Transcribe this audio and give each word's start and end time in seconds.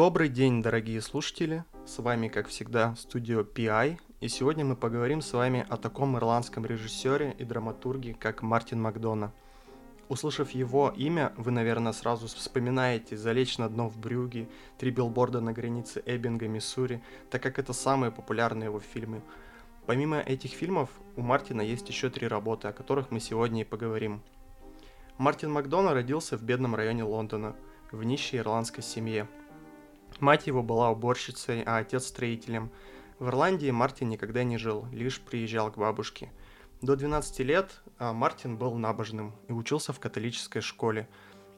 Добрый 0.00 0.30
день, 0.30 0.62
дорогие 0.62 1.02
слушатели! 1.02 1.62
С 1.84 1.98
вами, 1.98 2.28
как 2.28 2.48
всегда, 2.48 2.94
студио 2.96 3.42
PI, 3.42 3.98
и 4.22 4.28
сегодня 4.28 4.64
мы 4.64 4.74
поговорим 4.74 5.20
с 5.20 5.34
вами 5.34 5.66
о 5.68 5.76
таком 5.76 6.16
ирландском 6.16 6.64
режиссере 6.64 7.36
и 7.38 7.44
драматурге, 7.44 8.14
как 8.14 8.40
Мартин 8.40 8.80
Макдона. 8.80 9.30
Услышав 10.08 10.52
его 10.52 10.90
имя, 10.96 11.34
вы, 11.36 11.50
наверное, 11.50 11.92
сразу 11.92 12.28
вспоминаете 12.28 13.14
«Залечь 13.14 13.58
на 13.58 13.68
дно 13.68 13.90
в 13.90 13.98
Брюге», 13.98 14.48
«Три 14.78 14.90
билборда 14.90 15.42
на 15.42 15.52
границе 15.52 16.02
Эббинга, 16.06 16.48
Миссури», 16.48 17.02
так 17.30 17.42
как 17.42 17.58
это 17.58 17.74
самые 17.74 18.10
популярные 18.10 18.68
его 18.68 18.80
фильмы. 18.80 19.20
Помимо 19.84 20.18
этих 20.18 20.52
фильмов, 20.52 20.88
у 21.16 21.20
Мартина 21.20 21.60
есть 21.60 21.90
еще 21.90 22.08
три 22.08 22.26
работы, 22.26 22.68
о 22.68 22.72
которых 22.72 23.10
мы 23.10 23.20
сегодня 23.20 23.60
и 23.60 23.64
поговорим. 23.64 24.22
Мартин 25.18 25.52
Макдона 25.52 25.92
родился 25.92 26.38
в 26.38 26.42
бедном 26.42 26.74
районе 26.74 27.04
Лондона, 27.04 27.54
в 27.92 28.02
нищей 28.02 28.38
ирландской 28.38 28.80
семье– 28.80 29.28
Мать 30.20 30.46
его 30.46 30.62
была 30.62 30.90
уборщицей, 30.90 31.62
а 31.62 31.78
отец 31.78 32.08
строителем. 32.08 32.70
В 33.18 33.28
Ирландии 33.28 33.70
Мартин 33.70 34.10
никогда 34.10 34.44
не 34.44 34.58
жил, 34.58 34.86
лишь 34.92 35.18
приезжал 35.18 35.72
к 35.72 35.78
бабушке. 35.78 36.30
До 36.82 36.94
12 36.94 37.38
лет 37.40 37.80
а, 37.98 38.12
Мартин 38.12 38.58
был 38.58 38.74
набожным 38.74 39.34
и 39.48 39.52
учился 39.52 39.94
в 39.94 40.00
католической 40.00 40.60
школе. 40.60 41.08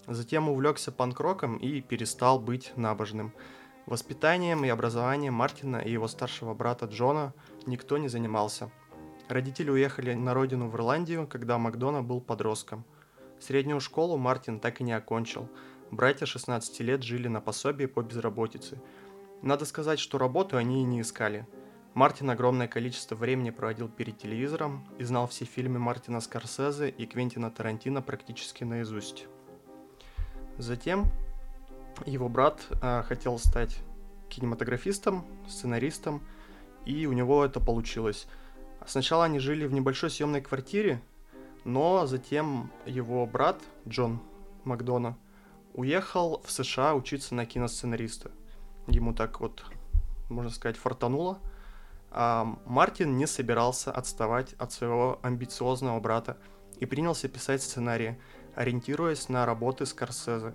Затем 0.06 0.48
увлекся 0.48 0.92
панк-роком 0.92 1.56
и 1.56 1.80
перестал 1.80 2.38
быть 2.38 2.72
набожным. 2.76 3.32
Воспитанием 3.86 4.64
и 4.64 4.68
образованием 4.68 5.34
Мартина 5.34 5.78
и 5.78 5.90
его 5.90 6.06
старшего 6.06 6.54
брата 6.54 6.86
Джона 6.86 7.34
никто 7.66 7.98
не 7.98 8.06
занимался. 8.06 8.70
Родители 9.28 9.70
уехали 9.70 10.14
на 10.14 10.34
родину 10.34 10.68
в 10.68 10.76
Ирландию, 10.76 11.26
когда 11.26 11.58
Макдона 11.58 12.02
был 12.02 12.20
подростком. 12.20 12.84
Среднюю 13.40 13.80
школу 13.80 14.16
Мартин 14.18 14.60
так 14.60 14.80
и 14.80 14.84
не 14.84 14.92
окончил– 14.92 15.48
Братья 15.92 16.24
16 16.24 16.80
лет 16.80 17.02
жили 17.02 17.28
на 17.28 17.42
пособии 17.42 17.84
по 17.84 18.00
безработице. 18.00 18.80
Надо 19.42 19.66
сказать, 19.66 19.98
что 19.98 20.16
работу 20.16 20.56
они 20.56 20.80
и 20.80 20.84
не 20.84 21.02
искали. 21.02 21.46
Мартин 21.92 22.30
огромное 22.30 22.66
количество 22.66 23.14
времени 23.14 23.50
проводил 23.50 23.90
перед 23.90 24.16
телевизором 24.16 24.88
и 24.96 25.04
знал 25.04 25.26
все 25.26 25.44
фильмы 25.44 25.78
Мартина 25.78 26.22
Скорсезе 26.22 26.88
и 26.88 27.04
Квентина 27.04 27.50
Тарантино 27.50 28.00
практически 28.00 28.64
наизусть. 28.64 29.26
Затем 30.56 31.04
его 32.06 32.30
брат 32.30 32.62
э, 32.70 33.02
хотел 33.02 33.38
стать 33.38 33.76
кинематографистом, 34.30 35.26
сценаристом, 35.46 36.22
и 36.86 37.04
у 37.04 37.12
него 37.12 37.44
это 37.44 37.60
получилось. 37.60 38.26
Сначала 38.86 39.26
они 39.26 39.40
жили 39.40 39.66
в 39.66 39.74
небольшой 39.74 40.08
съемной 40.08 40.40
квартире, 40.40 41.02
но 41.64 42.06
затем 42.06 42.72
его 42.86 43.26
брат 43.26 43.60
Джон 43.86 44.20
Макдона– 44.64 45.18
уехал 45.74 46.42
в 46.44 46.50
США 46.50 46.94
учиться 46.94 47.34
на 47.34 47.46
киносценариста. 47.46 48.30
Ему 48.86 49.14
так 49.14 49.40
вот, 49.40 49.64
можно 50.28 50.50
сказать, 50.50 50.76
фартануло. 50.76 51.40
А 52.10 52.58
Мартин 52.66 53.16
не 53.16 53.26
собирался 53.26 53.90
отставать 53.90 54.52
от 54.54 54.72
своего 54.72 55.18
амбициозного 55.22 55.98
брата 56.00 56.36
и 56.78 56.84
принялся 56.84 57.28
писать 57.28 57.62
сценарии, 57.62 58.20
ориентируясь 58.54 59.28
на 59.28 59.46
работы 59.46 59.86
Скорсезе. 59.86 60.54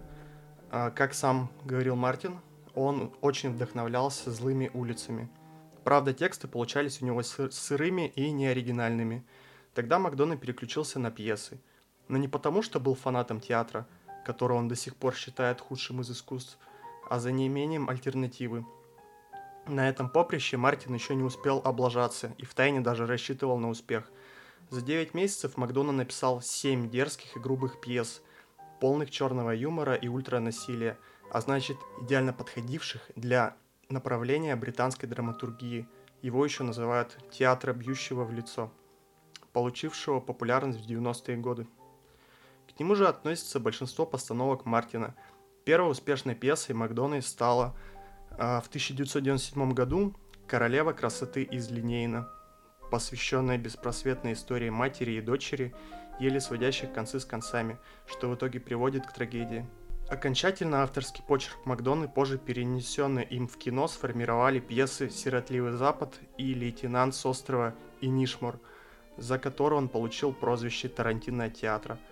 А, 0.69 0.91
как 0.91 1.13
сам 1.13 1.49
говорил 1.63 1.95
Мартин, 1.95 2.39
он 2.75 3.11
очень 3.21 3.53
вдохновлялся 3.53 4.31
злыми 4.31 4.69
улицами. 4.73 5.31
Правда, 5.83 6.13
тексты 6.13 6.47
получались 6.47 7.01
у 7.01 7.05
него 7.05 7.23
сырыми 7.23 8.09
и 8.09 8.29
неоригинальными. 8.29 9.25
Тогда 9.73 9.97
Макдона 9.97 10.37
переключился 10.37 10.99
на 10.99 11.09
пьесы. 11.09 11.59
Но 12.07 12.17
не 12.17 12.27
потому, 12.27 12.61
что 12.61 12.79
был 12.79 12.93
фанатом 12.93 13.39
театра– 13.39 13.87
который 14.27 14.57
он 14.57 14.67
до 14.67 14.75
сих 14.75 14.97
пор 14.97 15.15
считает 15.15 15.61
худшим 15.61 16.01
из 16.01 16.11
искусств, 16.11 16.57
а 17.09 17.17
за 17.17 17.31
неимением 17.31 17.89
альтернативы. 17.89 18.65
На 19.65 19.87
этом 19.87 20.09
поприще 20.09 20.57
Мартин 20.57 20.93
еще 20.93 21.15
не 21.15 21.23
успел 21.23 21.61
облажаться 21.63 22.33
и 22.37 22.43
втайне 22.43 22.81
даже 22.81 23.07
рассчитывал 23.07 23.57
на 23.57 23.69
успех. 23.69 24.11
За 24.69 24.81
9 24.81 25.13
месяцев 25.13 25.55
Макдона 25.55 25.93
написал 25.93 26.41
7 26.41 26.89
дерзких 26.89 27.37
и 27.37 27.39
грубых 27.39 27.79
пьес, 27.79 28.21
полных 28.81 29.11
черного 29.11 29.51
юмора 29.51 29.95
и 29.95 30.09
ультранасилия, 30.09 30.97
а 31.31 31.39
значит 31.39 31.77
идеально 32.01 32.33
подходивших 32.33 33.09
для 33.15 33.55
направления 33.87 34.57
британской 34.57 35.07
драматургии. 35.07 35.87
Его 36.21 36.43
еще 36.43 36.63
называют 36.63 37.17
«театра 37.31 37.71
бьющего 37.71 38.25
в 38.25 38.33
лицо», 38.33 38.73
получившего 39.53 40.19
популярность 40.19 40.81
в 40.81 40.89
90-е 40.89 41.37
годы. 41.37 41.65
К 42.75 42.79
нему 42.79 42.95
же 42.95 43.07
относится 43.07 43.59
большинство 43.59 44.05
постановок 44.05 44.65
Мартина. 44.65 45.15
Первой 45.65 45.91
успешной 45.91 46.35
пьесой 46.35 46.75
Макдональд 46.75 47.25
стала 47.25 47.75
э, 48.31 48.61
в 48.63 48.67
1997 48.67 49.73
году 49.73 50.13
«Королева 50.47 50.93
красоты 50.93 51.43
из 51.43 51.69
Линейна», 51.69 52.29
посвященная 52.91 53.57
беспросветной 53.57 54.33
истории 54.33 54.69
матери 54.69 55.13
и 55.13 55.21
дочери, 55.21 55.73
еле 56.19 56.39
сводящих 56.39 56.93
концы 56.93 57.19
с 57.19 57.25
концами, 57.25 57.77
что 58.05 58.29
в 58.29 58.35
итоге 58.35 58.59
приводит 58.59 59.05
к 59.05 59.13
трагедии. 59.13 59.65
Окончательно 60.09 60.83
авторский 60.83 61.23
почерк 61.27 61.65
Макдоны, 61.65 62.07
позже 62.07 62.37
перенесенный 62.37 63.23
им 63.23 63.47
в 63.47 63.57
кино, 63.57 63.87
сформировали 63.87 64.59
пьесы 64.59 65.09
«Сиротливый 65.09 65.73
Запад» 65.73 66.13
и 66.37 66.53
«Лейтенант 66.53 67.13
с 67.13 67.25
острова 67.25 67.75
Инишмор», 67.99 68.59
за 69.17 69.37
которые 69.37 69.79
он 69.79 69.89
получил 69.89 70.31
прозвище 70.31 70.87
Тарантино 70.87 71.49
театра– 71.49 71.97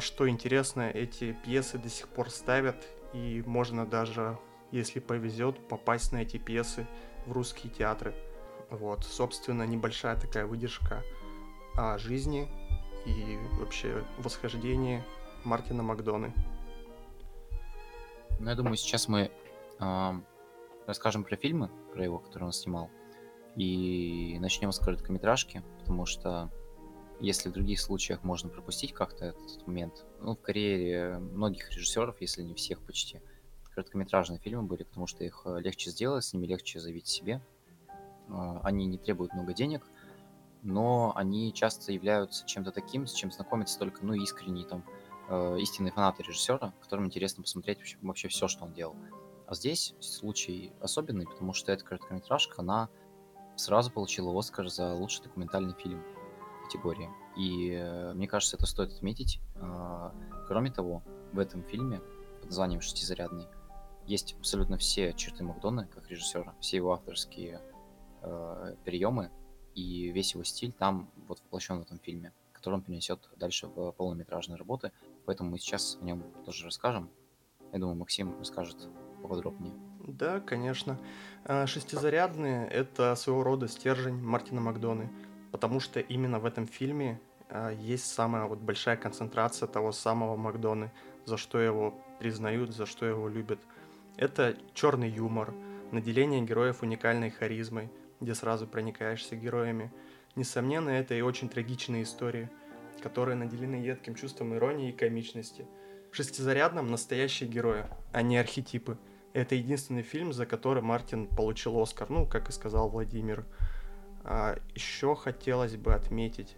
что 0.00 0.28
интересно, 0.28 0.90
эти 0.90 1.36
пьесы 1.44 1.78
до 1.78 1.88
сих 1.88 2.08
пор 2.08 2.30
ставят, 2.30 2.86
и 3.12 3.42
можно 3.46 3.86
даже, 3.86 4.38
если 4.72 5.00
повезет, 5.00 5.56
попасть 5.68 6.12
на 6.12 6.18
эти 6.18 6.36
пьесы 6.36 6.86
в 7.26 7.32
русские 7.32 7.72
театры. 7.72 8.14
Вот, 8.70 9.04
собственно, 9.04 9.62
небольшая 9.62 10.16
такая 10.16 10.46
выдержка 10.46 11.02
о 11.74 11.96
жизни 11.98 12.48
и 13.06 13.38
вообще 13.58 14.04
восхождении 14.18 15.02
Мартина 15.44 15.82
Макдоны. 15.82 16.34
Ну, 18.40 18.48
я 18.50 18.54
думаю, 18.54 18.76
сейчас 18.76 19.08
мы 19.08 19.30
э, 19.80 20.12
расскажем 20.86 21.24
про 21.24 21.36
фильмы, 21.36 21.70
про 21.92 22.04
его, 22.04 22.18
которые 22.18 22.46
он 22.46 22.52
снимал, 22.52 22.90
и 23.56 24.36
начнем 24.40 24.70
с 24.70 24.78
короткометражки, 24.78 25.62
потому 25.78 26.06
что 26.06 26.50
если 27.20 27.48
в 27.48 27.52
других 27.52 27.80
случаях 27.80 28.22
можно 28.22 28.48
пропустить 28.48 28.92
как-то 28.92 29.26
этот 29.26 29.66
момент, 29.66 30.06
ну, 30.20 30.34
в 30.34 30.40
карьере 30.40 31.18
многих 31.18 31.70
режиссеров, 31.70 32.20
если 32.20 32.42
не 32.42 32.54
всех 32.54 32.80
почти, 32.80 33.20
короткометражные 33.78 34.40
фильмы 34.40 34.64
были, 34.64 34.82
потому 34.82 35.06
что 35.06 35.24
их 35.24 35.42
э, 35.44 35.60
легче 35.60 35.90
сделать, 35.90 36.24
с 36.24 36.32
ними 36.32 36.46
легче 36.46 36.80
заявить 36.80 37.06
себе. 37.06 37.40
Э, 38.28 38.60
они 38.62 38.86
не 38.86 38.98
требуют 38.98 39.32
много 39.34 39.52
денег, 39.52 39.86
но 40.62 41.12
они 41.14 41.52
часто 41.52 41.92
являются 41.92 42.44
чем-то 42.46 42.72
таким, 42.72 43.06
с 43.06 43.12
чем 43.12 43.30
знакомятся 43.30 43.78
только, 43.78 44.04
ну, 44.04 44.14
искренние 44.14 44.66
там, 44.66 44.84
э, 45.28 45.58
истинные 45.60 45.92
фанаты 45.92 46.24
режиссера, 46.24 46.72
которым 46.80 47.06
интересно 47.06 47.42
посмотреть 47.42 47.78
вообще, 47.78 47.98
вообще 48.02 48.28
все, 48.28 48.48
что 48.48 48.64
он 48.64 48.72
делал. 48.72 48.96
А 49.46 49.54
здесь 49.54 49.94
случай 50.00 50.72
особенный, 50.80 51.26
потому 51.26 51.52
что 51.52 51.72
эта 51.72 51.84
короткометражка, 51.84 52.56
она 52.58 52.88
сразу 53.56 53.90
получила 53.90 54.36
Оскар 54.36 54.68
за 54.68 54.92
лучший 54.92 55.22
документальный 55.24 55.74
фильм 55.74 56.02
категории. 56.68 57.08
И 57.36 57.72
э, 57.72 58.12
мне 58.14 58.28
кажется, 58.28 58.56
это 58.56 58.66
стоит 58.66 58.92
отметить. 58.92 59.40
Э, 59.56 60.10
кроме 60.46 60.70
того, 60.70 61.02
в 61.32 61.38
этом 61.38 61.62
фильме 61.62 62.00
под 62.40 62.46
названием 62.46 62.80
«Шестизарядный» 62.80 63.46
есть 64.06 64.34
абсолютно 64.38 64.76
все 64.78 65.12
черты 65.14 65.44
Макдона 65.44 65.86
как 65.86 66.08
режиссера, 66.10 66.54
все 66.60 66.76
его 66.76 66.92
авторские 66.92 67.60
э, 68.22 68.74
приемы 68.84 69.30
и 69.74 70.10
весь 70.10 70.34
его 70.34 70.44
стиль 70.44 70.72
там 70.72 71.10
вот 71.26 71.40
воплощен 71.40 71.78
в 71.78 71.82
этом 71.82 71.98
фильме, 71.98 72.32
который 72.52 72.74
он 72.74 72.82
принесет 72.82 73.28
дальше 73.36 73.66
в 73.66 73.92
полнометражные 73.92 74.56
работы. 74.56 74.92
Поэтому 75.24 75.50
мы 75.50 75.58
сейчас 75.58 75.98
о 76.00 76.04
нем 76.04 76.22
тоже 76.44 76.64
расскажем. 76.64 77.10
Я 77.72 77.78
думаю, 77.78 77.96
Максим 77.96 78.38
расскажет 78.38 78.88
поподробнее. 79.22 79.74
Да, 80.00 80.40
конечно. 80.40 80.98
Э, 81.44 81.66
Шестизарядные— 81.66 82.66
это 82.70 83.14
своего 83.14 83.42
рода 83.42 83.68
стержень 83.68 84.16
Мартина 84.16 84.60
Макдоны 84.60 85.10
потому 85.50 85.80
что 85.80 86.00
именно 86.00 86.38
в 86.38 86.44
этом 86.44 86.66
фильме 86.66 87.20
э, 87.48 87.76
есть 87.80 88.06
самая 88.06 88.46
вот 88.46 88.58
большая 88.58 88.96
концентрация 88.96 89.66
того 89.66 89.92
самого 89.92 90.36
Макдоны, 90.36 90.90
за 91.24 91.36
что 91.36 91.58
его 91.58 91.94
признают, 92.18 92.74
за 92.74 92.86
что 92.86 93.06
его 93.06 93.28
любят. 93.28 93.60
Это 94.16 94.56
черный 94.74 95.08
юмор, 95.08 95.54
наделение 95.92 96.42
героев 96.42 96.82
уникальной 96.82 97.30
харизмой, 97.30 97.90
где 98.20 98.34
сразу 98.34 98.66
проникаешься 98.66 99.36
героями. 99.36 99.92
Несомненно, 100.34 100.90
это 100.90 101.14
и 101.14 101.20
очень 101.20 101.48
трагичные 101.48 102.02
истории, 102.02 102.50
которые 103.02 103.36
наделены 103.36 103.76
едким 103.76 104.14
чувством 104.14 104.54
иронии 104.54 104.90
и 104.90 104.96
комичности. 104.96 105.66
В 106.10 106.16
«Шестизарядном» 106.16 106.90
настоящие 106.90 107.48
герои, 107.48 107.84
а 108.12 108.22
не 108.22 108.38
архетипы. 108.38 108.98
Это 109.34 109.54
единственный 109.54 110.02
фильм, 110.02 110.32
за 110.32 110.46
который 110.46 110.82
Мартин 110.82 111.26
получил 111.26 111.78
Оскар, 111.78 112.08
ну, 112.08 112.26
как 112.26 112.48
и 112.48 112.52
сказал 112.52 112.88
Владимир. 112.88 113.44
А, 114.30 114.58
еще 114.74 115.16
хотелось 115.16 115.76
бы 115.76 115.94
отметить, 115.94 116.54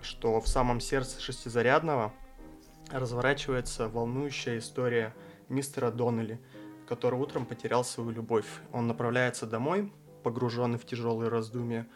что 0.00 0.40
в 0.40 0.46
самом 0.46 0.78
сердце 0.78 1.20
шестизарядного 1.20 2.14
разворачивается 2.88 3.88
волнующая 3.88 4.58
история 4.58 5.12
мистера 5.48 5.90
Доннелли, 5.90 6.40
который 6.86 7.18
утром 7.18 7.46
потерял 7.46 7.82
свою 7.82 8.10
любовь. 8.10 8.46
Он 8.72 8.86
направляется 8.86 9.44
домой, 9.44 9.92
погруженный 10.22 10.78
в 10.78 10.86
тяжелые 10.86 11.30
раздумья. 11.30 11.88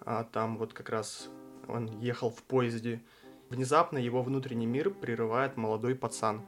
А 0.00 0.24
там 0.24 0.58
вот 0.58 0.74
как 0.74 0.90
раз 0.90 1.30
он 1.66 1.86
ехал 2.00 2.28
в 2.28 2.42
поезде. 2.42 3.00
Внезапно 3.48 3.96
его 3.96 4.22
внутренний 4.22 4.66
мир 4.66 4.90
прерывает 4.90 5.56
молодой 5.56 5.94
пацан, 5.94 6.42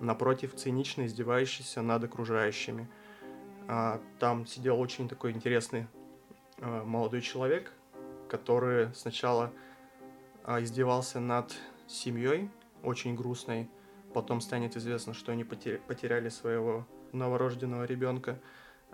напротив 0.00 0.54
цинично 0.54 1.04
издевающийся 1.04 1.82
над 1.82 2.04
окружающими. 2.04 2.88
А, 3.68 4.00
там 4.18 4.46
сидел 4.46 4.80
очень 4.80 5.10
такой 5.10 5.32
интересный 5.32 5.88
молодой 6.58 7.20
человек, 7.20 7.72
который 8.28 8.94
сначала 8.94 9.52
а, 10.44 10.62
издевался 10.62 11.20
над 11.20 11.54
семьей, 11.86 12.50
очень 12.82 13.14
грустной. 13.14 13.68
Потом 14.14 14.40
станет 14.40 14.76
известно, 14.76 15.12
что 15.12 15.32
они 15.32 15.44
потеряли 15.44 16.28
своего 16.28 16.86
новорожденного 17.12 17.84
ребенка. 17.84 18.40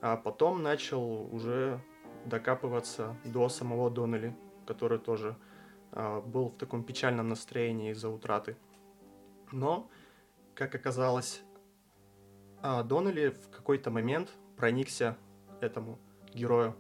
А 0.01 0.17
потом 0.17 0.63
начал 0.63 1.33
уже 1.35 1.81
докапываться 2.25 3.17
до 3.25 3.49
самого 3.49 3.91
Доннелли, 3.91 4.35
который 4.67 4.99
тоже 4.99 5.37
а, 5.93 6.21
был 6.21 6.49
в 6.49 6.57
таком 6.57 6.83
печальном 6.83 7.29
настроении 7.29 7.93
из-за 7.93 8.09
утраты. 8.09 8.57
Но, 9.53 9.89
как 10.55 10.75
оказалось, 10.75 11.43
а, 12.63 12.83
Доннелли 12.83 13.29
в 13.29 13.51
какой-то 13.51 13.91
момент 13.91 14.31
проникся 14.57 15.17
этому 15.61 15.99
герою. 16.33 16.75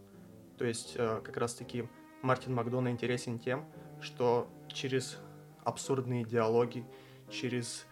То 0.62 0.69
есть, 0.69 0.94
а, 0.97 1.20
как 1.23 1.38
раз-таки, 1.38 1.88
Мартин 2.23 2.55
Макдона 2.55 2.93
интересен 2.93 3.41
тем, 3.41 3.67
что 4.00 4.49
через 4.69 5.19
абсурдные 5.64 6.25
диалоги, 6.25 6.87
через 7.29 7.85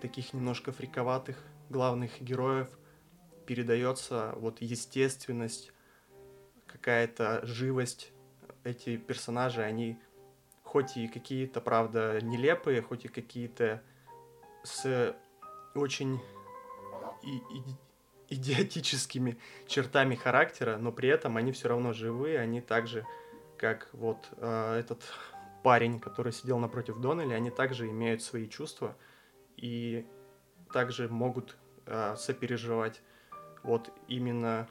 таких 0.00 0.32
немножко 0.32 0.72
фриковатых 0.72 1.40
главных 1.70 2.20
героев 2.20 2.68
передается 3.46 4.34
вот 4.38 4.60
естественность, 4.60 5.70
какая-то 6.66 7.46
живость. 7.46 8.10
Эти 8.64 8.96
персонажи, 8.96 9.62
они 9.62 9.96
хоть 10.64 10.96
и 10.96 11.06
какие-то, 11.06 11.60
правда, 11.60 12.18
нелепые, 12.20 12.82
хоть 12.82 13.04
и 13.04 13.08
какие-то 13.08 13.84
с 14.64 15.14
очень 15.76 16.18
и, 17.22 17.36
и, 17.36 17.62
идиотическими 18.28 19.38
чертами 19.66 20.14
характера, 20.14 20.76
но 20.78 20.92
при 20.92 21.08
этом 21.08 21.36
они 21.36 21.52
все 21.52 21.68
равно 21.68 21.92
живые, 21.92 22.38
они 22.38 22.60
также, 22.60 23.04
как 23.56 23.88
вот 23.92 24.28
э, 24.36 24.78
этот 24.78 25.02
парень, 25.62 25.98
который 25.98 26.32
сидел 26.32 26.58
напротив 26.58 27.00
Доннелли, 27.00 27.34
они 27.34 27.50
также 27.50 27.88
имеют 27.88 28.22
свои 28.22 28.48
чувства 28.48 28.96
и 29.56 30.06
также 30.72 31.08
могут 31.08 31.56
э, 31.86 32.14
сопереживать. 32.16 33.00
Вот 33.62 33.90
именно 34.06 34.68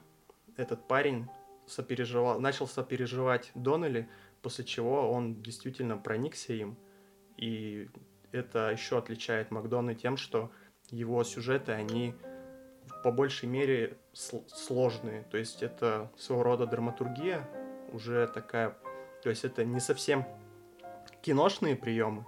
этот 0.56 0.86
парень 0.88 1.28
сопереживал, 1.66 2.40
начал 2.40 2.66
сопереживать 2.66 3.50
Доннелли, 3.54 4.08
после 4.42 4.64
чего 4.64 5.10
он 5.10 5.42
действительно 5.42 5.98
проникся 5.98 6.52
им. 6.52 6.76
И 7.36 7.90
это 8.32 8.70
еще 8.70 8.98
отличает 8.98 9.50
Макдона 9.50 9.94
тем, 9.94 10.16
что 10.16 10.50
его 10.90 11.22
сюжеты, 11.24 11.72
они 11.72 12.14
по 13.02 13.10
большей 13.10 13.48
мере 13.48 13.96
сложные. 14.12 15.22
То 15.24 15.38
есть 15.38 15.62
это 15.62 16.10
своего 16.16 16.42
рода 16.42 16.66
драматургия, 16.66 17.48
уже 17.92 18.26
такая... 18.28 18.76
То 19.22 19.30
есть 19.30 19.44
это 19.44 19.64
не 19.64 19.80
совсем 19.80 20.24
киношные 21.22 21.76
приемы. 21.76 22.24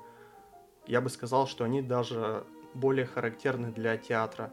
Я 0.87 1.01
бы 1.01 1.11
сказал, 1.11 1.47
что 1.47 1.65
они 1.65 1.83
даже 1.83 2.45
более 2.75 3.07
характерны 3.07 3.73
для 3.73 3.97
театра. 3.97 4.53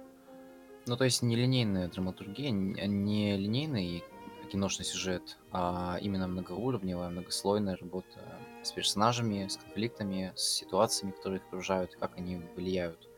Ну, 0.85 0.97
то 0.97 1.05
есть 1.05 1.23
не 1.23 1.35
линейная 1.35 1.87
драматургия, 1.87 2.51
не 2.51 3.37
линейный 3.37 4.03
киношный 4.51 4.85
сюжет, 4.85 5.37
а 5.51 5.97
именно 6.01 6.27
многоуровневая, 6.27 7.09
многослойная 7.09 7.75
работа 7.77 8.39
с 8.63 8.71
персонажами, 8.71 9.47
с 9.47 9.57
конфликтами, 9.57 10.31
с 10.35 10.43
ситуациями, 10.43 11.11
которые 11.11 11.39
их 11.39 11.47
окружают, 11.47 11.95
как 11.95 12.17
они 12.17 12.41
влияют. 12.55 13.09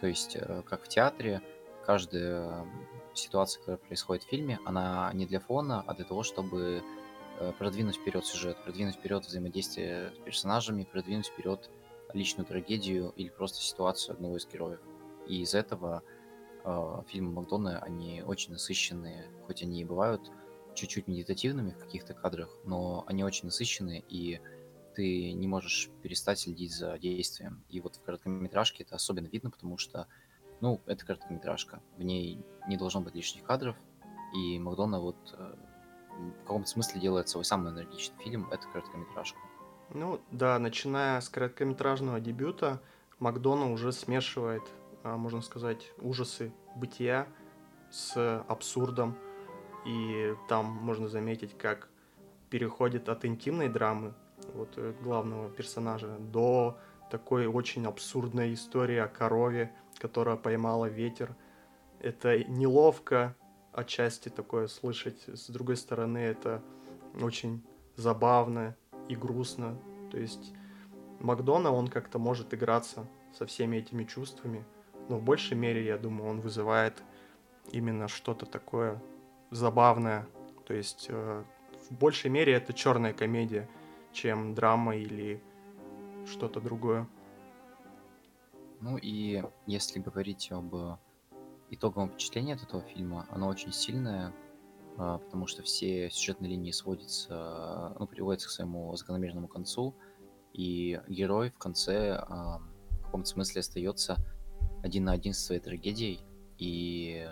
То 0.00 0.06
есть, 0.06 0.36
э, 0.36 0.62
как 0.68 0.84
в 0.84 0.88
театре, 0.88 1.40
каждая 1.86 2.66
ситуация, 3.14 3.60
которая 3.60 3.78
происходит 3.78 4.24
в 4.24 4.28
фильме, 4.28 4.58
она 4.64 5.10
не 5.14 5.26
для 5.26 5.40
фона, 5.40 5.84
а 5.86 5.94
для 5.94 6.04
того, 6.04 6.22
чтобы 6.22 6.82
э, 7.38 7.52
продвинуть 7.58 7.96
вперед 7.96 8.24
сюжет, 8.26 8.56
продвинуть 8.64 8.96
вперед 8.96 9.24
взаимодействие 9.24 10.12
с 10.16 10.18
персонажами, 10.24 10.84
продвинуть 10.84 11.26
вперед 11.26 11.70
личную 12.12 12.46
трагедию 12.46 13.12
или 13.16 13.28
просто 13.28 13.60
ситуацию 13.60 14.14
одного 14.14 14.36
из 14.36 14.46
героев. 14.46 14.80
И 15.26 15.42
из 15.42 15.54
этого 15.54 16.02
э, 16.64 17.02
фильмы 17.08 17.32
Макдона, 17.32 17.80
они 17.80 18.22
очень 18.22 18.52
насыщенные, 18.52 19.28
хоть 19.46 19.62
они 19.62 19.80
и 19.80 19.84
бывают 19.84 20.30
чуть-чуть 20.74 21.06
медитативными 21.06 21.70
в 21.70 21.78
каких-то 21.78 22.14
кадрах, 22.14 22.50
но 22.64 23.04
они 23.06 23.24
очень 23.24 23.46
насыщенные, 23.46 24.02
и 24.08 24.40
ты 24.94 25.32
не 25.32 25.46
можешь 25.46 25.90
перестать 26.02 26.38
следить 26.40 26.72
за 26.72 26.98
действием. 26.98 27.64
И 27.68 27.80
вот 27.80 27.96
в 27.96 28.02
короткометражке 28.02 28.84
это 28.84 28.96
особенно 28.96 29.26
видно, 29.26 29.50
потому 29.50 29.76
что, 29.78 30.06
ну, 30.64 30.80
это 30.86 31.04
короткометражка. 31.04 31.82
В 31.98 32.02
ней 32.02 32.42
не 32.66 32.78
должно 32.78 33.02
быть 33.02 33.14
лишних 33.14 33.44
кадров, 33.44 33.76
и 34.34 34.58
Макдона 34.58 34.98
вот 34.98 35.16
э, 35.36 35.54
в 36.40 36.42
каком-то 36.44 36.66
смысле 36.66 37.02
делает 37.02 37.28
свой 37.28 37.44
самый 37.44 37.70
энергичный 37.70 38.16
фильм, 38.24 38.48
это 38.50 38.66
короткометражка. 38.68 39.38
Ну 39.90 40.22
да, 40.30 40.58
начиная 40.58 41.20
с 41.20 41.28
короткометражного 41.28 42.18
дебюта, 42.18 42.80
Макдона 43.18 43.70
уже 43.70 43.92
смешивает, 43.92 44.62
а, 45.02 45.18
можно 45.18 45.42
сказать, 45.42 45.92
ужасы 45.98 46.50
бытия 46.76 47.26
с 47.90 48.42
абсурдом. 48.48 49.18
И 49.84 50.34
там 50.48 50.64
можно 50.64 51.08
заметить, 51.08 51.58
как 51.58 51.90
переходит 52.48 53.10
от 53.10 53.26
интимной 53.26 53.68
драмы, 53.68 54.14
вот 54.54 54.70
э, 54.76 54.94
главного 55.02 55.50
персонажа, 55.50 56.16
до 56.18 56.78
такой 57.10 57.46
очень 57.46 57.84
абсурдной 57.84 58.54
истории 58.54 58.96
о 58.96 59.08
корове, 59.08 59.70
которая 60.04 60.36
поймала 60.36 60.84
ветер. 60.84 61.34
Это 61.98 62.44
неловко 62.44 63.34
отчасти 63.72 64.28
такое 64.28 64.66
слышать, 64.66 65.24
с 65.26 65.48
другой 65.48 65.78
стороны 65.78 66.18
это 66.18 66.62
очень 67.22 67.64
забавно, 67.96 68.76
и 69.08 69.16
грустно. 69.16 69.78
То 70.10 70.18
есть 70.18 70.52
Макдона, 71.20 71.72
он 71.72 71.88
как-то 71.88 72.18
может 72.18 72.52
играться 72.52 73.06
со 73.32 73.46
всеми 73.46 73.78
этими 73.78 74.04
чувствами, 74.04 74.62
но 75.08 75.16
в 75.16 75.22
большей 75.22 75.56
мере, 75.56 75.82
я 75.82 75.96
думаю, 75.96 76.28
он 76.28 76.40
вызывает 76.42 77.02
именно 77.72 78.06
что-то 78.06 78.44
такое 78.44 79.02
забавное. 79.50 80.26
То 80.66 80.74
есть 80.74 81.06
э, 81.08 81.44
в 81.88 81.94
большей 81.94 82.30
мере 82.30 82.52
это 82.52 82.74
черная 82.74 83.14
комедия, 83.14 83.70
чем 84.12 84.54
драма 84.54 84.96
или 84.96 85.42
что-то 86.26 86.60
другое. 86.60 87.08
Ну 88.84 88.98
и 88.98 89.42
если 89.66 89.98
говорить 89.98 90.52
об 90.52 90.98
итоговом 91.70 92.10
впечатлении 92.10 92.52
от 92.52 92.62
этого 92.62 92.82
фильма, 92.82 93.26
оно 93.30 93.48
очень 93.48 93.72
сильное, 93.72 94.34
а, 94.98 95.16
потому 95.16 95.46
что 95.46 95.62
все 95.62 96.10
сюжетные 96.10 96.50
линии 96.50 96.70
сводятся, 96.70 97.96
ну, 97.98 98.06
приводятся 98.06 98.48
к 98.48 98.50
своему 98.50 98.94
закономерному 98.94 99.48
концу, 99.48 99.94
и 100.52 101.00
герой 101.08 101.48
в 101.48 101.56
конце 101.56 102.10
а, 102.10 102.60
в 102.90 103.04
каком-то 103.04 103.26
смысле 103.26 103.60
остается 103.60 104.18
один 104.82 105.04
на 105.04 105.12
один 105.12 105.32
со 105.32 105.46
своей 105.46 105.62
трагедией 105.62 106.20
и 106.58 107.26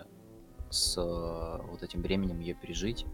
с 0.71 0.95
вот 0.97 1.83
этим 1.83 2.01
временем 2.01 2.39
ее 2.39 2.55
пережить. 2.55 3.05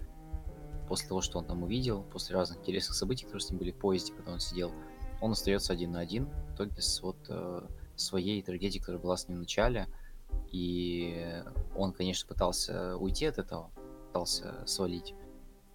После 0.88 1.10
того, 1.10 1.20
что 1.20 1.40
он 1.40 1.46
там 1.46 1.64
увидел, 1.64 2.04
после 2.04 2.38
разных 2.38 2.60
интересных 2.60 2.96
событий, 2.96 3.26
которые 3.26 3.42
с 3.42 3.50
ним 3.50 3.60
были 3.60 3.72
в 3.72 3.76
поезде, 3.80 4.14
когда 4.14 4.32
он 4.32 4.40
сидел, 4.40 4.72
он 5.20 5.32
остается 5.32 5.74
один 5.74 5.92
на 5.92 6.00
один, 6.00 6.30
только 6.56 6.82
с 6.82 7.02
вот 7.02 7.18
э, 7.28 7.68
своей 8.00 8.42
трагедией, 8.42 8.80
которая 8.80 9.02
была 9.02 9.18
с 9.18 9.28
ним 9.28 9.38
в 9.38 9.42
начале, 9.42 9.88
и 10.52 11.44
он, 11.76 11.94
конечно, 11.94 12.28
пытался 12.28 12.98
уйти 12.98 13.26
от 13.26 13.38
этого, 13.38 13.72
пытался 14.08 14.66
свалить. 14.66 15.14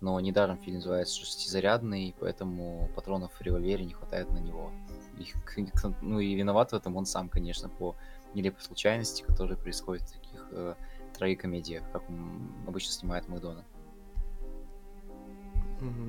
Но 0.00 0.18
недаром 0.20 0.58
фильм 0.58 0.76
называется 0.76 1.18
шестизарядный, 1.20 2.14
поэтому 2.18 2.90
патронов 2.94 3.32
в 3.32 3.40
револьвере 3.40 3.84
не 3.84 3.94
хватает 3.94 4.28
на 4.30 4.38
него. 4.38 4.70
И, 5.18 5.26
ну 6.02 6.20
и 6.20 6.34
виноват 6.34 6.72
в 6.72 6.74
этом 6.74 6.96
он 6.96 7.06
сам, 7.06 7.28
конечно, 7.28 7.68
по 7.68 7.96
нелепой 8.34 8.62
случайности, 8.62 9.22
которая 9.22 9.56
происходит 9.56 10.02
в 10.02 10.12
таких 10.12 10.48
э, 10.50 10.74
трагикомедиях, 11.16 11.84
как 11.92 12.08
он 12.08 12.52
обычно 12.66 12.92
снимает 12.92 13.28
Макдона. 13.28 13.64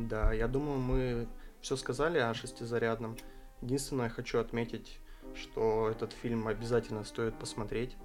Да, 0.09 0.33
я 0.33 0.47
думаю, 0.47 0.79
мы 0.79 1.27
все 1.61 1.75
сказали 1.75 2.17
о 2.17 2.33
шестизарядном. 2.33 3.17
Единственное, 3.61 4.09
хочу 4.09 4.39
отметить, 4.39 4.99
что 5.35 5.89
этот 5.89 6.13
фильм 6.13 6.47
обязательно 6.47 7.03
стоит 7.03 7.37
посмотреть. 7.37 7.95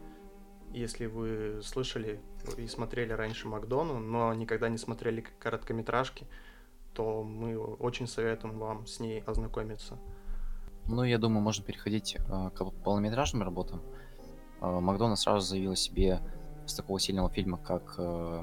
Если 0.73 1.07
вы 1.07 1.61
слышали 1.63 2.21
и 2.57 2.67
смотрели 2.67 3.13
раньше 3.13 3.49
Макдону, 3.49 3.99
но 3.99 4.33
никогда 4.35 4.69
не 4.69 4.79
смотрели 4.79 5.25
короткометражки, 5.39 6.27
то 6.95 7.23
мы 7.23 7.59
очень 7.59 8.07
советуем 8.07 8.59
вам 8.59 8.87
с 8.87 9.01
ней 9.01 9.23
ознакомиться. 9.23 9.99
Ну, 10.87 11.05
я 11.05 11.19
думаю, 11.19 11.43
можно 11.43 11.65
переходить 11.65 12.17
э, 12.17 12.51
к 12.55 12.65
полнометражным 12.85 13.43
работам. 13.43 13.83
Э, 14.61 14.81
Макдона 14.81 15.17
сразу 15.17 15.47
заявил 15.47 15.73
о 15.73 15.77
себе 15.77 16.21
с 16.67 16.75
такого 16.75 16.99
сильного 16.99 17.31
фильма, 17.31 17.59
как 17.59 17.95
э, 17.99 18.43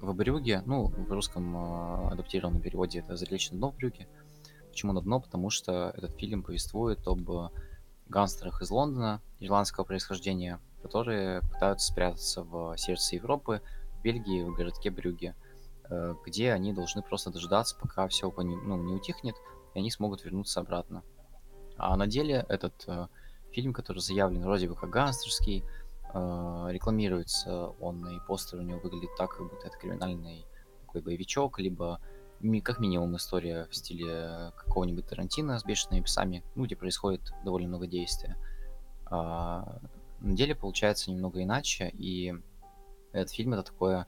«В 0.00 0.14
Брюге». 0.14 0.62
Ну, 0.66 0.88
в 0.88 1.10
русском 1.10 1.56
э, 1.56 2.08
адаптированном 2.12 2.60
переводе 2.60 3.00
это 3.00 3.16
«Залечь 3.16 3.50
дно 3.50 3.70
в 3.70 3.76
Брюге». 3.76 4.08
Почему 4.70 4.92
на 4.92 5.00
дно? 5.00 5.20
Потому 5.20 5.48
что 5.50 5.92
этот 5.96 6.12
фильм 6.18 6.42
повествует 6.42 7.06
об 7.06 7.50
гангстерах 8.08 8.62
из 8.62 8.70
Лондона, 8.70 9.20
ирландского 9.40 9.84
происхождения, 9.84 10.60
которые 10.82 11.42
пытаются 11.42 11.88
спрятаться 11.88 12.42
в 12.42 12.76
сердце 12.76 13.16
Европы, 13.16 13.62
в 13.98 14.02
Бельгии, 14.02 14.42
в 14.42 14.54
городке 14.54 14.90
Брюге, 14.90 15.34
э, 15.88 16.14
где 16.24 16.52
они 16.52 16.72
должны 16.72 17.02
просто 17.02 17.30
дождаться, 17.30 17.76
пока 17.80 18.06
все 18.08 18.32
ну, 18.36 18.76
не 18.76 18.94
утихнет, 18.94 19.36
и 19.74 19.78
они 19.78 19.90
смогут 19.90 20.24
вернуться 20.24 20.60
обратно. 20.60 21.02
А 21.76 21.96
на 21.96 22.06
деле 22.06 22.46
этот 22.48 22.84
э, 22.86 23.08
фильм, 23.50 23.72
который 23.72 23.98
заявлен 23.98 24.42
вроде 24.42 24.68
бы 24.68 24.74
как 24.74 24.90
гангстерский, 24.90 25.64
э, 26.14 26.66
рекламируется 26.70 27.68
он, 27.80 28.06
и 28.08 28.20
постер 28.26 28.60
у 28.60 28.62
него 28.62 28.80
выглядит 28.80 29.10
так, 29.16 29.30
как 29.30 29.48
будто 29.48 29.66
это 29.66 29.76
криминальный 29.76 30.46
такой 30.82 31.02
боевичок, 31.02 31.58
либо 31.58 32.00
как 32.62 32.78
минимум 32.78 33.16
история 33.16 33.66
в 33.70 33.74
стиле 33.74 34.52
какого-нибудь 34.56 35.06
Тарантино 35.06 35.58
с 35.58 35.64
бешеными 35.64 36.02
псами, 36.02 36.44
ну, 36.54 36.64
где 36.64 36.76
происходит 36.76 37.32
довольно 37.44 37.68
много 37.68 37.86
действия. 37.86 38.36
А, 39.06 39.80
на 40.20 40.34
деле 40.34 40.54
получается 40.54 41.10
немного 41.10 41.42
иначе, 41.42 41.90
и 41.90 42.34
этот 43.12 43.30
фильм 43.32 43.54
это 43.54 43.62
такое 43.62 44.06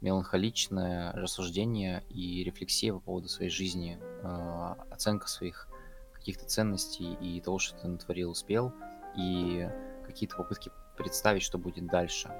меланхоличное 0.00 1.12
рассуждение 1.12 2.04
и 2.08 2.42
рефлексия 2.42 2.92
по 2.92 3.00
поводу 3.00 3.28
своей 3.28 3.50
жизни, 3.50 3.98
э, 4.00 4.74
оценка 4.90 5.28
своих 5.28 5.68
каких-то 6.12 6.46
ценностей 6.46 7.14
и 7.20 7.40
того, 7.40 7.58
что 7.58 7.78
ты 7.78 7.88
натворил, 7.88 8.30
успел, 8.30 8.72
и 9.16 9.68
какие-то 10.06 10.36
попытки 10.36 10.70
представить, 10.96 11.42
что 11.42 11.58
будет 11.58 11.86
дальше. 11.86 12.30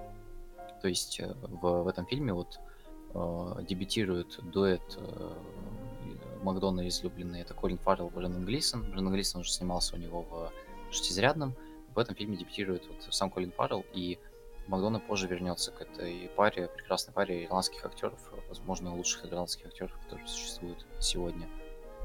То 0.80 0.88
есть 0.88 1.20
э, 1.20 1.34
в, 1.34 1.82
в 1.82 1.88
этом 1.88 2.06
фильме 2.06 2.32
вот 2.32 2.58
э, 2.58 2.69
дебютирует 3.12 4.38
дуэт 4.42 4.82
э, 4.96 5.32
Макдона 6.42 6.88
излюбленный, 6.88 7.40
это 7.40 7.54
Колин 7.54 7.78
Фаррелл, 7.78 8.10
Брэндон 8.10 8.44
Глисон. 8.44 8.82
Брэндон 8.90 9.12
Глисон 9.12 9.40
уже 9.42 9.50
снимался 9.50 9.96
у 9.96 9.98
него 9.98 10.22
в 10.22 10.52
«Шестизрядном», 10.90 11.54
в 11.94 11.98
этом 11.98 12.14
фильме 12.14 12.36
дебютирует 12.36 12.86
вот 12.86 13.12
сам 13.12 13.30
Колин 13.30 13.52
Фаррелл, 13.52 13.84
и 13.92 14.18
Макдона 14.68 15.00
позже 15.00 15.26
вернется 15.26 15.72
к 15.72 15.80
этой 15.80 16.30
паре, 16.36 16.68
прекрасной 16.68 17.12
паре 17.12 17.44
ирландских 17.44 17.84
актеров, 17.84 18.20
возможно, 18.48 18.94
лучших 18.94 19.26
ирландских 19.26 19.66
актеров, 19.66 19.92
которые 20.04 20.28
существуют 20.28 20.86
сегодня. 21.00 21.48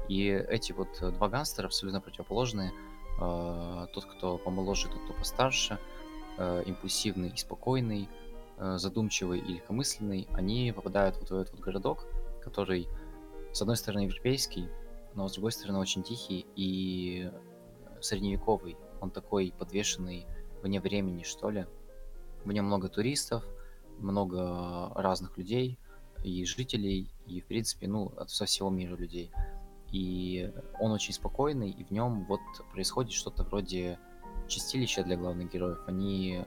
И 0.08 0.28
эти 0.28 0.72
вот 0.72 0.88
два 1.00 1.28
гангстера 1.28 1.66
абсолютно 1.66 2.00
противоположные. 2.00 2.72
Э, 3.20 3.86
тот, 3.92 4.04
кто 4.04 4.38
помоложе, 4.38 4.88
тот, 4.88 5.02
кто 5.04 5.12
постарше, 5.12 5.78
э, 6.38 6.62
импульсивный 6.66 7.30
и 7.30 7.36
спокойный, 7.36 8.08
э, 8.08 8.25
задумчивый 8.58 9.40
и 9.40 9.54
легкомысленный, 9.54 10.28
они 10.32 10.72
попадают 10.74 11.16
вот 11.18 11.30
в 11.30 11.34
этот 11.34 11.54
вот 11.54 11.60
городок, 11.60 12.06
который, 12.42 12.88
с 13.52 13.60
одной 13.60 13.76
стороны, 13.76 14.04
европейский, 14.04 14.68
но 15.14 15.28
с 15.28 15.32
другой 15.32 15.52
стороны, 15.52 15.78
очень 15.78 16.02
тихий 16.02 16.46
и 16.56 17.30
средневековый. 18.00 18.76
Он 19.00 19.10
такой 19.10 19.52
подвешенный 19.58 20.26
вне 20.62 20.80
времени, 20.80 21.22
что 21.22 21.50
ли. 21.50 21.66
В 22.44 22.52
нем 22.52 22.66
много 22.66 22.88
туристов, 22.88 23.44
много 23.98 24.92
разных 24.94 25.36
людей 25.38 25.78
и 26.24 26.44
жителей, 26.44 27.10
и, 27.26 27.40
в 27.40 27.46
принципе, 27.46 27.88
ну, 27.88 28.12
со 28.26 28.46
всего 28.46 28.70
мира 28.70 28.96
людей. 28.96 29.30
И 29.92 30.52
он 30.80 30.92
очень 30.92 31.12
спокойный, 31.12 31.70
и 31.70 31.84
в 31.84 31.90
нем 31.90 32.24
вот 32.26 32.40
происходит 32.72 33.12
что-то 33.12 33.44
вроде 33.44 33.98
чистилища 34.48 35.02
для 35.02 35.16
главных 35.16 35.52
героев. 35.52 35.78
Они 35.86 36.44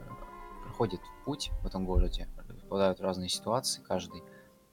проходят 0.80 1.02
путь 1.26 1.50
в 1.62 1.66
этом 1.66 1.84
городе, 1.84 2.26
попадают 2.62 3.00
в 3.00 3.02
разные 3.02 3.28
ситуации 3.28 3.82
каждый, 3.82 4.22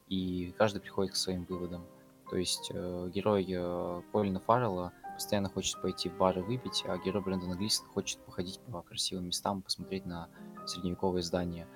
и 0.08 0.54
каждый 0.58 0.80
приходит 0.80 1.12
к 1.12 1.18
своим 1.18 1.44
выводам. 1.44 1.86
То 2.30 2.38
есть 2.38 2.72
э, 2.74 3.12
герой 3.14 3.46
э, 3.50 4.02
Колина 4.14 4.40
Фаррелла 4.40 4.94
постоянно 5.16 5.50
хочет 5.50 5.82
пойти 5.82 6.08
в 6.08 6.18
бары 6.18 6.42
выпить, 6.44 6.86
а 6.88 6.98
герой 6.98 7.22
Брэндона 7.22 7.56
Глисона 7.56 7.90
хочет 7.90 8.20
походить 8.20 8.62
по 8.72 8.82
красивым 8.84 9.26
местам, 9.26 9.62
посмотреть 9.62 10.06
на 10.06 10.30
средневековые 10.66 11.24
здания. 11.24 11.68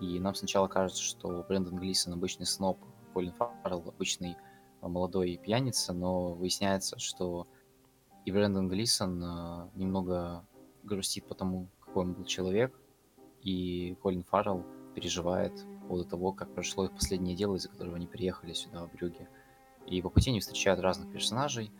И 0.00 0.18
нам 0.18 0.34
сначала 0.34 0.66
кажется, 0.66 1.02
что 1.02 1.44
Брэндон 1.46 1.76
Глисон 1.76 2.14
обычный 2.14 2.46
сноб, 2.46 2.78
Колин 3.12 3.34
Фаррелл 3.34 3.84
обычный 3.86 4.38
а, 4.80 4.88
молодой 4.88 5.36
пьяница, 5.36 5.92
но 5.92 6.32
выясняется, 6.32 6.98
что 6.98 7.46
и 8.24 8.32
Брэндон 8.32 8.66
Глисон 8.66 9.22
э, 9.22 9.68
немного 9.74 10.42
грустит 10.84 11.26
по 11.26 11.34
тому, 11.34 11.68
какой 11.80 12.04
он 12.04 12.14
был 12.14 12.24
человек, 12.24 12.74
и 13.44 13.96
Колин 14.02 14.24
Фаррелл 14.24 14.64
переживает 14.94 15.54
по 15.82 15.88
поводу 15.88 16.08
того, 16.08 16.32
как 16.32 16.52
прошло 16.54 16.86
их 16.86 16.92
последнее 16.92 17.36
дело, 17.36 17.56
из-за 17.56 17.68
которого 17.68 17.96
они 17.96 18.06
приехали 18.06 18.52
сюда, 18.54 18.86
в 18.86 18.92
Брюге. 18.92 19.28
И 19.86 20.00
по 20.00 20.08
пути 20.08 20.30
они 20.30 20.40
встречают 20.40 20.80
разных 20.80 21.12
персонажей, 21.12 21.70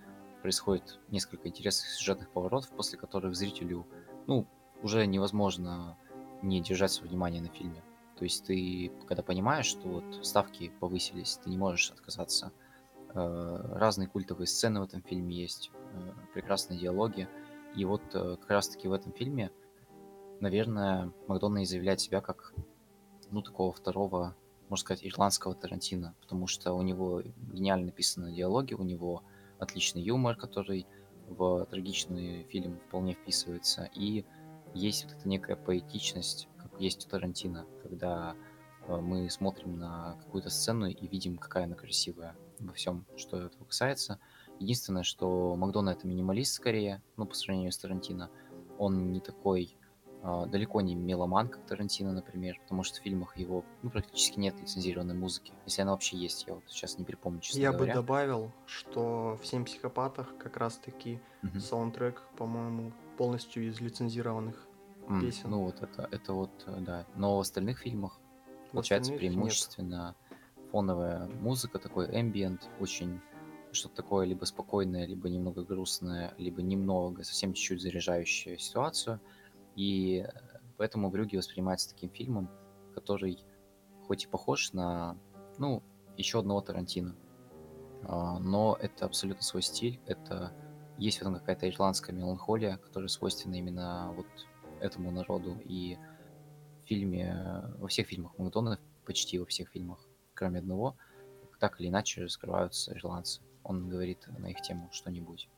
происходит 0.42 1.00
несколько 1.08 1.48
интересных 1.48 1.88
сюжетных 1.88 2.28
поворотов, 2.28 2.70
после 2.70 2.98
которых 2.98 3.34
зрителю, 3.34 3.86
ну, 4.26 4.46
уже 4.82 5.06
невозможно 5.06 5.96
не 6.42 6.60
держать 6.60 6.92
свое 6.92 7.08
внимание 7.08 7.40
на 7.40 7.48
фильме. 7.48 7.82
То 8.16 8.24
есть 8.24 8.44
ты, 8.44 8.92
когда 9.08 9.22
понимаешь, 9.22 9.66
что 9.66 9.88
вот 9.88 10.24
ставки 10.24 10.70
повысились, 10.80 11.38
ты 11.42 11.48
не 11.48 11.56
можешь 11.56 11.90
отказаться. 11.90 12.52
Э, 13.14 13.60
разные 13.72 14.06
культовые 14.06 14.46
сцены 14.46 14.80
в 14.80 14.84
этом 14.84 15.02
фильме 15.02 15.34
есть, 15.34 15.70
э, 15.94 16.12
прекрасные 16.34 16.78
диалоги. 16.78 17.26
И 17.74 17.84
вот 17.86 18.02
э, 18.12 18.36
как 18.38 18.50
раз-таки 18.50 18.86
в 18.86 18.92
этом 18.92 19.12
фильме, 19.12 19.50
наверное, 20.40 21.12
Макдональд 21.26 21.68
заявляет 21.68 22.00
себя 22.00 22.20
как, 22.20 22.54
ну, 23.30 23.42
такого 23.42 23.72
второго, 23.72 24.36
можно 24.68 24.84
сказать, 24.84 25.04
ирландского 25.04 25.54
Тарантино, 25.54 26.14
потому 26.20 26.46
что 26.46 26.72
у 26.72 26.82
него 26.82 27.22
гениально 27.52 27.86
написаны 27.86 28.32
диалоги, 28.32 28.74
у 28.74 28.82
него 28.82 29.22
отличный 29.58 30.02
юмор, 30.02 30.36
который 30.36 30.86
в 31.28 31.66
трагичный 31.66 32.44
фильм 32.44 32.78
вполне 32.88 33.14
вписывается. 33.14 33.88
И 33.94 34.24
есть 34.74 35.04
вот 35.04 35.14
эта 35.14 35.28
некая 35.28 35.56
поэтичность, 35.56 36.48
как 36.58 36.80
есть 36.80 37.06
у 37.06 37.08
Тарантино, 37.08 37.66
когда 37.82 38.34
э, 38.86 38.96
мы 38.96 39.30
смотрим 39.30 39.78
на 39.78 40.16
какую-то 40.24 40.50
сцену 40.50 40.86
и 40.86 41.06
видим, 41.06 41.38
какая 41.38 41.64
она 41.64 41.74
красивая 41.74 42.36
во 42.58 42.72
всем, 42.72 43.06
что 43.16 43.38
этого 43.38 43.64
касается. 43.64 44.18
Единственное, 44.60 45.02
что 45.02 45.56
Макдона 45.56 45.90
это 45.90 46.06
минималист 46.06 46.54
скорее, 46.54 47.02
ну, 47.16 47.26
по 47.26 47.34
сравнению 47.34 47.72
с 47.72 47.78
Тарантино. 47.78 48.30
Он 48.78 49.12
не 49.12 49.20
такой 49.20 49.76
далеко 50.24 50.80
не 50.80 50.94
меломан, 50.94 51.48
как 51.48 51.66
Тарантино, 51.66 52.10
например, 52.10 52.58
потому 52.62 52.82
что 52.82 52.98
в 52.98 53.02
фильмах 53.02 53.36
его 53.36 53.62
ну, 53.82 53.90
практически 53.90 54.38
нет 54.38 54.58
лицензированной 54.58 55.14
музыки. 55.14 55.52
Если 55.66 55.82
она 55.82 55.92
вообще 55.92 56.16
есть, 56.16 56.46
я 56.46 56.54
вот 56.54 56.64
сейчас 56.66 56.98
не 56.98 57.04
припомню, 57.04 57.40
честно 57.40 57.60
Я 57.60 57.72
говоря. 57.72 57.92
бы 57.92 58.00
добавил, 58.00 58.52
что 58.64 59.38
в 59.42 59.46
«Семь 59.46 59.66
психопатах» 59.66 60.34
как 60.38 60.56
раз-таки 60.56 61.20
угу. 61.42 61.60
саундтрек, 61.60 62.22
по-моему, 62.38 62.92
полностью 63.18 63.68
из 63.68 63.80
лицензированных 63.82 64.66
mm, 65.08 65.20
песен. 65.20 65.50
Ну 65.50 65.64
вот 65.64 65.82
это, 65.82 66.08
это 66.10 66.32
вот, 66.32 66.50
э, 66.68 66.80
да. 66.80 67.06
Но 67.16 67.36
в 67.36 67.40
остальных 67.40 67.80
фильмах 67.80 68.18
в 68.68 68.72
получается 68.72 69.12
остальных 69.12 69.30
преимущественно 69.30 70.14
нет. 70.30 70.70
фоновая 70.70 71.26
музыка, 71.42 71.78
такой 71.78 72.08
ambient, 72.08 72.62
очень 72.80 73.20
что-то 73.72 73.96
такое 73.96 74.24
либо 74.24 74.46
спокойное, 74.46 75.04
либо 75.04 75.28
немного 75.28 75.64
грустное, 75.64 76.32
либо 76.38 76.62
немного, 76.62 77.24
совсем 77.24 77.52
чуть-чуть 77.52 77.82
заряжающее 77.82 78.56
ситуацию– 78.58 79.20
и 79.76 80.26
поэтому 80.76 81.10
Брюги 81.10 81.36
воспринимается 81.36 81.90
таким 81.90 82.10
фильмом, 82.10 82.50
который 82.94 83.44
хоть 84.06 84.24
и 84.24 84.28
похож 84.28 84.72
на, 84.72 85.16
ну, 85.58 85.82
еще 86.16 86.40
одного 86.40 86.60
Тарантино, 86.60 87.16
а, 88.02 88.38
но 88.38 88.76
это 88.80 89.06
абсолютно 89.06 89.42
свой 89.42 89.62
стиль, 89.62 90.00
это 90.06 90.52
есть 90.98 91.18
в 91.18 91.20
этом 91.22 91.34
какая-то 91.34 91.68
ирландская 91.68 92.14
меланхолия, 92.14 92.76
которая 92.76 93.08
свойственна 93.08 93.56
именно 93.56 94.12
вот 94.16 94.26
этому 94.80 95.10
народу. 95.10 95.58
И 95.64 95.98
в 96.82 96.86
фильме, 96.86 97.64
во 97.78 97.88
всех 97.88 98.06
фильмах 98.08 98.38
Макдональда, 98.38 98.80
почти 99.04 99.38
во 99.38 99.46
всех 99.46 99.70
фильмах, 99.70 100.06
кроме 100.34 100.60
одного, 100.60 100.96
так 101.58 101.80
или 101.80 101.88
иначе 101.88 102.22
раскрываются 102.22 102.92
ирландцы. 102.92 103.40
Он 103.62 103.88
говорит 103.88 104.26
на 104.38 104.50
их 104.50 104.60
тему 104.60 104.88
что-нибудь. 104.92 105.48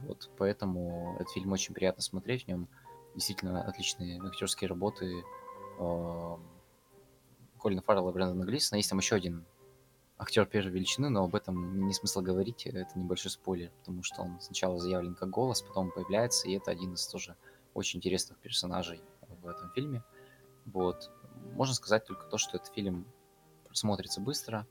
Вот, 0.00 0.30
поэтому 0.36 1.16
этот 1.16 1.30
фильм 1.30 1.52
очень 1.52 1.74
приятно 1.74 2.02
смотреть, 2.02 2.44
в 2.44 2.48
нем 2.48 2.68
действительно 3.14 3.62
отличные 3.62 4.20
актерские 4.20 4.68
работы 4.68 5.24
Колина 7.60 7.82
Фаррелла 7.82 8.10
и 8.10 8.12
Брэндона 8.12 8.44
Глисона. 8.44 8.78
Есть 8.78 8.90
там 8.90 8.98
еще 8.98 9.16
один 9.16 9.44
актер 10.18 10.46
первой 10.46 10.70
величины, 10.70 11.08
но 11.08 11.24
об 11.24 11.34
этом 11.34 11.86
не 11.86 11.94
смысл 11.94 12.20
говорить, 12.20 12.66
это 12.66 12.98
небольшой 12.98 13.30
спойлер, 13.30 13.70
потому 13.78 14.02
что 14.02 14.22
он 14.22 14.38
сначала 14.40 14.78
заявлен 14.78 15.14
как 15.14 15.30
голос, 15.30 15.62
потом 15.62 15.90
появляется, 15.90 16.46
и 16.46 16.56
это 16.56 16.70
один 16.70 16.94
из 16.94 17.06
тоже 17.06 17.36
очень 17.72 17.98
интересных 17.98 18.38
персонажей 18.38 19.00
в 19.42 19.48
этом 19.48 19.70
фильме. 19.70 20.02
Вот. 20.66 21.10
Можно 21.54 21.74
сказать 21.74 22.04
только 22.04 22.26
то, 22.26 22.36
что 22.36 22.58
этот 22.58 22.72
фильм 22.72 23.06
смотрится 23.72 24.20
быстро, 24.20 24.66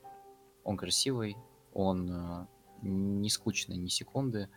он 0.64 0.78
красивый, 0.78 1.36
он 1.74 2.12
э, 2.12 2.48
не 2.84 3.30
скучный 3.30 3.78
ни 3.78 3.88
секунды, 3.88 4.50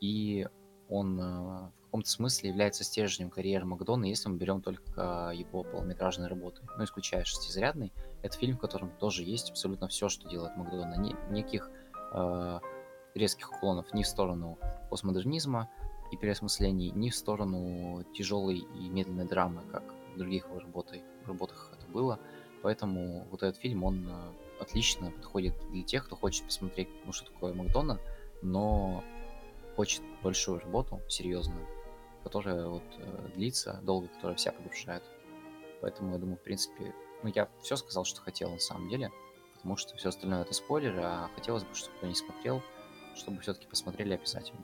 и 0.00 0.48
он 0.88 1.20
э, 1.20 1.70
в 1.79 1.79
каком-то 1.90 2.08
смысле 2.08 2.50
является 2.50 2.84
стержнем 2.84 3.30
карьеры 3.30 3.66
Макдона, 3.66 4.04
если 4.04 4.28
мы 4.28 4.36
берем 4.36 4.62
только 4.62 5.32
его 5.34 5.64
полнометражные 5.64 6.28
работы. 6.28 6.62
Ну, 6.78 6.84
исключая 6.84 7.24
шестизарядный, 7.24 7.92
это 8.22 8.38
фильм, 8.38 8.56
в 8.56 8.60
котором 8.60 8.90
тоже 9.00 9.24
есть 9.24 9.50
абсолютно 9.50 9.88
все, 9.88 10.08
что 10.08 10.28
делает 10.28 10.56
Макдона. 10.56 10.94
Ни, 10.94 11.16
никаких 11.32 11.68
э, 12.12 12.60
резких 13.16 13.50
уклонов 13.50 13.92
ни 13.92 14.04
в 14.04 14.06
сторону 14.06 14.56
постмодернизма 14.88 15.68
и 16.12 16.16
переосмыслений, 16.16 16.92
ни 16.92 17.10
в 17.10 17.16
сторону 17.16 18.04
тяжелой 18.14 18.58
и 18.58 18.88
медленной 18.88 19.26
драмы, 19.26 19.62
как 19.72 19.82
в 20.14 20.16
других 20.16 20.46
его 20.46 20.60
работах, 20.60 21.00
работах 21.26 21.72
это 21.76 21.90
было. 21.90 22.20
Поэтому 22.62 23.26
вот 23.32 23.42
этот 23.42 23.60
фильм, 23.60 23.82
он 23.82 24.06
э, 24.08 24.62
отлично 24.62 25.10
подходит 25.10 25.54
для 25.72 25.82
тех, 25.82 26.06
кто 26.06 26.14
хочет 26.14 26.44
посмотреть, 26.44 26.88
ну, 27.04 27.12
что 27.12 27.32
такое 27.32 27.52
Макдона, 27.52 27.98
но 28.42 29.02
хочет 29.74 30.02
большую 30.22 30.60
работу, 30.60 31.00
серьезную, 31.08 31.66
которая 32.22 32.66
вот 32.66 32.82
э, 32.98 33.28
длится 33.34 33.80
долго, 33.82 34.08
которая 34.08 34.36
вся 34.36 34.52
подушает. 34.52 35.02
Поэтому 35.80 36.12
я 36.12 36.18
думаю, 36.18 36.36
в 36.36 36.42
принципе, 36.42 36.94
ну 37.22 37.30
я 37.34 37.48
все 37.62 37.76
сказал, 37.76 38.04
что 38.04 38.20
хотел 38.20 38.50
на 38.50 38.58
самом 38.58 38.88
деле, 38.88 39.10
потому 39.54 39.76
что 39.76 39.96
все 39.96 40.10
остальное 40.10 40.42
это 40.42 40.54
спойлеры, 40.54 41.00
а 41.02 41.30
хотелось 41.34 41.64
бы, 41.64 41.74
чтобы 41.74 41.96
кто 41.96 42.06
не 42.06 42.14
смотрел, 42.14 42.62
чтобы 43.14 43.40
все-таки 43.40 43.66
посмотрели 43.66 44.14
обязательно. 44.14 44.62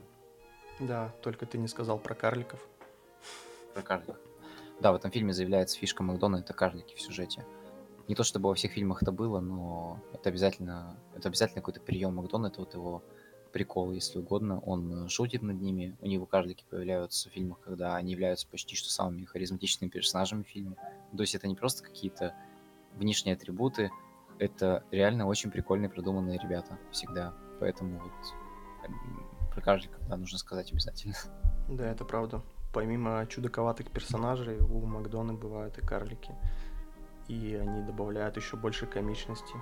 Да, 0.79 1.13
только 1.21 1.45
ты 1.45 1.57
не 1.57 1.67
сказал 1.67 1.97
про 1.97 2.13
карликов. 2.13 2.59
Про 3.73 3.81
карликов. 3.81 4.17
Да, 4.79 4.91
в 4.91 4.95
этом 4.95 5.09
фильме 5.09 5.33
заявляется 5.33 5.77
фишка 5.77 6.03
Макдона 6.03 6.37
это 6.37 6.53
карлики 6.53 6.95
в 6.95 7.01
сюжете. 7.01 7.45
Не 8.07 8.15
то 8.15 8.23
чтобы 8.23 8.49
во 8.49 8.55
всех 8.55 8.71
фильмах 8.71 9.01
это 9.01 9.11
было, 9.11 9.39
но 9.39 9.99
это 10.13 10.29
обязательно, 10.29 10.95
это 11.15 11.29
обязательно 11.29 11.61
какой-то 11.61 11.81
прием 11.81 12.15
Макдона, 12.15 12.47
это 12.47 12.59
вот 12.59 12.73
его 12.73 13.03
прикол, 13.57 13.91
если 13.91 14.19
угодно. 14.19 14.59
Он 14.59 15.05
э, 15.05 15.09
шутит 15.09 15.41
над 15.41 15.59
ними. 15.59 15.97
У 15.99 16.05
него 16.05 16.27
карлики 16.27 16.63
появляются 16.69 17.27
в 17.27 17.31
фильмах, 17.33 17.59
когда 17.65 17.95
они 17.95 18.11
являются 18.11 18.47
почти 18.47 18.75
что 18.75 18.91
самыми 18.91 19.25
харизматичными 19.25 19.89
персонажами 19.89 20.43
в 20.43 20.47
фильме. 20.47 20.75
То 21.15 21.23
есть 21.23 21.33
это 21.33 21.47
не 21.47 21.55
просто 21.55 21.83
какие-то 21.83 22.35
внешние 22.95 23.33
атрибуты, 23.33 23.89
это 24.37 24.83
реально 24.91 25.25
очень 25.25 25.49
прикольные, 25.49 25.89
продуманные 25.89 26.37
ребята 26.37 26.77
всегда. 26.91 27.33
Поэтому 27.59 27.99
вот 27.99 28.11
про 29.51 29.61
карликов, 29.61 30.07
да, 30.07 30.17
нужно 30.17 30.37
сказать 30.37 30.71
обязательно. 30.71 31.15
Да, 31.67 31.89
это 31.89 32.05
правда. 32.05 32.43
Помимо 32.71 33.25
чудаковатых 33.27 33.89
персонажей, 33.89 34.59
у 34.59 34.85
Макдона 34.85 35.33
бывают 35.33 35.79
и 35.79 35.81
карлики. 35.81 36.35
И 37.27 37.55
они 37.55 37.81
добавляют 37.81 38.37
еще 38.37 38.55
больше 38.55 38.85
комичности 38.85 39.55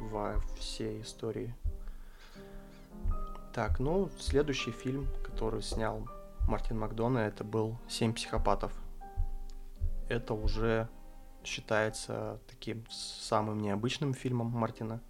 во 0.00 0.38
всей 0.58 1.00
истории 1.00 1.54
так, 3.52 3.78
ну, 3.78 4.08
следующий 4.18 4.70
фильм, 4.70 5.06
который 5.24 5.62
снял 5.62 6.08
Мартин 6.48 6.78
Макдона, 6.78 7.18
это 7.18 7.44
был 7.44 7.78
«Семь 7.88 8.12
психопатов». 8.12 8.72
Это 10.08 10.34
уже 10.34 10.88
считается 11.44 12.40
таким 12.48 12.84
самым 12.90 13.60
необычным 13.60 14.14
фильмом 14.14 14.48
Мартина 14.48 15.00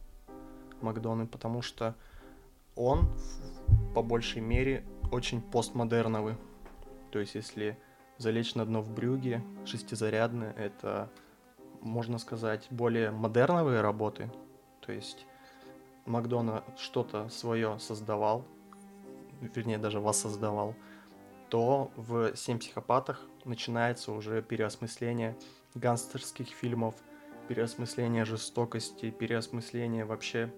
Макдона, 0.80 1.26
потому 1.26 1.62
что 1.62 1.94
он 2.74 3.08
по 3.94 4.02
большей 4.02 4.40
мере 4.40 4.84
очень 5.10 5.40
постмодерновый. 5.40 6.36
То 7.10 7.18
есть, 7.18 7.34
если 7.34 7.78
залечь 8.18 8.54
на 8.54 8.64
дно 8.64 8.82
в 8.82 8.90
брюге, 8.90 9.42
шестизарядные, 9.64 10.52
это, 10.54 11.10
можно 11.80 12.18
сказать, 12.18 12.66
более 12.70 13.10
модерновые 13.10 13.80
работы. 13.80 14.30
То 14.80 14.92
есть 14.92 15.26
Макдона 16.08 16.64
что-то 16.76 17.28
свое 17.28 17.78
создавал, 17.78 18.44
вернее 19.40 19.78
даже 19.78 20.00
воссоздавал, 20.00 20.74
то 21.48 21.90
в 21.96 22.34
«Семь 22.36 22.58
психопатах» 22.58 23.24
начинается 23.44 24.12
уже 24.12 24.42
переосмысление 24.42 25.36
гангстерских 25.74 26.48
фильмов, 26.48 26.94
переосмысление 27.48 28.24
жестокости, 28.24 29.10
переосмысление 29.10 30.04
вообще 30.04 30.52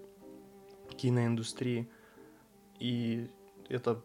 киноиндустрии. 0.97 1.89
И 2.79 3.29
это 3.69 4.01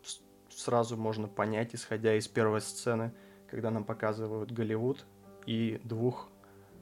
сразу 0.48 0.96
можно 0.96 1.26
понять, 1.26 1.74
исходя 1.74 2.14
из 2.14 2.28
первой 2.28 2.60
сцены, 2.60 3.12
когда 3.50 3.70
нам 3.70 3.84
показывают 3.84 4.52
Голливуд 4.52 5.04
и 5.46 5.80
двух 5.82 6.28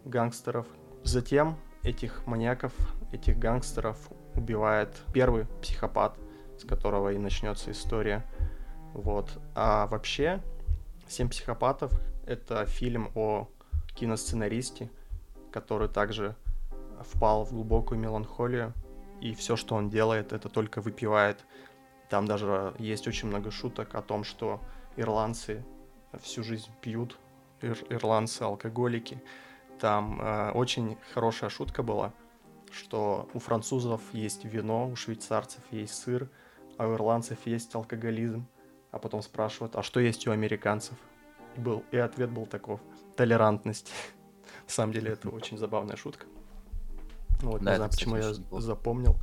гангстеров. 0.04 0.66
Затем 1.02 1.58
этих 1.82 2.26
маньяков, 2.26 2.72
этих 3.12 3.38
гангстеров 3.38 4.10
убивает 4.36 5.02
первый 5.12 5.46
психопат, 5.62 6.16
с 6.58 6.64
которого 6.64 7.12
и 7.12 7.18
начнется 7.18 7.70
история. 7.70 8.24
Вот. 8.92 9.30
А 9.54 9.86
вообще, 9.86 10.40
«Семь 11.08 11.28
психопатов»— 11.28 11.92
это 12.26 12.64
фильм 12.66 13.10
о 13.14 13.48
киносценаристе, 13.94 14.90
который 15.52 15.88
также 15.88 16.36
впал 17.02 17.44
в 17.44 17.52
глубокую 17.52 17.98
меланхолию, 17.98 18.72
и 19.20 19.34
все, 19.34 19.56
что 19.56 19.74
он 19.74 19.90
делает, 19.90 20.32
это 20.32 20.48
только 20.48 20.80
выпивает. 20.80 21.44
Там 22.08 22.26
даже 22.26 22.74
есть 22.78 23.08
очень 23.08 23.28
много 23.28 23.50
шуток 23.50 23.94
о 23.94 24.02
том, 24.02 24.24
что 24.24 24.60
ирландцы 24.96 25.64
всю 26.20 26.42
жизнь 26.42 26.70
пьют, 26.80 27.18
ир 27.60 27.78
ирландцы 27.88 28.42
алкоголики. 28.42 29.22
Там 29.80 30.20
э, 30.20 30.50
очень 30.52 30.96
хорошая 31.12 31.50
шутка 31.50 31.82
была— 31.82 32.12
что 32.74 33.28
у 33.34 33.38
французов 33.38 34.00
есть 34.12 34.44
вино, 34.44 34.88
у 34.88 34.96
швейцарцев 34.96 35.62
есть 35.70 35.94
сыр, 35.94 36.28
а 36.76 36.88
у 36.88 36.94
ирландцев 36.94 37.38
есть 37.46 37.74
алкоголизм. 37.74 38.46
А 38.90 38.98
потом 38.98 39.22
спрашивают, 39.22 39.76
а 39.76 39.82
что 39.82 40.00
есть 40.00 40.26
у 40.26 40.30
американцев? 40.30 40.96
И, 41.56 41.60
был, 41.60 41.84
и 41.90 41.96
ответ 41.96 42.30
был 42.30 42.46
таков. 42.46 42.80
Толерантность. 43.16 43.92
На 44.66 44.72
самом 44.72 44.92
деле 44.92 45.12
это 45.12 45.28
очень 45.30 45.58
забавная 45.58 45.96
шутка. 45.96 46.26
Вот, 47.40 47.62
да, 47.62 47.72
не 47.72 47.76
знаю, 47.76 47.90
почему 47.90 48.16
я 48.16 48.30
неплохо. 48.30 48.62
запомнил. 48.62 49.16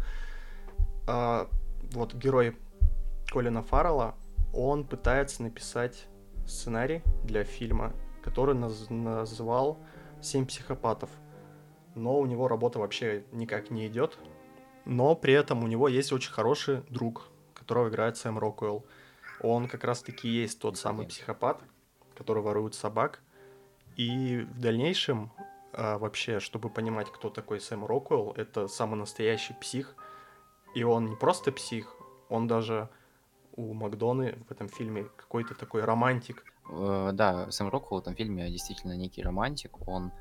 А, 1.08 1.50
вот 1.92 2.14
герой 2.14 2.58
Колина 3.30 3.64
Фаррелла, 3.64 4.16
он 4.54 4.86
пытается 4.86 5.44
написать 5.44 6.08
сценарий 6.46 7.02
для 7.24 7.44
фильма, 7.44 7.94
который 8.24 8.56
наз- 8.56 8.92
назвал 8.92 9.80
«Семь 10.22 10.46
психопатов» 10.46 11.10
но 11.96 12.18
у 12.20 12.26
него 12.26 12.48
работа 12.48 12.80
вообще 12.80 13.24
никак 13.32 13.70
не 13.70 13.88
идет. 13.88 14.18
Но 14.86 15.16
при 15.16 15.34
этом 15.34 15.64
у 15.64 15.68
него 15.68 15.88
есть 15.88 16.12
очень 16.12 16.32
хороший 16.32 16.82
друг, 16.90 17.28
которого 17.54 17.90
играет 17.90 18.18
Сэм 18.18 18.40
Роквелл. 18.40 18.86
Он 19.42 19.68
как 19.68 19.84
раз-таки 19.84 20.28
есть 20.28 20.60
тот 20.60 20.78
самый 20.78 21.08
психопат, 21.08 21.62
который 22.16 22.44
ворует 22.44 22.74
собак. 22.74 23.22
И 23.96 24.48
в 24.52 24.60
дальнейшем, 24.60 25.32
а, 25.74 25.98
вообще, 25.98 26.40
чтобы 26.40 26.70
понимать, 26.70 27.12
кто 27.12 27.30
такой 27.30 27.60
Сэм 27.60 27.86
Роквелл, 27.86 28.34
это 28.36 28.68
самый 28.68 28.96
настоящий 28.96 29.54
псих. 29.54 29.96
И 30.74 30.84
он 30.84 31.10
не 31.10 31.16
просто 31.16 31.52
псих, 31.52 31.96
он 32.30 32.48
даже 32.48 32.90
у 33.56 33.74
Макдоны 33.74 34.38
в 34.48 34.52
этом 34.52 34.70
фильме 34.70 35.06
какой-то 35.18 35.54
такой 35.54 35.84
романтик. 35.84 36.46
Э, 36.70 37.12
да, 37.14 37.52
Сэм 37.52 37.70
Роквелл 37.70 38.00
в 38.00 38.02
этом 38.02 38.16
фильме 38.16 38.50
действительно 38.50 38.96
некий 38.96 39.22
романтик. 39.22 39.88
Он 39.88 40.12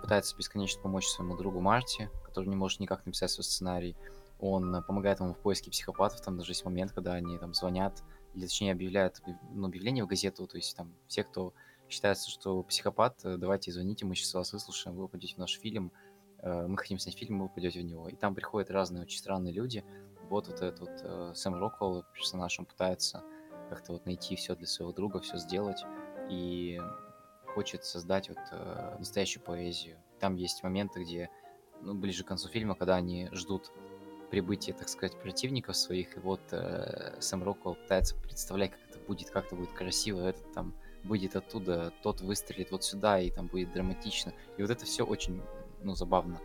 пытается 0.00 0.36
бесконечно 0.36 0.82
помочь 0.82 1.06
своему 1.06 1.36
другу 1.36 1.60
Марти, 1.60 2.10
который 2.24 2.48
не 2.48 2.56
может 2.56 2.80
никак 2.80 3.04
написать 3.06 3.30
свой 3.30 3.44
сценарий. 3.44 3.96
Он 4.38 4.74
э, 4.74 4.82
помогает 4.82 5.20
ему 5.20 5.34
в 5.34 5.38
поиске 5.38 5.70
психопатов, 5.70 6.20
там 6.20 6.36
даже 6.36 6.52
есть 6.52 6.64
момент, 6.64 6.92
когда 6.92 7.14
они 7.14 7.38
там 7.38 7.54
звонят, 7.54 8.02
или 8.34 8.46
точнее 8.46 8.72
объявляют 8.72 9.20
ну, 9.50 9.66
объявление 9.66 10.04
в 10.04 10.06
газету, 10.06 10.46
то 10.46 10.56
есть 10.56 10.76
там 10.76 10.94
все, 11.08 11.24
кто 11.24 11.52
считается, 11.88 12.30
что 12.30 12.62
психопат, 12.62 13.24
э, 13.24 13.36
давайте 13.36 13.72
звоните, 13.72 14.06
мы 14.06 14.14
сейчас 14.14 14.34
вас 14.34 14.52
выслушаем, 14.52 14.96
вы 14.96 15.06
попадете 15.06 15.34
в 15.34 15.38
наш 15.38 15.58
фильм, 15.58 15.92
э, 16.38 16.66
мы 16.66 16.76
хотим 16.76 16.98
снять 16.98 17.18
фильм, 17.18 17.40
вы 17.40 17.48
попадете 17.48 17.80
в 17.80 17.84
него. 17.84 18.08
И 18.08 18.14
там 18.14 18.34
приходят 18.34 18.70
разные 18.70 19.02
очень 19.02 19.18
странные 19.18 19.52
люди. 19.52 19.84
Вот 20.28 20.46
вот 20.46 20.60
этот 20.60 20.80
вот 20.80 21.36
Сэм 21.38 21.54
Роквелл, 21.54 22.04
персонаж, 22.12 22.58
он 22.58 22.66
пытается 22.66 23.22
как-то 23.70 23.92
вот 23.92 24.04
найти 24.04 24.36
все 24.36 24.54
для 24.54 24.66
своего 24.66 24.92
друга, 24.92 25.20
все 25.20 25.38
сделать. 25.38 25.82
И 26.30 26.78
хочет 27.54 27.84
создать 27.84 28.28
вот 28.28 28.38
э, 28.50 28.96
настоящую 28.98 29.42
поэзию. 29.42 29.96
Там 30.20 30.36
есть 30.36 30.62
моменты, 30.62 31.02
где, 31.02 31.30
ну, 31.82 31.94
ближе 31.94 32.24
к 32.24 32.26
концу 32.26 32.48
фильма, 32.48 32.74
когда 32.74 32.96
они 32.96 33.28
ждут 33.32 33.70
прибытия, 34.30 34.72
так 34.72 34.88
сказать, 34.88 35.18
противников 35.20 35.76
своих, 35.76 36.16
и 36.16 36.20
вот 36.20 36.40
э, 36.52 37.16
Сэм 37.20 37.42
Роквелл 37.42 37.74
пытается 37.74 38.16
представлять, 38.16 38.72
как 38.72 38.80
это 38.90 38.98
будет, 39.06 39.30
как 39.30 39.46
это 39.46 39.56
будет 39.56 39.72
красиво, 39.72 40.20
этот 40.20 40.52
там 40.52 40.74
выйдет 41.04 41.36
оттуда, 41.36 41.92
тот 42.02 42.20
выстрелит 42.20 42.70
вот 42.70 42.84
сюда, 42.84 43.20
и 43.20 43.30
там 43.30 43.46
будет 43.46 43.72
драматично. 43.72 44.32
И 44.56 44.62
вот 44.62 44.70
это 44.70 44.84
все 44.84 45.04
очень, 45.04 45.42
ну, 45.82 45.94
забавно. 45.94 46.40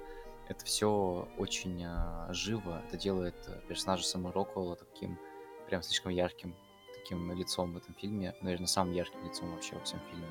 Это 0.47 0.63
все 0.65 1.27
очень 1.37 1.83
э, 1.83 2.33
живо, 2.33 2.81
это 2.87 2.97
делает 2.97 3.35
э, 3.47 3.59
персонажа 3.67 4.05
Сэма 4.05 4.31
Роквелла 4.31 4.75
таким 4.75 5.19
прям 5.67 5.81
слишком 5.81 6.11
ярким 6.11 6.55
таким 6.93 7.31
лицом 7.33 7.73
в 7.73 7.77
этом 7.77 7.93
фильме, 7.95 8.35
наверное, 8.41 8.67
самым 8.67 8.93
ярким 8.93 9.23
лицом 9.25 9.51
вообще 9.51 9.75
во 9.75 9.81
всем 9.83 9.99
фильме 10.11 10.27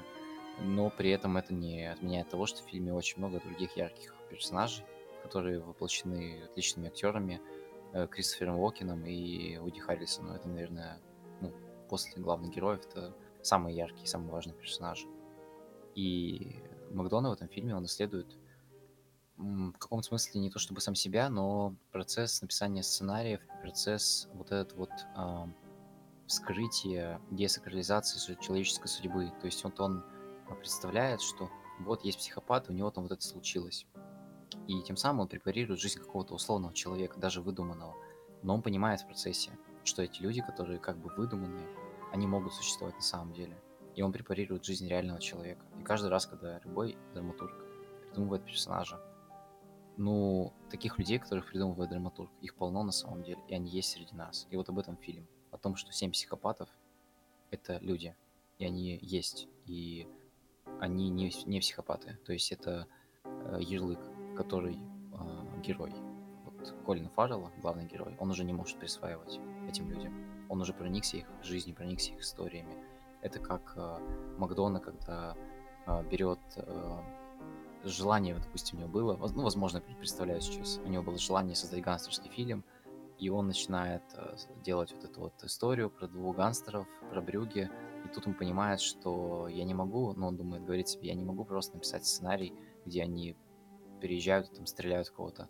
но 0.60 0.90
при 0.90 1.10
этом 1.10 1.36
это 1.36 1.54
не 1.54 1.90
отменяет 1.90 2.28
того, 2.28 2.46
что 2.46 2.62
в 2.62 2.66
фильме 2.66 2.92
очень 2.92 3.18
много 3.18 3.40
других 3.40 3.76
ярких 3.76 4.14
персонажей, 4.30 4.84
которые 5.22 5.60
воплощены 5.60 6.42
отличными 6.44 6.88
актерами, 6.88 7.40
э, 7.92 8.06
Кристофером 8.06 8.58
Уокеном 8.58 9.04
и 9.06 9.58
Уди 9.58 9.80
Харрисоном. 9.80 10.34
Это, 10.34 10.48
наверное, 10.48 11.00
ну, 11.40 11.52
после 11.88 12.22
главных 12.22 12.54
героев, 12.54 12.80
это 12.88 13.14
самые 13.42 13.76
яркие, 13.76 14.06
самые 14.06 14.30
важные 14.30 14.54
персонажи. 14.54 15.06
И 15.94 16.56
Макдона 16.90 17.30
в 17.30 17.32
этом 17.34 17.48
фильме, 17.48 17.76
он 17.76 17.84
исследует 17.84 18.36
в 19.36 19.72
каком 19.78 20.02
смысле 20.02 20.40
не 20.40 20.50
то 20.50 20.58
чтобы 20.58 20.80
сам 20.80 20.94
себя, 20.94 21.28
но 21.28 21.74
процесс 21.90 22.40
написания 22.42 22.82
сценариев, 22.82 23.40
процесс 23.60 24.28
вот 24.34 24.52
этот 24.52 24.74
вот 24.76 24.90
э, 25.16 25.46
вскрытия 26.26 27.20
десакрализации 27.30 28.36
человеческой 28.40 28.88
судьбы. 28.88 29.32
То 29.40 29.46
есть 29.46 29.64
вот 29.64 29.80
он 29.80 30.04
представляет, 30.58 31.20
что 31.20 31.50
вот 31.80 32.04
есть 32.04 32.18
психопат, 32.18 32.68
у 32.68 32.72
него 32.72 32.90
там 32.90 33.04
вот 33.04 33.12
это 33.12 33.22
случилось. 33.22 33.86
И 34.68 34.82
тем 34.82 34.96
самым 34.96 35.20
он 35.20 35.28
препарирует 35.28 35.80
жизнь 35.80 35.98
какого-то 35.98 36.34
условного 36.34 36.74
человека, 36.74 37.18
даже 37.18 37.40
выдуманного. 37.40 37.94
Но 38.42 38.54
он 38.54 38.62
понимает 38.62 39.00
в 39.00 39.06
процессе, 39.06 39.50
что 39.84 40.02
эти 40.02 40.20
люди, 40.20 40.42
которые 40.42 40.78
как 40.78 40.98
бы 40.98 41.10
выдуманные, 41.16 41.66
они 42.12 42.26
могут 42.26 42.54
существовать 42.54 42.96
на 42.96 43.02
самом 43.02 43.32
деле. 43.32 43.56
И 43.94 44.02
он 44.02 44.12
препарирует 44.12 44.64
жизнь 44.64 44.86
реального 44.88 45.20
человека. 45.20 45.64
И 45.78 45.82
каждый 45.82 46.10
раз, 46.10 46.26
когда 46.26 46.60
любой 46.64 46.96
драматург 47.14 47.52
придумывает 48.02 48.44
персонажа, 48.44 49.00
ну, 49.96 50.52
таких 50.70 50.98
людей, 50.98 51.18
которых 51.18 51.46
придумывает 51.46 51.90
драматург, 51.90 52.30
их 52.40 52.54
полно 52.54 52.82
на 52.82 52.92
самом 52.92 53.22
деле, 53.22 53.40
и 53.48 53.54
они 53.54 53.70
есть 53.70 53.90
среди 53.90 54.14
нас. 54.14 54.46
И 54.50 54.56
вот 54.56 54.68
об 54.68 54.78
этом 54.78 54.96
фильм. 54.96 55.26
О 55.50 55.58
том, 55.58 55.76
что 55.76 55.92
семь 55.92 56.12
психопатов— 56.12 56.68
это 57.50 57.78
люди, 57.78 58.16
и 58.58 58.64
они 58.64 58.98
есть, 59.02 59.48
и 59.66 60.08
они 60.80 61.10
не, 61.10 61.32
не 61.46 61.60
психопаты. 61.60 62.18
То 62.24 62.32
есть 62.32 62.52
это 62.52 62.86
э, 63.24 63.58
ярлык, 63.60 64.00
который 64.36 64.76
э, 64.76 65.60
герой. 65.62 65.92
Вот 66.44 66.74
Колин 66.84 67.08
Фаррелла, 67.10 67.50
главный 67.60 67.86
герой, 67.86 68.16
он 68.18 68.30
уже 68.30 68.44
не 68.44 68.52
может 68.52 68.78
присваивать 68.78 69.40
этим 69.68 69.90
людям. 69.90 70.14
Он 70.48 70.60
уже 70.60 70.72
проникся 70.72 71.16
их 71.16 71.26
жизнью, 71.42 71.76
проникся 71.76 72.12
их 72.12 72.20
историями. 72.20 72.74
Это 73.22 73.38
как 73.38 73.74
э, 73.76 73.98
Макдона, 74.38 74.80
когда 74.80 75.36
э, 75.86 76.04
берет 76.10 76.40
э, 76.56 76.98
желание, 77.84 78.34
допустим, 78.34 78.78
у 78.78 78.80
него 78.82 78.90
было, 78.90 79.16
ну, 79.16 79.42
возможно, 79.42 79.80
представляю 79.80 80.40
сейчас, 80.40 80.80
у 80.84 80.88
него 80.88 81.02
было 81.02 81.18
желание 81.18 81.54
создать 81.54 81.82
гангстерский 81.82 82.30
фильм, 82.30 82.64
и 83.22 83.30
он 83.30 83.46
начинает 83.46 84.02
э, 84.14 84.34
делать 84.64 84.92
вот 84.92 85.04
эту 85.04 85.20
вот 85.20 85.44
историю 85.44 85.90
про 85.90 86.08
двух 86.08 86.34
гангстеров, 86.34 86.88
про 87.08 87.20
Брюги, 87.20 87.70
и 88.04 88.08
тут 88.08 88.26
он 88.26 88.34
понимает, 88.34 88.80
что 88.80 89.46
я 89.46 89.62
не 89.62 89.74
могу, 89.74 90.12
ну, 90.14 90.26
он 90.26 90.36
думает, 90.36 90.64
говорит 90.64 90.88
себе, 90.88 91.06
я 91.10 91.14
не 91.14 91.24
могу 91.24 91.44
просто 91.44 91.74
написать 91.74 92.04
сценарий, 92.04 92.52
где 92.84 93.04
они 93.04 93.36
переезжают, 94.00 94.52
там, 94.52 94.66
стреляют 94.66 95.08
кого-то. 95.10 95.48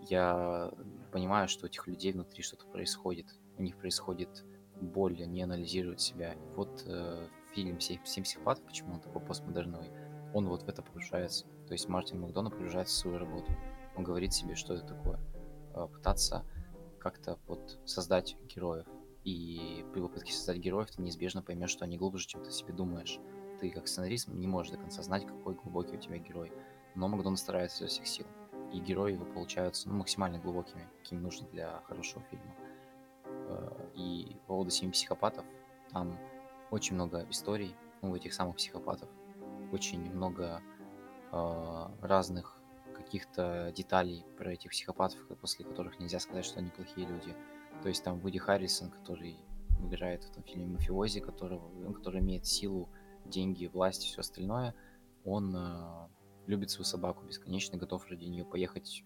Я 0.00 0.70
понимаю, 1.10 1.48
что 1.48 1.64
у 1.64 1.68
этих 1.68 1.88
людей 1.88 2.12
внутри 2.12 2.44
что-то 2.44 2.66
происходит, 2.66 3.26
у 3.58 3.62
них 3.62 3.76
происходит 3.78 4.44
боль, 4.80 5.20
они 5.24 5.42
анализируют 5.42 6.00
себя. 6.00 6.36
Вот 6.54 6.84
э, 6.86 7.26
фильм 7.52 7.80
«Семь 7.80 8.22
психопатов», 8.22 8.64
почему 8.64 8.94
он 8.94 9.00
такой 9.00 9.22
постмодерновый, 9.22 9.90
он 10.34 10.46
вот 10.46 10.62
в 10.62 10.68
это 10.68 10.82
погружается. 10.82 11.46
То 11.66 11.72
есть 11.72 11.88
Мартин 11.88 12.20
Макдона 12.20 12.50
погружается 12.50 12.94
в 12.94 12.98
свою 12.98 13.18
работу. 13.18 13.50
Он 13.96 14.04
говорит 14.04 14.32
себе, 14.32 14.54
что 14.54 14.74
это 14.74 14.86
такое. 14.86 15.18
А, 15.74 15.88
пытаться 15.88 16.44
как-то 17.02 17.38
вот 17.46 17.80
создать 17.84 18.36
героев. 18.48 18.86
И 19.24 19.84
при 19.92 20.00
попытке 20.00 20.32
создать 20.32 20.58
героев 20.58 20.90
ты 20.90 21.02
неизбежно 21.02 21.42
поймешь, 21.42 21.70
что 21.70 21.84
они 21.84 21.96
глубже, 21.96 22.26
чем 22.26 22.42
ты 22.42 22.50
себе 22.50 22.72
думаешь. 22.72 23.18
Ты 23.60 23.70
как 23.70 23.88
сценарист 23.88 24.28
не 24.28 24.46
можешь 24.46 24.72
до 24.72 24.78
конца 24.78 25.02
знать, 25.02 25.26
какой 25.26 25.54
глубокий 25.54 25.96
у 25.96 26.00
тебя 26.00 26.18
герой. 26.18 26.52
Но 26.94 27.08
Макдона 27.08 27.36
старается 27.36 27.84
изо 27.84 27.92
всех 27.92 28.06
сил. 28.06 28.26
И 28.72 28.80
герои 28.80 29.12
его 29.12 29.24
получаются 29.24 29.88
ну, 29.88 29.96
максимально 29.96 30.38
глубокими, 30.38 30.88
какими 30.98 31.20
нужно 31.20 31.46
для 31.48 31.82
хорошего 31.86 32.24
фильма. 32.30 32.54
А, 33.26 33.90
и 33.94 34.36
по 34.42 34.54
поводу 34.54 34.70
семи 34.70 34.92
психопатов, 34.92 35.44
там 35.90 36.18
очень 36.70 36.94
много 36.94 37.26
историй 37.30 37.74
у 38.00 38.14
этих 38.14 38.32
самых 38.32 38.56
психопатов 38.56 39.08
очень 39.72 40.00
много 40.12 40.62
э, 41.32 41.86
разных 42.00 42.51
каких-то 43.12 43.70
деталей 43.76 44.24
про 44.38 44.54
этих 44.54 44.70
психопатов, 44.70 45.20
после 45.38 45.66
которых 45.66 46.00
нельзя 46.00 46.18
сказать, 46.18 46.46
что 46.46 46.60
они 46.60 46.70
плохие 46.70 47.06
люди. 47.06 47.36
То 47.82 47.90
есть 47.90 48.02
там 48.02 48.18
Вуди 48.20 48.38
Харрисон, 48.38 48.90
который 48.90 49.36
играет 49.80 50.24
в 50.24 50.30
этом 50.30 50.42
фильме 50.44 50.66
мафиози, 50.66 51.20
которого, 51.20 51.92
который 51.92 52.20
имеет 52.20 52.46
силу, 52.46 52.88
деньги, 53.26 53.66
власть 53.66 54.06
и 54.06 54.08
все 54.08 54.20
остальное, 54.20 54.74
он 55.24 55.54
э, 55.54 56.08
любит 56.46 56.70
свою 56.70 56.86
собаку 56.86 57.22
бесконечно, 57.26 57.76
готов 57.76 58.06
ради 58.08 58.24
нее 58.24 58.46
поехать 58.46 59.04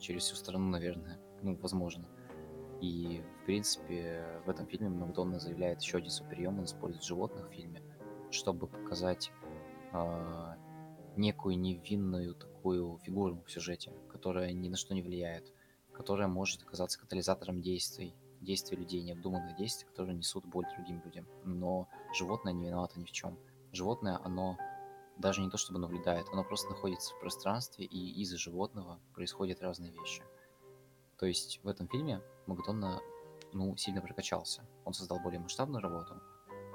через 0.00 0.22
всю 0.22 0.36
страну, 0.36 0.70
наверное, 0.70 1.20
ну, 1.42 1.54
возможно. 1.56 2.08
И, 2.80 3.22
в 3.42 3.44
принципе, 3.44 4.40
в 4.46 4.50
этом 4.50 4.66
фильме 4.66 4.88
Макдонна 4.88 5.38
заявляет 5.38 5.82
еще 5.82 5.98
один 5.98 6.10
прием, 6.30 6.58
он 6.58 6.64
использует 6.64 7.04
животных 7.04 7.48
в 7.48 7.52
фильме, 7.52 7.82
чтобы 8.30 8.66
показать 8.66 9.30
э, 9.92 10.54
некую 11.16 11.58
невинную 11.58 12.34
такую 12.62 12.98
фигуру 12.98 13.42
в 13.44 13.50
сюжете, 13.50 13.92
которая 14.08 14.52
ни 14.52 14.68
на 14.68 14.76
что 14.76 14.94
не 14.94 15.02
влияет, 15.02 15.52
которая 15.92 16.28
может 16.28 16.62
оказаться 16.62 17.00
катализатором 17.00 17.60
действий, 17.60 18.14
действий 18.40 18.76
людей, 18.76 19.02
необдуманных 19.02 19.56
действий, 19.56 19.88
которые 19.88 20.14
несут 20.14 20.46
боль 20.46 20.64
другим 20.76 21.02
людям. 21.04 21.26
Но 21.44 21.88
животное 22.14 22.52
не 22.52 22.66
виновато 22.66 23.00
ни 23.00 23.04
в 23.04 23.10
чем. 23.10 23.36
Животное, 23.72 24.20
оно 24.22 24.58
даже 25.18 25.40
не 25.40 25.50
то 25.50 25.56
чтобы 25.56 25.80
наблюдает, 25.80 26.28
оно 26.32 26.44
просто 26.44 26.70
находится 26.70 27.12
в 27.12 27.18
пространстве, 27.18 27.84
и 27.84 28.22
из-за 28.22 28.38
животного 28.38 29.00
происходят 29.12 29.60
разные 29.60 29.90
вещи. 29.90 30.22
То 31.18 31.26
есть 31.26 31.58
в 31.64 31.68
этом 31.68 31.88
фильме 31.88 32.22
Макдонна 32.46 33.00
ну, 33.52 33.76
сильно 33.76 34.00
прокачался. 34.00 34.64
Он 34.84 34.92
создал 34.92 35.18
более 35.18 35.40
масштабную 35.40 35.82
работу, 35.82 36.14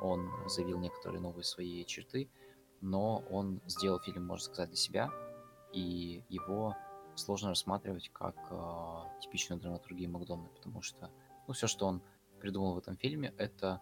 он 0.02 0.30
заявил 0.47 0.80
некоторые 0.80 1.21
новые 1.21 1.45
свои 1.45 1.86
черты, 1.86 2.30
но 2.82 3.23
он 3.30 3.62
сделал 3.67 4.00
фильм, 4.02 4.26
можно 4.26 4.45
сказать, 4.45 4.69
для 4.69 4.78
себя, 4.78 5.12
и 5.73 6.23
его 6.30 6.75
сложно 7.15 7.49
рассматривать 7.49 8.10
как 8.13 8.36
э, 8.49 9.21
типичную 9.21 9.60
драматургию 9.60 10.10
Макдональда, 10.10 10.53
потому 10.56 10.82
что 10.82 11.10
ну, 11.47 11.53
все, 11.53 11.67
что 11.67 11.88
он 11.88 12.01
придумал 12.39 12.75
в 12.75 12.77
этом 12.77 12.95
фильме, 12.97 13.34
это 13.38 13.82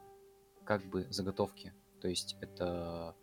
как 0.63 0.83
бы 0.85 1.07
заготовки. 1.09 1.73
То 2.01 2.07
есть 2.07 2.37
это 2.41 3.15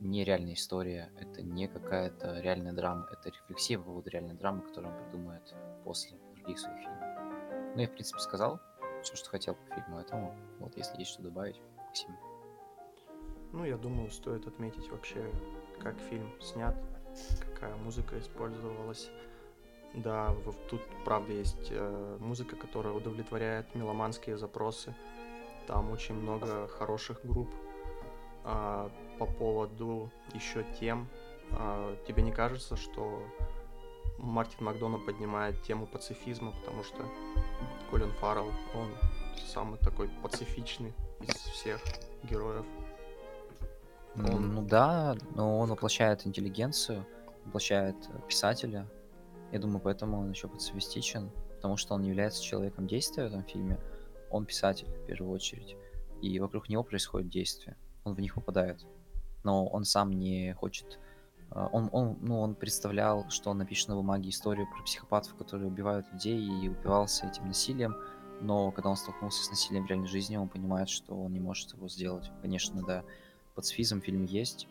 не 0.00 0.24
реальная 0.24 0.54
история, 0.54 1.10
это 1.18 1.42
не 1.42 1.68
какая-то 1.68 2.40
реальная 2.40 2.72
драма, 2.72 3.08
это 3.10 3.30
рефлексия 3.30 3.78
по 3.78 3.84
поводу 3.84 4.10
реальной 4.10 4.34
драмы, 4.34 4.62
которую 4.62 4.94
он 4.94 5.04
придумает 5.04 5.54
после 5.84 6.18
других 6.34 6.58
своих 6.58 6.78
фильмов. 6.78 7.74
Ну, 7.74 7.80
я, 7.80 7.88
в 7.88 7.92
принципе, 7.92 8.20
сказал 8.20 8.60
все, 9.02 9.16
что 9.16 9.30
хотел 9.30 9.54
по 9.54 9.74
фильму, 9.74 9.98
этому. 9.98 10.36
Вот, 10.58 10.76
если 10.76 10.98
есть 10.98 11.10
что 11.10 11.22
добавить, 11.22 11.60
Максим. 11.76 12.16
Ну, 13.52 13.64
я 13.64 13.76
думаю, 13.76 14.10
стоит 14.10 14.46
отметить 14.46 14.90
вообще, 14.90 15.32
как 15.80 15.98
фильм 15.98 16.30
снят, 16.40 16.76
какая 17.40 17.76
музыка 17.76 18.18
использовалась. 18.18 19.10
Да, 19.94 20.34
тут, 20.68 20.82
правда, 21.04 21.32
есть 21.32 21.68
э, 21.70 22.16
музыка, 22.20 22.56
которая 22.56 22.92
удовлетворяет 22.92 23.74
меломанские 23.74 24.36
запросы. 24.36 24.94
Там 25.66 25.90
очень 25.90 26.14
много 26.14 26.68
хороших 26.68 27.24
групп. 27.24 27.48
А, 28.44 28.90
по 29.18 29.26
поводу 29.26 30.10
еще 30.32 30.64
тем, 30.80 31.08
а, 31.52 31.96
тебе 32.06 32.22
не 32.22 32.32
кажется, 32.32 32.76
что 32.76 33.22
Мартин 34.18 34.64
Макдона 34.64 34.98
поднимает 34.98 35.62
тему 35.62 35.86
пацифизма, 35.86 36.52
потому 36.52 36.82
что 36.82 37.04
Колин 37.90 38.12
Фаррелл, 38.14 38.50
он 38.74 38.88
самый 39.46 39.78
такой 39.78 40.08
пацифичный 40.22 40.94
из 41.20 41.34
всех 41.34 41.80
героев. 42.22 42.64
Он... 44.26 44.54
Ну 44.54 44.62
да, 44.62 45.16
но 45.34 45.58
он 45.58 45.70
воплощает 45.70 46.26
интеллигенцию, 46.26 47.06
воплощает 47.44 47.96
э, 48.08 48.20
писателя. 48.28 48.88
Я 49.52 49.58
думаю, 49.58 49.80
поэтому 49.80 50.20
он 50.20 50.30
еще 50.30 50.48
пацифистичен, 50.48 51.30
потому 51.56 51.76
что 51.76 51.94
он 51.94 52.02
является 52.02 52.42
человеком 52.42 52.86
действия 52.86 53.24
в 53.24 53.26
этом 53.28 53.44
фильме. 53.44 53.78
Он 54.30 54.44
писатель, 54.44 54.88
в 54.88 55.06
первую 55.06 55.32
очередь. 55.32 55.76
И 56.20 56.38
вокруг 56.38 56.68
него 56.68 56.82
происходит 56.82 57.30
действие. 57.30 57.76
Он 58.04 58.14
в 58.14 58.20
них 58.20 58.34
попадает. 58.34 58.84
Но 59.44 59.66
он 59.66 59.84
сам 59.84 60.10
не 60.10 60.52
хочет... 60.54 60.98
Э, 61.50 61.68
он, 61.72 61.88
он, 61.92 62.18
ну, 62.20 62.40
он 62.40 62.54
представлял, 62.54 63.30
что 63.30 63.50
он 63.50 63.58
напишет 63.58 63.88
на 63.88 63.94
бумаге 63.94 64.30
историю 64.30 64.66
про 64.68 64.82
психопатов, 64.82 65.34
которые 65.36 65.68
убивают 65.68 66.06
людей 66.12 66.40
и 66.40 66.68
убивался 66.68 67.26
этим 67.26 67.46
насилием. 67.46 67.96
Но 68.40 68.70
когда 68.70 68.90
он 68.90 68.96
столкнулся 68.96 69.44
с 69.44 69.50
насилием 69.50 69.86
в 69.86 69.88
реальной 69.88 70.06
жизни, 70.06 70.36
он 70.36 70.48
понимает, 70.48 70.88
что 70.88 71.14
он 71.14 71.32
не 71.32 71.40
может 71.40 71.72
его 71.72 71.88
сделать. 71.88 72.30
Конечно, 72.42 72.82
да 72.82 73.04
пацифизм 73.58 74.00
в 74.00 74.04
фильме 74.04 74.24
есть. 74.26 74.68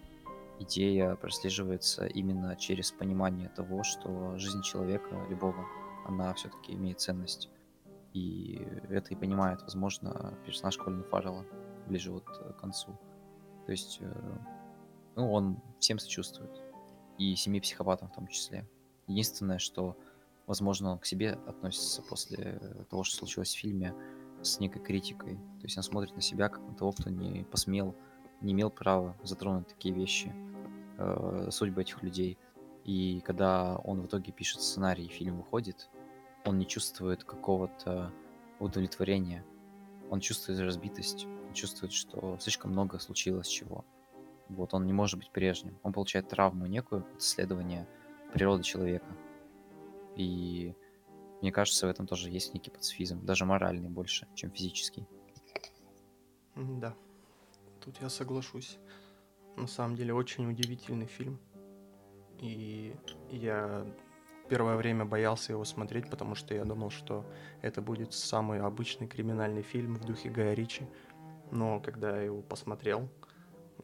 Идея 0.60 1.16
прослеживается 1.16 2.06
именно 2.06 2.56
через 2.56 2.90
понимание 2.94 3.50
того, 3.50 3.84
что 3.84 4.38
жизнь 4.38 4.62
человека, 4.62 5.28
любого, 5.30 5.66
она 6.06 6.34
все-таки 6.36 6.72
имеет 6.74 7.02
ценность. 7.02 7.50
И 8.14 8.66
это 8.90 9.14
и 9.14 9.18
понимает, 9.18 9.62
возможно, 9.64 10.34
персонаж 10.46 10.78
Колина 10.78 11.04
Фаррелла 11.04 11.46
ближе 11.88 12.14
вот 12.14 12.24
к 12.30 12.54
концу. 12.62 12.98
То 13.66 13.74
есть, 13.74 13.98
э, 14.00 14.38
ну, 15.18 15.34
он 15.34 15.62
всем 15.80 16.00
сочувствует. 16.00 16.64
И 17.18 17.36
семи 17.36 17.60
психопатам 17.60 18.08
в 18.08 18.16
том 18.16 18.28
числе. 18.28 18.66
Единственное, 19.08 19.60
что, 19.60 19.98
возможно, 20.46 20.94
он 20.94 21.00
к 21.00 21.06
себе 21.06 21.34
относится 21.46 22.02
после 22.04 22.86
того, 22.90 23.04
что 23.04 23.18
случилось 23.18 23.54
в 23.54 23.60
фильме, 23.60 23.94
с 24.42 24.62
некой 24.62 24.82
критикой. 24.82 25.36
То 25.36 25.64
есть 25.64 25.76
он 25.76 25.84
смотрит 25.84 26.16
на 26.16 26.22
себя 26.22 26.48
как 26.48 26.62
на 26.62 26.74
того, 26.74 26.94
кто 26.94 27.10
не 27.10 27.44
посмел 27.44 27.94
не 28.42 28.54
имел 28.54 28.70
права 28.70 29.16
затронуть 29.24 29.68
такие 29.68 29.94
вещи, 29.94 30.34
э, 30.98 31.50
судьбы 31.52 31.82
этих 31.82 32.04
людей. 32.04 32.38
И 32.84 33.22
когда 33.26 33.78
он 33.78 34.02
в 34.02 34.06
итоге 34.06 34.32
пишет 34.32 34.62
сценарий, 34.62 35.06
и 35.06 35.10
фильм 35.10 35.38
выходит, 35.38 35.90
он 36.46 36.58
не 36.58 36.66
чувствует 36.66 37.24
какого-то 37.24 38.14
удовлетворения. 38.60 39.44
Он 40.10 40.20
чувствует 40.20 40.60
разбитость, 40.60 41.26
он 41.26 41.54
чувствует, 41.54 41.92
что 41.92 42.38
слишком 42.40 42.72
много 42.72 43.00
случилось 43.00 43.48
чего. 43.48 43.84
Вот 44.50 44.74
он 44.74 44.86
не 44.86 44.94
может 44.94 45.20
быть 45.20 45.32
прежним. 45.32 45.78
Он 45.84 45.92
получает 45.92 46.30
травму 46.30 46.66
некую 46.66 47.02
от 47.02 47.22
исследования 47.22 47.88
природы 48.34 48.64
человека. 48.64 49.08
И 50.16 50.74
мне 51.42 51.52
кажется, 51.52 51.86
в 51.86 51.90
этом 51.90 52.08
тоже 52.08 52.30
есть 52.30 52.54
некий 52.54 52.72
пацифизм, 52.72 53.26
даже 53.26 53.46
моральный 53.46 53.90
больше, 53.90 54.28
чем 54.34 54.52
физический. 54.52 55.06
Да, 56.56 56.96
тут 57.88 58.02
я 58.02 58.10
соглашусь. 58.10 58.78
На 59.56 59.68
самом 59.68 59.96
деле 59.96 60.14
очень 60.14 60.50
удивительный 60.50 61.06
фильм. 61.06 61.40
И 62.42 62.94
я 63.32 63.86
первое 64.50 64.76
время 64.76 65.06
боялся 65.06 65.54
его 65.54 65.64
смотреть, 65.64 66.10
потому 66.10 66.36
что 66.36 66.54
я 66.54 66.66
думал, 66.66 66.90
что 66.90 67.26
это 67.62 67.82
будет 67.82 68.14
самый 68.14 68.60
обычный 68.60 69.08
криминальный 69.08 69.62
фильм 69.62 69.96
в 69.96 70.06
духе 70.06 70.30
Гая 70.30 70.54
Ричи. 70.54 70.86
Но 71.50 71.80
когда 71.80 72.18
я 72.18 72.24
его 72.24 72.42
посмотрел, 72.42 73.08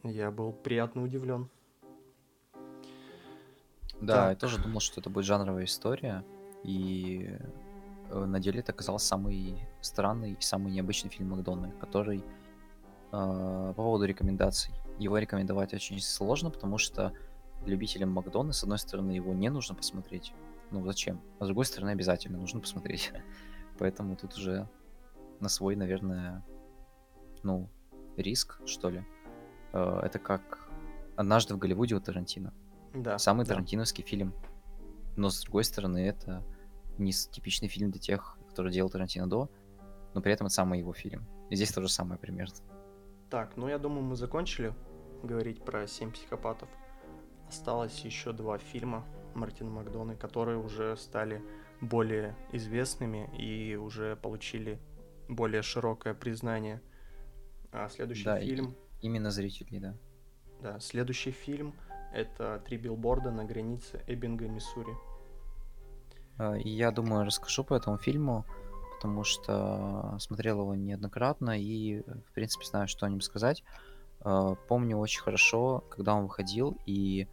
я 0.02 0.30
был 0.30 0.52
приятно 0.52 1.02
удивлен. 1.02 1.48
Да, 4.02 4.14
так. 4.14 4.30
я 4.30 4.36
тоже 4.36 4.58
думал, 4.58 4.80
что 4.80 5.00
это 5.00 5.08
будет 5.08 5.24
жанровая 5.24 5.64
история, 5.64 6.24
и 6.62 7.38
э, 8.10 8.24
на 8.24 8.38
деле 8.38 8.60
это 8.60 8.72
оказался 8.72 9.06
самый 9.06 9.66
странный 9.80 10.32
и 10.32 10.40
самый 10.40 10.72
необычный 10.72 11.10
фильм 11.10 11.30
Макдональда, 11.30 11.74
который 11.78 12.22
по 13.14 13.74
поводу 13.76 14.04
рекомендаций. 14.04 14.74
Его 14.98 15.18
рекомендовать 15.18 15.74
очень 15.74 16.00
сложно, 16.00 16.50
потому 16.50 16.78
что 16.78 17.12
любителям 17.64 18.10
Макдона, 18.10 18.52
с 18.52 18.62
одной 18.62 18.78
стороны, 18.78 19.12
его 19.12 19.32
не 19.32 19.48
нужно 19.50 19.74
посмотреть. 19.74 20.32
Ну, 20.70 20.84
зачем? 20.84 21.20
А 21.38 21.44
с 21.44 21.48
другой 21.48 21.64
стороны, 21.64 21.90
обязательно 21.90 22.38
нужно 22.38 22.60
посмотреть. 22.60 23.12
Поэтому 23.78 24.16
тут 24.16 24.34
уже 24.34 24.68
на 25.40 25.48
свой, 25.48 25.76
наверное, 25.76 26.44
ну, 27.42 27.68
риск, 28.16 28.60
что 28.66 28.90
ли. 28.90 29.04
Э, 29.72 30.00
это 30.02 30.18
как 30.18 30.68
«Однажды 31.16 31.54
в 31.54 31.58
Голливуде» 31.58 31.94
у 31.94 32.00
Тарантино. 32.00 32.52
Да. 32.94 33.18
Самый 33.18 33.44
да. 33.44 33.50
тарантиновский 33.50 34.04
фильм. 34.04 34.34
Но, 35.16 35.30
с 35.30 35.42
другой 35.42 35.64
стороны, 35.64 35.98
это 35.98 36.42
не 36.98 37.12
типичный 37.12 37.68
фильм 37.68 37.90
для 37.90 38.00
тех, 38.00 38.38
которые 38.48 38.72
делал 38.72 38.90
Тарантино 38.90 39.28
до, 39.28 39.50
но 40.14 40.20
при 40.20 40.32
этом 40.32 40.46
это 40.46 40.54
самый 40.54 40.78
его 40.78 40.92
фильм. 40.92 41.26
И 41.50 41.56
здесь 41.56 41.72
то 41.72 41.82
же 41.82 41.88
самое 41.88 42.18
примерно. 42.18 42.54
Так, 43.34 43.56
ну 43.56 43.66
я 43.66 43.78
думаю, 43.78 44.02
мы 44.02 44.14
закончили 44.14 44.72
говорить 45.24 45.64
про 45.64 45.88
«Семь 45.88 46.12
психопатов». 46.12 46.68
Осталось 47.48 47.98
еще 48.04 48.30
два 48.30 48.58
фильма 48.58 49.04
Мартина 49.34 49.70
Макдона, 49.70 50.14
которые 50.14 50.56
уже 50.56 50.96
стали 50.96 51.42
более 51.80 52.36
известными 52.52 53.28
и 53.36 53.74
уже 53.74 54.14
получили 54.14 54.78
более 55.28 55.62
широкое 55.62 56.14
признание. 56.14 56.80
А 57.72 57.88
следующий 57.88 58.24
да, 58.24 58.38
фильм... 58.38 58.76
Именно 59.02 59.32
зрителей, 59.32 59.80
да. 59.80 59.96
Да, 60.60 60.78
следующий 60.78 61.32
фильм 61.32 61.74
это 62.12 62.62
«Три 62.64 62.76
билборда 62.76 63.32
на 63.32 63.44
границе 63.44 64.00
Эббинга, 64.06 64.46
Миссури». 64.46 64.94
А, 66.38 66.54
я 66.54 66.92
думаю, 66.92 67.26
расскажу 67.26 67.64
по 67.64 67.74
этому 67.74 67.98
фильму, 67.98 68.46
потому 69.04 69.22
что 69.22 70.16
смотрел 70.18 70.60
его 70.62 70.74
неоднократно 70.74 71.60
и, 71.60 72.00
в 72.00 72.32
принципе, 72.32 72.64
знаю, 72.64 72.88
что 72.88 73.04
о 73.04 73.10
нем 73.10 73.20
сказать. 73.20 73.62
А, 74.20 74.54
помню 74.54 74.96
очень 74.96 75.20
хорошо, 75.20 75.84
когда 75.90 76.14
он 76.14 76.22
выходил 76.22 76.78
и 76.86 77.28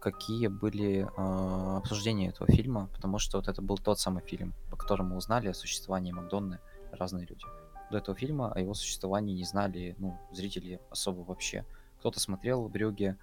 какие 0.00 0.46
были 0.46 1.00
э, 1.00 1.76
обсуждения 1.78 2.28
этого 2.28 2.48
фильма, 2.48 2.88
потому 2.94 3.18
что 3.18 3.38
вот 3.38 3.48
это 3.48 3.60
был 3.60 3.76
тот 3.76 3.98
самый 3.98 4.22
фильм, 4.22 4.54
по 4.70 4.76
которому 4.76 5.16
узнали 5.16 5.48
о 5.48 5.54
существовании 5.54 6.12
Макдонны 6.12 6.60
разные 6.92 7.26
люди. 7.26 7.44
До 7.90 7.98
этого 7.98 8.16
фильма 8.16 8.52
о 8.52 8.60
его 8.60 8.74
существовании 8.74 9.34
не 9.34 9.44
знали, 9.44 9.96
ну, 9.98 10.16
зрители 10.30 10.80
особо 10.90 11.22
вообще. 11.22 11.64
Кто-то 11.98 12.20
смотрел 12.20 12.68
Брюге, 12.68 13.16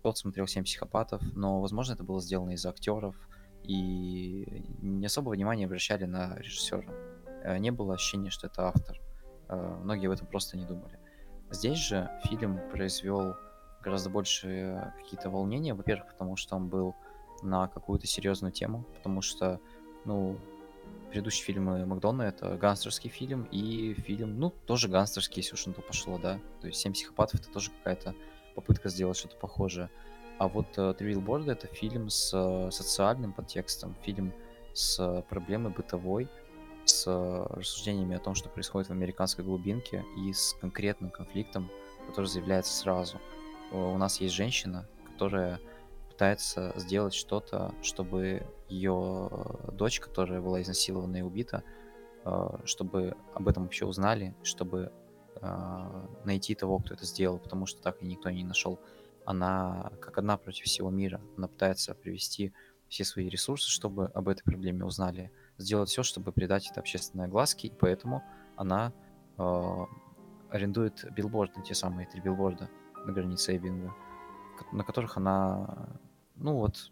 кто-то 0.00 0.18
смотрел 0.18 0.46
«Семь 0.46 0.64
психопатов», 0.64 1.22
но, 1.34 1.62
возможно, 1.62 1.94
это 1.94 2.04
было 2.04 2.20
сделано 2.20 2.50
из-за 2.50 2.68
актеров, 2.68 3.16
и 3.62 4.64
не 4.80 5.06
особо 5.06 5.30
внимания 5.30 5.66
обращали 5.66 6.04
на 6.04 6.36
режиссера. 6.36 6.84
Э, 7.42 7.58
не 7.58 7.70
было 7.70 7.94
ощущения, 7.94 8.30
что 8.30 8.46
это 8.46 8.68
автор. 8.68 9.00
Э, 9.48 9.78
многие 9.82 10.06
об 10.06 10.12
этом 10.12 10.26
просто 10.26 10.56
не 10.56 10.64
думали. 10.64 10.98
Здесь 11.50 11.78
же 11.78 12.10
фильм 12.24 12.60
произвел 12.70 13.36
гораздо 13.82 14.10
больше 14.10 14.92
какие-то 14.98 15.30
волнения. 15.30 15.74
Во-первых, 15.74 16.08
потому 16.08 16.36
что 16.36 16.56
он 16.56 16.68
был 16.68 16.94
на 17.42 17.68
какую-то 17.68 18.06
серьезную 18.06 18.52
тему, 18.52 18.84
потому 18.96 19.22
что, 19.22 19.60
ну, 20.04 20.38
предыдущие 21.10 21.44
фильмы 21.44 21.84
Макдона 21.86 22.22
это 22.22 22.56
гангстерский 22.56 23.10
фильм 23.10 23.44
и 23.50 23.94
фильм, 23.94 24.38
ну, 24.38 24.50
тоже 24.50 24.88
гангстерский, 24.88 25.42
если 25.42 25.54
уж 25.54 25.66
на 25.66 25.72
то 25.72 25.82
пошло, 25.82 26.18
да. 26.18 26.38
То 26.60 26.68
есть 26.68 26.80
«Семь 26.80 26.92
психопатов» 26.92 27.40
это 27.40 27.50
тоже 27.50 27.70
какая-то 27.70 28.14
попытка 28.54 28.88
сделать 28.88 29.16
что-то 29.16 29.36
похожее. 29.36 29.90
А 30.40 30.48
вот 30.48 30.78
э, 30.78 30.94
«Три 30.96 31.12
билборда»— 31.12 31.52
это 31.52 31.66
фильм 31.66 32.08
с 32.08 32.32
э, 32.32 32.70
социальным 32.70 33.34
подтекстом, 33.34 33.94
фильм 34.00 34.32
с 34.72 35.22
проблемой 35.28 35.70
бытовой, 35.70 36.30
с 36.86 37.06
рассуждениями 37.50 38.16
о 38.16 38.20
том, 38.20 38.34
что 38.34 38.48
происходит 38.48 38.88
в 38.88 38.92
американской 38.92 39.44
глубинке, 39.44 40.02
и 40.16 40.32
с 40.32 40.56
конкретным 40.58 41.10
конфликтом, 41.10 41.70
который 42.06 42.24
заявляется 42.24 42.72
сразу. 42.72 43.18
У 43.70 43.98
нас 43.98 44.18
есть 44.22 44.34
женщина, 44.34 44.88
которая 45.12 45.60
пытается 46.08 46.72
сделать 46.76 47.12
что-то, 47.12 47.74
чтобы 47.82 48.42
ее 48.70 49.28
дочь, 49.72 50.00
которая 50.00 50.40
была 50.40 50.62
изнасилована 50.62 51.16
и 51.18 51.20
убита, 51.20 51.64
э, 52.24 52.48
чтобы 52.64 53.14
об 53.34 53.46
этом 53.46 53.64
вообще 53.64 53.84
узнали, 53.84 54.34
чтобы 54.42 54.90
найти 56.24 56.54
того, 56.54 56.80
кто 56.80 56.92
это 56.92 57.06
сделал, 57.06 57.38
потому 57.38 57.64
что 57.64 57.80
так 57.80 58.02
и 58.02 58.04
никто 58.04 58.28
не 58.28 58.44
нашел 58.44 58.78
она 59.24 59.92
как 60.00 60.18
одна 60.18 60.36
против 60.36 60.64
всего 60.64 60.90
мира. 60.90 61.20
Она 61.36 61.48
пытается 61.48 61.94
привести 61.94 62.52
все 62.88 63.04
свои 63.04 63.28
ресурсы, 63.28 63.70
чтобы 63.70 64.06
об 64.06 64.28
этой 64.28 64.42
проблеме 64.42 64.84
узнали. 64.84 65.30
Сделать 65.58 65.88
все, 65.88 66.02
чтобы 66.02 66.32
придать 66.32 66.68
это 66.70 66.80
общественной 66.80 67.26
огласке, 67.26 67.68
и 67.68 67.72
поэтому 67.72 68.22
она 68.56 68.92
э, 69.38 69.86
арендует 70.50 71.04
билборды, 71.12 71.62
те 71.62 71.74
самые 71.74 72.06
три 72.08 72.20
билборда 72.20 72.68
на 73.06 73.12
границе 73.12 73.56
Эббинга, 73.56 73.94
на 74.72 74.84
которых 74.84 75.16
она, 75.16 75.88
ну 76.36 76.54
вот, 76.54 76.90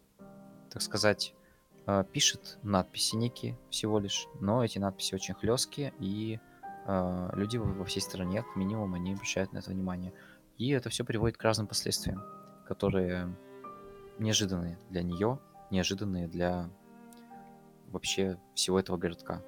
так 0.71 0.83
сказать, 0.83 1.35
э, 1.87 2.05
пишет 2.13 2.59
надписи 2.63 3.17
некие 3.17 3.59
всего 3.71 3.99
лишь, 3.99 4.29
но 4.41 4.65
эти 4.65 4.79
надписи 4.79 5.15
очень 5.15 5.35
хлесткие, 5.35 5.93
и 5.99 6.39
э, 6.87 7.31
люди 7.35 7.57
во 7.57 7.85
всей 7.85 8.01
стране, 8.01 8.43
как 8.43 8.57
минимум, 8.57 8.95
они 8.95 9.15
обращают 9.15 9.53
на 9.53 9.59
это 9.59 9.71
внимание. 9.71 10.13
И 10.59 10.71
это 10.71 10.91
все 10.91 11.05
приводит 11.05 11.37
к 11.37 11.43
разным 11.43 11.67
последствиям, 11.67 12.23
которые 12.67 13.35
неожиданные 14.19 14.79
для 14.91 15.03
нее, 15.03 15.39
неожиданные 15.71 16.27
для 16.27 16.69
вообще 17.87 18.39
всего 18.55 18.79
этого 18.79 18.97
городка. 18.97 19.43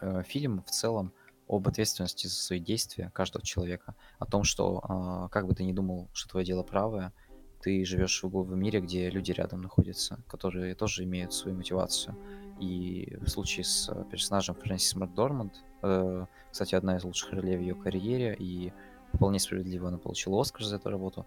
Э, 0.00 0.22
фильм 0.22 0.62
в 0.62 0.70
целом 0.70 1.12
об 1.48 1.66
ответственности 1.66 2.28
за 2.28 2.34
свои 2.34 2.60
действия 2.60 3.10
каждого 3.12 3.44
человека, 3.44 3.96
о 4.20 4.26
том, 4.26 4.44
что 4.44 4.80
а, 4.84 5.28
как 5.30 5.48
бы 5.48 5.54
ты 5.54 5.64
ни 5.64 5.72
думал, 5.72 6.08
что 6.12 6.30
твое 6.30 6.46
дело 6.46 6.62
правое, 6.62 7.12
ты 7.60 7.84
живешь 7.84 8.22
в 8.22 8.54
мире, 8.54 8.80
где 8.80 9.10
люди 9.10 9.32
рядом 9.32 9.60
находятся, 9.60 10.22
которые 10.28 10.76
тоже 10.76 11.02
имеют 11.04 11.34
свою 11.34 11.56
мотивацию. 11.56 12.16
И 12.60 13.16
в 13.20 13.28
случае 13.28 13.64
с 13.64 13.92
персонажем 14.10 14.54
Фрэнсис 14.54 14.94
Макдорманд, 14.94 15.52
э, 15.82 16.26
кстати, 16.52 16.76
одна 16.76 16.96
из 16.96 17.04
лучших 17.04 17.32
ролей 17.32 17.56
в 17.56 17.60
ее 17.60 17.74
карьере, 17.74 18.36
и 18.38 18.72
вполне 19.12 19.38
справедливо 19.38 19.88
она 19.88 19.98
получила 19.98 20.40
Оскар 20.40 20.64
за 20.64 20.76
эту 20.76 20.90
работу. 20.90 21.26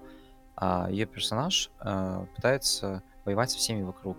А 0.56 0.90
ее 0.90 1.06
персонаж 1.06 1.72
э, 1.80 2.26
пытается 2.36 3.04
воевать 3.26 3.52
со 3.52 3.58
всеми 3.58 3.82
вокруг. 3.82 4.18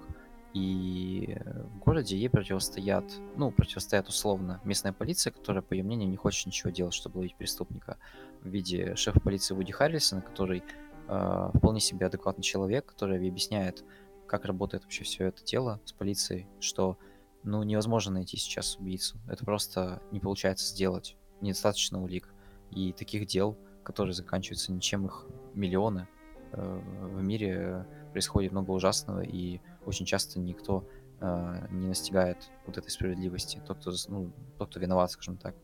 И 0.53 1.37
в 1.45 1.79
городе 1.81 2.17
ей 2.17 2.31
противостоят, 2.31 3.05
ну, 3.37 3.51
противостоят 3.51 4.09
условно 4.09 4.61
местная 4.65 4.93
полиция, 4.93 5.33
которая, 5.33 5.63
по 5.63 5.75
ее 5.75 5.83
мнению, 5.83 6.09
не 6.09 6.17
хочет 6.17 6.47
ничего 6.47 6.71
делать, 6.71 6.95
чтобы 6.95 7.19
ловить 7.19 7.35
преступника 7.35 7.99
в 8.43 8.49
виде 8.49 8.95
шефа 8.95 9.19
полиции 9.19 9.55
Вуди 9.55 9.73
Харрисона, 9.73 10.23
который 10.23 10.63
э, 11.09 11.51
вполне 11.55 11.81
себе 11.81 12.07
адекватный 12.07 12.45
человек, 12.45 12.87
который 12.87 13.17
объясняет, 13.17 13.85
как 14.27 14.45
работает 14.45 14.85
вообще 14.85 15.05
все 15.05 15.27
это 15.27 15.45
дело 15.45 15.81
с 15.85 15.93
полицией, 15.93 16.47
что, 16.61 16.99
ну, 17.43 17.63
невозможно 17.63 18.13
найти 18.13 18.37
сейчас 18.37 18.77
убийцу. 18.77 19.19
Это 19.29 19.45
просто 19.45 20.03
не 20.11 20.21
получается 20.21 20.67
сделать. 20.67 21.17
Недостаточно 21.41 22.03
улик. 22.03 22.34
И 22.75 22.93
таких 22.93 23.27
дел, 23.27 23.57
которые 23.83 24.15
заканчиваются 24.15 24.73
ничем, 24.73 25.07
их 25.07 25.27
миллионы. 25.55 26.09
Э, 26.53 26.81
в 27.03 27.23
мире 27.23 27.87
происходит 28.13 28.53
много 28.53 28.71
ужасного, 28.71 29.21
и 29.21 29.61
очень 29.87 30.07
часто 30.07 30.39
никто 30.39 30.89
э, 31.21 31.67
не 31.71 31.87
настигает 31.87 32.51
вот 32.67 32.79
этой 32.79 32.91
справедливости. 32.91 33.63
Тот, 33.67 33.79
кто, 33.79 33.93
ну, 34.09 34.33
тот, 34.59 34.71
кто 34.71 34.81
виноват, 34.81 35.11
скажем 35.11 35.37
так. 35.37 35.55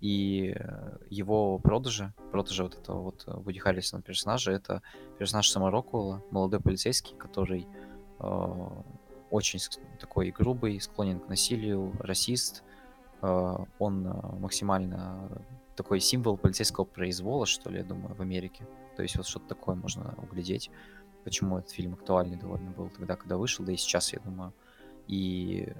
И 0.00 0.54
э, 0.54 0.98
его 1.08 1.58
продажи, 1.58 2.12
продажи 2.30 2.62
вот 2.62 2.74
этого 2.74 3.00
вот 3.00 3.24
Вуди 3.26 3.58
Харрисона 3.58 4.02
персонажа, 4.02 4.52
это 4.52 4.82
персонаж 5.18 5.48
Сэма 5.48 5.70
молодой 6.30 6.60
полицейский, 6.60 7.16
который 7.16 7.66
э, 8.18 8.68
очень 9.30 9.60
такой 9.98 10.30
грубый, 10.30 10.80
склонен 10.80 11.20
к 11.20 11.28
насилию, 11.28 11.92
расист. 12.00 12.64
Э, 13.22 13.56
он 13.78 14.06
э, 14.06 14.36
максимально 14.38 15.30
такой 15.76 16.00
символ 16.00 16.36
полицейского 16.36 16.84
произвола, 16.84 17.46
что 17.46 17.70
ли, 17.70 17.78
я 17.78 17.84
думаю, 17.84 18.14
в 18.14 18.20
Америке. 18.20 18.66
То 18.96 19.02
есть 19.02 19.16
вот 19.16 19.26
что-то 19.26 19.48
такое 19.48 19.74
можно 19.74 20.14
углядеть, 20.22 20.70
почему 21.24 21.58
этот 21.58 21.70
фильм 21.70 21.94
актуальный 21.94 22.36
довольно 22.36 22.70
был 22.70 22.90
тогда, 22.90 23.16
когда 23.16 23.36
вышел, 23.36 23.64
да 23.64 23.72
и 23.72 23.76
сейчас, 23.76 24.12
я 24.12 24.20
думаю. 24.20 24.52
И 25.06 25.72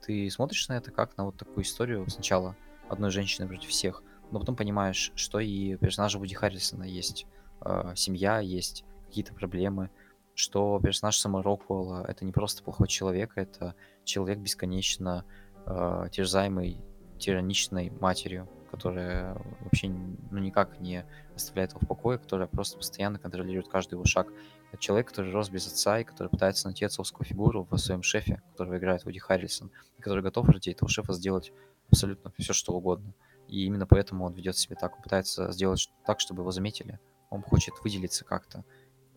ты 0.00 0.30
смотришь 0.30 0.68
на 0.68 0.74
это 0.74 0.90
как 0.90 1.16
на 1.16 1.24
вот 1.24 1.36
такую 1.36 1.64
историю 1.64 2.08
сначала 2.08 2.56
одной 2.88 3.10
женщины 3.10 3.46
против 3.46 3.70
всех, 3.70 4.02
но 4.30 4.40
потом 4.40 4.56
понимаешь, 4.56 5.12
что 5.14 5.40
и 5.40 5.74
у 5.74 5.78
персонажа 5.78 6.18
Вуди 6.18 6.34
Харрисона 6.34 6.84
есть 6.84 7.26
э, 7.60 7.92
семья, 7.96 8.40
есть 8.40 8.84
какие-то 9.06 9.34
проблемы, 9.34 9.90
что 10.34 10.80
персонаж 10.82 11.16
Сэма 11.18 11.42
Роквелла— 11.42 12.04
это 12.08 12.24
не 12.24 12.32
просто 12.32 12.62
плохой 12.62 12.88
человек, 12.88 13.32
это 13.36 13.74
человек 14.04 14.38
бесконечно 14.38 15.24
э, 15.64 16.08
терзаемый 16.12 16.84
тираничной 17.18 17.90
матерью, 18.00 18.48
которая 18.76 19.34
вообще 19.60 19.88
ну, 19.88 20.38
никак 20.38 20.80
не 20.80 21.06
оставляет 21.34 21.70
его 21.70 21.80
в 21.80 21.86
покое, 21.86 22.18
которая 22.18 22.46
просто 22.46 22.76
постоянно 22.76 23.18
контролирует 23.18 23.68
каждый 23.68 23.94
его 23.94 24.04
шаг. 24.04 24.28
Это 24.70 24.82
человек, 24.82 25.08
который 25.08 25.32
рос 25.32 25.48
без 25.48 25.66
отца 25.66 25.98
и 25.98 26.04
который 26.04 26.28
пытается 26.28 26.66
найти 26.66 26.84
отцовскую 26.84 27.26
фигуру 27.26 27.66
в 27.70 27.78
своем 27.78 28.02
шефе, 28.02 28.42
которого 28.52 28.76
играет 28.76 29.04
Вуди 29.04 29.18
Харрисон, 29.18 29.70
и 29.96 30.02
который 30.02 30.22
готов 30.22 30.48
ради 30.50 30.70
этого 30.70 30.90
шефа 30.90 31.14
сделать 31.14 31.52
абсолютно 31.88 32.30
все, 32.38 32.52
что 32.52 32.74
угодно. 32.74 33.14
И 33.48 33.64
именно 33.64 33.86
поэтому 33.86 34.26
он 34.26 34.34
ведет 34.34 34.58
себя 34.58 34.76
так. 34.76 34.94
Он 34.96 35.02
пытается 35.02 35.50
сделать 35.52 35.90
так, 36.04 36.20
чтобы 36.20 36.42
его 36.42 36.50
заметили. 36.50 37.00
Он 37.30 37.42
хочет 37.42 37.74
выделиться 37.82 38.26
как-то, 38.26 38.62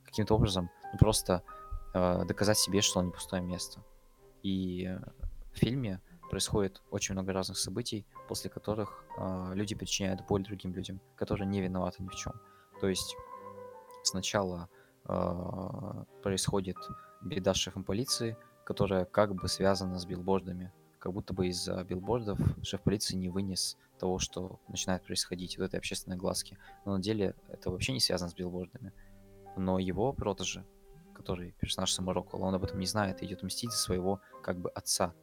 каким-то 0.05 0.35
образом, 0.35 0.69
ну, 0.93 0.97
просто 0.97 1.43
э, 1.93 2.23
доказать 2.25 2.57
себе, 2.57 2.81
что 2.81 2.99
он 2.99 3.07
не 3.07 3.11
пустое 3.11 3.41
место. 3.41 3.83
И 4.41 4.89
в 5.53 5.57
фильме 5.57 5.99
происходит 6.29 6.81
очень 6.91 7.13
много 7.13 7.33
разных 7.33 7.57
событий, 7.57 8.05
после 8.27 8.49
которых 8.49 9.03
э, 9.17 9.51
люди 9.53 9.75
причиняют 9.75 10.25
боль 10.27 10.43
другим 10.43 10.73
людям, 10.73 11.01
которые 11.15 11.47
не 11.47 11.61
виноваты 11.61 12.03
ни 12.03 12.07
в 12.07 12.15
чем. 12.15 12.33
То 12.79 12.87
есть 12.87 13.15
сначала 14.03 14.69
э, 15.07 16.03
происходит 16.23 16.77
беда 17.21 17.53
с 17.53 17.57
шефом 17.57 17.83
полиции, 17.83 18.37
которая 18.63 19.05
как 19.05 19.35
бы 19.35 19.47
связана 19.47 19.97
с 19.97 20.05
билбордами. 20.05 20.71
Как 20.99 21.13
будто 21.13 21.33
бы 21.33 21.47
из-за 21.47 21.83
билбордов 21.83 22.39
шеф 22.61 22.81
полиции 22.81 23.15
не 23.15 23.29
вынес 23.29 23.77
того, 23.99 24.19
что 24.19 24.59
начинает 24.67 25.03
происходить, 25.03 25.57
вот 25.57 25.65
этой 25.65 25.77
общественной 25.77 26.17
глазки. 26.17 26.57
Но 26.85 26.97
на 26.97 27.01
деле 27.01 27.35
это 27.47 27.71
вообще 27.71 27.93
не 27.93 27.99
связано 27.99 28.29
с 28.29 28.35
билбордами. 28.35 28.93
Но 29.57 29.79
его 29.79 30.13
протеже, 30.13 30.65
который 31.13 31.53
персонаж 31.59 31.91
Саморокола, 31.91 32.45
он 32.45 32.55
об 32.55 32.63
этом 32.63 32.79
не 32.79 32.85
знает 32.85 33.21
и 33.21 33.25
идет 33.25 33.43
мстить 33.43 33.71
за 33.71 33.77
своего 33.77 34.21
как 34.43 34.59
бы 34.59 34.69
отца, 34.69 35.13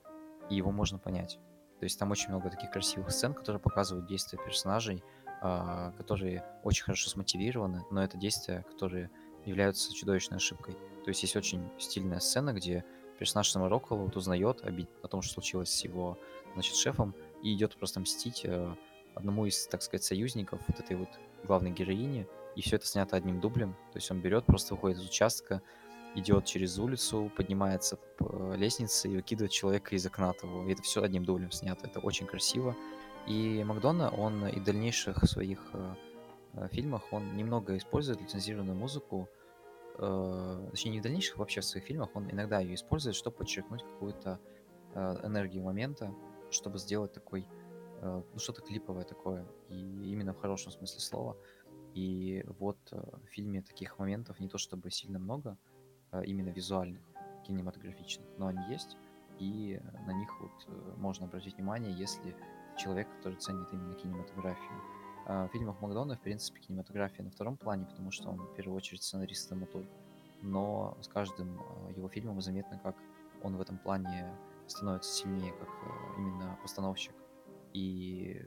и 0.51 0.57
его 0.57 0.71
можно 0.71 0.99
понять. 0.99 1.39
То 1.79 1.85
есть 1.85 1.99
там 1.99 2.11
очень 2.11 2.31
много 2.31 2.51
таких 2.51 2.71
красивых 2.71 3.11
сцен, 3.11 3.35
которые 3.35 3.61
показывают 3.61 4.07
действия 4.07 4.39
персонажей, 4.39 5.03
э, 5.43 5.93
которые 5.99 6.45
очень 6.63 6.85
хорошо 6.85 7.11
смотивированы, 7.11 7.85
но 7.91 8.03
это 8.03 8.17
действия, 8.17 8.65
которые 8.71 9.11
являются 9.45 9.93
чудовищной 9.93 10.39
ошибкой. 10.39 10.75
То 11.05 11.09
есть 11.09 11.23
есть 11.23 11.37
очень 11.37 11.69
стильная 11.79 12.21
сцена, 12.21 12.53
где 12.53 12.85
персонаж 13.19 13.51
Сэма 13.51 13.69
Роквелла 13.69 14.03
вот 14.03 14.17
узнает 14.17 14.63
о 14.63 15.09
том, 15.09 15.23
что 15.23 15.35
случилось 15.35 15.71
с 15.71 15.85
его 15.85 16.19
значит, 16.55 16.75
шефом, 16.75 17.15
и 17.43 17.55
идет 17.55 17.77
просто 17.77 18.01
мстить 18.01 18.45
э, 18.45 18.75
одному 19.15 19.47
из, 19.47 19.67
так 19.67 19.83
сказать, 19.83 20.05
союзников 20.05 20.61
вот 20.67 20.81
этой 20.81 20.97
вот 20.97 21.09
главной 21.45 21.71
героини, 21.71 22.27
и 22.55 22.63
все 22.63 22.77
это 22.77 22.87
снято 22.87 23.17
одним 23.17 23.41
дублем. 23.41 23.75
То 23.93 23.99
есть 23.99 24.11
он 24.11 24.21
берет, 24.21 24.47
просто 24.47 24.75
выходит 24.75 24.99
из 24.99 25.07
участка, 25.07 25.63
идет 26.17 26.47
через 26.47 26.79
улицу, 26.79 27.31
поднимается 27.37 27.97
по 28.17 28.55
лестнице 28.55 29.09
и 29.09 29.17
выкидывает 29.17 29.53
человека 29.53 29.95
из 29.95 30.07
окна 30.07 30.33
того. 30.33 30.67
И 30.67 30.73
это 30.73 30.83
все 30.83 31.03
одним 31.03 31.25
дублем 31.25 31.53
снято. 31.53 31.87
Это 31.87 32.01
очень 32.01 32.27
красиво. 32.27 32.75
И 33.27 33.63
Макдона, 33.65 34.11
он 34.11 34.47
и 34.47 34.59
в 34.59 34.65
дальнейших 34.65 35.25
своих 35.25 35.61
э, 35.75 35.95
э, 36.55 36.69
фильмах, 36.73 37.03
он 37.13 37.37
немного 37.37 37.77
использует 37.77 38.21
лицензированную 38.21 38.77
музыку, 38.77 39.29
э, 39.99 40.69
точнее, 40.71 40.93
не 40.93 41.01
в 41.01 41.03
дальнейших, 41.03 41.37
вообще 41.37 41.61
в 41.61 41.65
своих 41.65 41.87
фильмах, 41.87 42.09
он 42.15 42.31
иногда 42.31 42.61
ее 42.61 42.75
использует, 42.75 43.17
чтобы 43.17 43.37
подчеркнуть 43.37 43.83
какую-то 43.83 44.39
э, 44.95 45.21
энергию 45.25 45.65
момента, 45.65 46.15
чтобы 46.51 46.79
сделать 46.79 47.13
такой, 47.13 47.47
э, 48.01 48.23
ну, 48.33 48.39
что-то 48.39 48.63
клиповое 48.63 49.05
такое, 49.05 49.45
и 49.69 50.13
именно 50.13 50.33
в 50.33 50.39
хорошем 50.39 50.71
смысле 50.71 51.01
слова. 51.01 51.37
И 51.95 52.45
вот 52.61 52.79
э, 52.93 52.97
в 52.97 53.29
фильме 53.35 53.61
таких 53.61 53.99
моментов 53.99 54.39
не 54.39 54.49
то 54.49 54.57
чтобы 54.57 54.93
сильно 54.93 55.19
много, 55.19 55.59
Э, 55.59 55.76
именно 56.25 56.51
визуальных, 56.51 57.01
кинематографичных, 57.47 58.27
но 58.39 58.49
они 58.49 58.61
есть, 58.69 58.97
и 59.39 59.81
на 60.07 60.13
них 60.13 60.29
вот 60.41 60.67
э, 60.69 60.95
можно 60.97 61.27
обратить 61.27 61.57
внимание, 61.57 61.93
если 61.93 62.35
человек, 62.77 63.09
который 63.17 63.37
ценит 63.37 63.69
именно 63.73 63.95
кинематографию. 63.95 64.83
А 65.27 65.49
в 65.49 65.53
фильмах 65.53 65.81
Макдона, 65.81 66.17
в 66.17 66.21
принципе, 66.21 66.61
кинематография 66.61 67.25
на 67.25 67.31
втором 67.31 67.57
плане, 67.57 67.87
потому 67.87 68.11
что 68.11 68.29
он 68.31 68.39
в 68.39 68.55
первую 68.55 68.77
очередь 68.77 69.03
сценарист 69.03 69.47
и 69.47 69.49
драматург. 69.51 69.89
Но 70.43 70.97
с 71.01 71.09
каждым 71.09 71.61
э, 71.61 71.93
его 71.97 72.09
фильмом 72.09 72.41
заметно, 72.41 72.79
как 72.79 72.97
он 73.43 73.57
в 73.57 73.61
этом 73.61 73.79
плане 73.79 74.35
становится 74.67 75.13
сильнее, 75.13 75.53
как 75.53 75.69
именно 76.17 76.59
постановщик. 76.63 77.15
И 77.73 78.43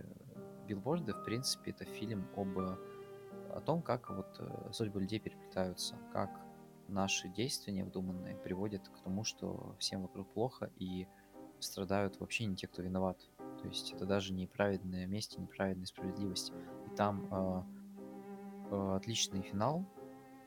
Билборды, 0.68 1.14
в 1.14 1.24
принципе, 1.24 1.72
это 1.72 1.86
фильм 1.86 2.28
об 2.36 2.58
о 2.58 3.62
том, 3.62 3.82
как 3.82 4.10
вот 4.10 4.42
судьбы 4.72 5.02
людей 5.02 5.20
переплетаются, 5.20 5.96
как 6.14 6.30
наши 6.90 7.30
действия 7.30 7.74
невдуманные 7.74 8.36
приводят 8.36 8.88
к 8.90 9.00
тому, 9.00 9.24
что 9.24 9.76
всем 9.80 10.02
вокруг 10.02 10.28
плохо 10.34 10.72
и 10.78 11.08
страдают 11.60 12.20
вообще 12.20 12.46
не 12.46 12.56
те, 12.56 12.68
кто 12.68 12.82
виноват. 12.82 13.18
То 13.62 13.68
есть 13.68 13.94
это 13.94 14.06
даже 14.06 14.34
не 14.34 14.48
праведное 14.48 15.06
месть, 15.06 15.38
неправедная 15.38 15.86
справедливость. 15.86 16.52
И 16.88 16.96
там 16.96 17.28
э, 17.32 17.64
э, 18.72 18.96
отличный 18.96 19.42
финал. 19.42 19.86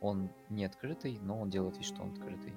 Он 0.01 0.31
не 0.49 0.65
открытый, 0.65 1.19
но 1.21 1.41
он 1.41 1.51
делает 1.51 1.77
вид, 1.77 1.87
что 1.87 2.03
он 2.03 2.13
открытый. 2.13 2.55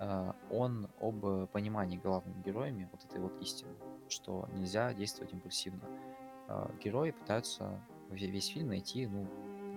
Э, 0.00 0.32
он 0.50 0.88
об 1.00 1.48
понимании 1.50 1.98
главными 1.98 2.42
героями 2.42 2.88
вот 2.90 3.04
этой 3.04 3.20
вот 3.20 3.40
истины, 3.42 3.72
что 4.08 4.48
нельзя 4.54 4.94
действовать 4.94 5.32
импульсивно. 5.32 5.84
Э, 6.48 6.70
герои 6.82 7.10
пытаются 7.10 7.80
весь 8.10 8.48
фильм 8.48 8.68
найти, 8.68 9.06
ну, 9.06 9.26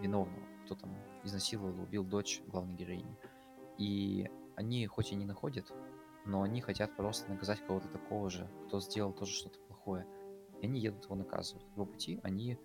виновного, 0.02 0.44
кто 0.66 0.76
там 0.76 0.96
изнасиловал, 1.24 1.82
убил 1.82 2.04
дочь 2.04 2.42
главной 2.48 2.76
героини. 2.76 3.16
И 3.84 4.30
они 4.56 4.88
хоть 4.88 5.12
и 5.12 5.16
не 5.16 5.26
находят, 5.26 5.74
но 6.26 6.42
они 6.42 6.62
хотят 6.62 6.96
просто 6.96 7.30
наказать 7.30 7.60
кого-то 7.68 7.90
такого 7.90 8.30
же, 8.30 8.50
кто 8.66 8.80
сделал 8.80 9.12
тоже 9.12 9.34
что-то 9.34 9.60
плохое. 9.60 10.08
И 10.62 10.66
они 10.66 10.80
едут 10.80 11.04
его 11.04 11.16
наказывать. 11.16 11.66
Его 11.76 11.86
пути 11.86 12.22
они 12.24 12.58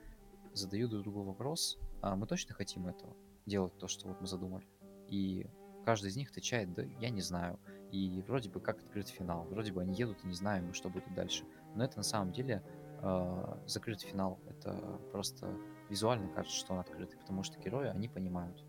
задают 0.52 0.92
друг 0.92 1.02
другу 1.02 1.22
вопрос, 1.24 1.76
а 2.02 2.14
мы 2.14 2.28
точно 2.28 2.54
хотим 2.54 2.86
этого, 2.86 3.16
делать 3.46 3.76
то, 3.78 3.88
что 3.88 4.06
вот 4.06 4.20
мы 4.20 4.28
задумали. 4.28 4.64
И 5.08 5.50
каждый 5.84 6.10
из 6.10 6.16
них 6.16 6.30
отвечает, 6.30 6.72
да 6.72 6.84
я 7.00 7.10
не 7.10 7.20
знаю. 7.20 7.58
И 7.90 8.22
вроде 8.28 8.48
бы 8.48 8.60
как 8.60 8.78
открыт 8.78 9.08
финал. 9.08 9.42
Вроде 9.50 9.72
бы 9.72 9.82
они 9.82 9.94
едут 9.94 10.22
и 10.22 10.28
не 10.28 10.34
знаем, 10.34 10.72
что 10.72 10.88
будет 10.88 11.12
дальше. 11.14 11.44
Но 11.74 11.82
это 11.82 11.96
на 11.96 12.04
самом 12.04 12.30
деле 12.30 12.62
э, 13.02 13.58
закрытый 13.66 14.08
финал. 14.08 14.38
Это 14.46 15.00
просто 15.10 15.52
визуально 15.88 16.28
кажется, 16.28 16.56
что 16.56 16.74
он 16.74 16.78
открытый, 16.78 17.18
потому 17.18 17.42
что 17.42 17.58
герои, 17.58 17.88
они 17.88 18.08
понимают, 18.08 18.64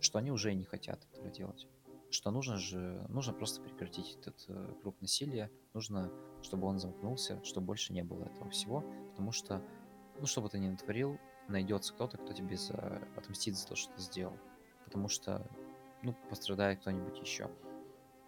что 0.00 0.18
они 0.18 0.30
уже 0.30 0.54
не 0.54 0.64
хотят 0.64 1.06
этого 1.12 1.28
делать. 1.28 1.68
Что 2.12 2.30
нужно 2.30 2.58
же, 2.58 3.06
нужно 3.08 3.32
просто 3.32 3.62
прекратить 3.62 4.18
этот 4.20 4.44
э, 4.48 4.74
круг 4.82 5.00
насилия, 5.00 5.50
нужно, 5.72 6.12
чтобы 6.42 6.66
он 6.66 6.78
замкнулся, 6.78 7.42
чтобы 7.42 7.68
больше 7.68 7.94
не 7.94 8.04
было 8.04 8.24
этого 8.24 8.50
всего, 8.50 8.84
потому 9.12 9.32
что, 9.32 9.62
ну, 10.20 10.26
что 10.26 10.42
бы 10.42 10.50
ты 10.50 10.58
ни 10.58 10.68
натворил, 10.68 11.18
найдется 11.48 11.94
кто-то, 11.94 12.18
кто 12.18 12.34
тебе 12.34 12.58
за... 12.58 13.02
отмстит 13.16 13.56
за 13.56 13.66
то, 13.66 13.76
что 13.76 13.94
ты 13.94 14.02
сделал. 14.02 14.36
Потому 14.84 15.08
что, 15.08 15.50
ну, 16.02 16.14
пострадает 16.28 16.80
кто-нибудь 16.80 17.18
еще. 17.18 17.50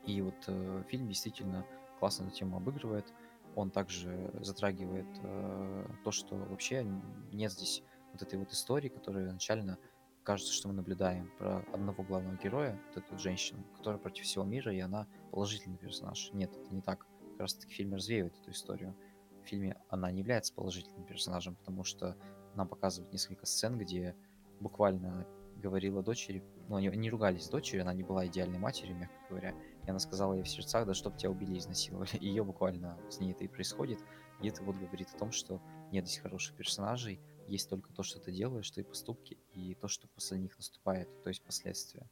И 0.07 0.23
вот 0.23 0.43
э, 0.47 0.85
фильм 0.89 1.07
действительно 1.07 1.67
классно 1.99 2.25
эту 2.25 2.37
тему 2.37 2.57
обыгрывает. 2.57 3.13
Он 3.55 3.71
также 3.71 4.33
затрагивает 4.41 5.07
э, 5.23 5.87
то, 6.03 6.11
что 6.11 6.37
вообще 6.37 6.87
нет 7.33 7.53
здесь 7.53 7.83
вот 8.13 8.23
этой 8.23 8.39
вот 8.39 8.51
истории, 8.51 8.89
которая 8.89 9.27
изначально 9.27 9.79
кажется, 10.25 10.53
что 10.53 10.69
мы 10.69 10.75
наблюдаем 10.75 11.31
про 11.39 11.59
одного 11.73 12.03
главного 12.03 12.37
героя, 12.37 12.81
вот 12.89 13.05
эту 13.05 13.19
женщину, 13.19 13.63
которая 13.77 14.01
против 14.01 14.25
всего 14.25 14.45
мира, 14.45 14.75
и 14.75 14.81
она 14.81 15.07
положительный 15.31 15.77
персонаж. 15.77 16.31
Нет, 16.33 16.51
это 16.57 16.75
не 16.75 16.81
так. 16.81 17.07
Как 17.33 17.41
раз 17.41 17.55
таки 17.55 17.73
в 17.73 17.77
фильме 17.77 17.97
развеивает 17.97 18.35
эту 18.41 18.51
историю. 18.51 18.97
В 19.45 19.47
фильме 19.47 19.77
она 19.89 20.11
не 20.11 20.21
является 20.21 20.55
положительным 20.55 21.05
персонажем, 21.05 21.57
потому 21.57 21.85
что 21.85 22.17
нам 22.55 22.67
показывают 22.67 23.13
несколько 23.13 23.47
сцен, 23.47 23.79
где 23.79 24.17
буквально 24.61 25.27
говорила 25.57 26.03
дочери, 26.03 26.43
ну, 26.69 26.77
они 26.77 26.89
не 26.89 27.11
ругались 27.11 27.45
с 27.45 27.49
дочерью, 27.49 27.83
она 27.83 27.95
не 27.95 28.03
была 28.03 28.27
идеальной 28.27 28.59
матерью, 28.59 28.97
мягко 28.97 29.17
говоря, 29.29 29.55
и 29.87 29.91
она 29.91 29.99
сказала 29.99 30.35
ей 30.35 30.43
в 30.43 30.49
сердцах, 30.49 30.87
да 30.87 30.95
чтоб 30.95 31.17
тебя 31.17 31.31
убили 31.31 31.59
изнасиловали. 31.59 32.17
И 32.21 32.29
ее 32.29 32.45
буквально 32.45 32.99
с 33.11 33.21
ней 33.21 33.33
это 33.33 33.45
и 33.45 33.49
происходит, 33.49 33.99
и 34.41 34.49
это 34.49 34.63
вот 34.63 34.77
говорит 34.77 35.09
о 35.15 35.19
том, 35.19 35.33
что 35.33 35.61
нет 35.93 36.07
здесь 36.07 36.19
хороших 36.19 36.57
персонажей, 36.57 37.21
есть 37.47 37.69
только 37.69 37.93
то, 37.93 38.03
что 38.03 38.21
ты 38.21 38.33
делаешь, 38.33 38.71
твои 38.71 38.85
поступки, 38.85 39.39
и 39.53 39.75
то, 39.75 39.89
что 39.89 40.09
после 40.09 40.39
них 40.39 40.57
наступает, 40.57 41.09
то 41.23 41.29
есть 41.29 41.43
последствия. 41.43 42.09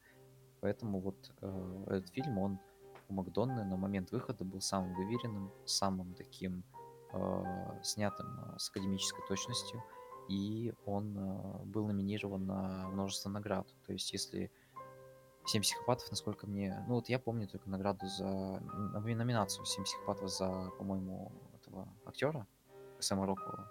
Поэтому 0.60 1.00
вот 1.00 1.32
э, 1.40 1.84
этот 1.88 2.10
фильм, 2.10 2.38
он 2.38 2.58
у 3.08 3.14
Макдонны 3.14 3.64
на 3.64 3.76
момент 3.76 4.12
выхода 4.12 4.44
был 4.44 4.60
самым 4.60 4.94
выверенным, 4.94 5.52
самым 5.64 6.14
таким 6.14 6.64
э, 7.12 7.80
снятым 7.82 8.26
э, 8.26 8.58
с 8.58 8.70
академической 8.70 9.26
точностью, 9.26 9.82
и 10.28 10.72
он 10.86 11.16
э, 11.16 11.64
был 11.64 11.86
номинирован 11.86 12.46
на 12.46 12.88
множество 12.88 13.28
наград. 13.28 13.66
То 13.86 13.92
есть 13.92 14.12
если 14.12 14.50
«Семь 15.44 15.62
психопатов», 15.62 16.08
насколько 16.10 16.46
мне... 16.46 16.84
Ну 16.86 16.94
вот 16.94 17.08
я 17.08 17.18
помню 17.18 17.48
только 17.48 17.68
награду 17.68 18.06
за... 18.06 18.24
Номинацию 18.24 19.66
«Семь 19.66 19.84
психопатов» 19.84 20.30
за, 20.30 20.70
по-моему, 20.78 21.32
этого 21.54 21.88
актера 22.06 22.46
Сэма 23.00 23.26
Роквелла. 23.26 23.68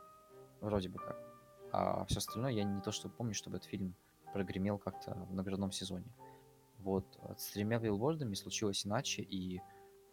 Вроде 0.59 0.89
бы 0.89 0.99
как. 0.99 1.30
А 1.71 2.05
все 2.05 2.17
остальное 2.17 2.51
я 2.51 2.63
не 2.63 2.81
то 2.81 2.91
что 2.91 3.09
помню, 3.09 3.33
чтобы 3.33 3.57
этот 3.57 3.69
фильм 3.69 3.95
прогремел 4.33 4.77
как-то 4.77 5.13
в 5.29 5.33
наградном 5.33 5.71
сезоне. 5.71 6.05
Вот. 6.79 7.05
С 7.37 7.51
тремя 7.51 7.79
билбордами 7.79 8.33
случилось 8.33 8.85
иначе, 8.85 9.21
и 9.21 9.61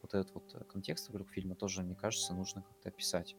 вот 0.03 0.15
этот 0.15 0.35
вот 0.35 0.67
контекст 0.71 1.09
вокруг 1.09 1.29
фильма 1.31 1.55
тоже, 1.55 1.83
мне 1.83 1.95
кажется, 1.95 2.35
нужно 2.35 2.63
как-то 2.63 2.89
описать. 2.89 3.37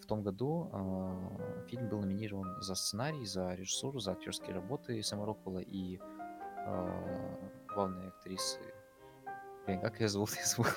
В 0.00 0.06
том 0.06 0.22
году 0.22 0.70
э, 0.72 1.66
фильм 1.68 1.88
был 1.88 2.00
номинирован 2.00 2.62
за 2.62 2.74
сценарий, 2.74 3.26
за 3.26 3.54
режиссуру, 3.54 3.98
за 3.98 4.12
актерские 4.12 4.54
работы 4.54 5.02
Сэма 5.02 5.26
Роквелла 5.26 5.58
и 5.58 5.98
э, 5.98 7.50
главной 7.66 8.08
актрисы. 8.08 8.60
Блин, 9.66 9.80
как 9.80 10.00
ее 10.00 10.08
зовут? 10.08 10.30
Я 10.36 10.44
забыл. 10.46 10.70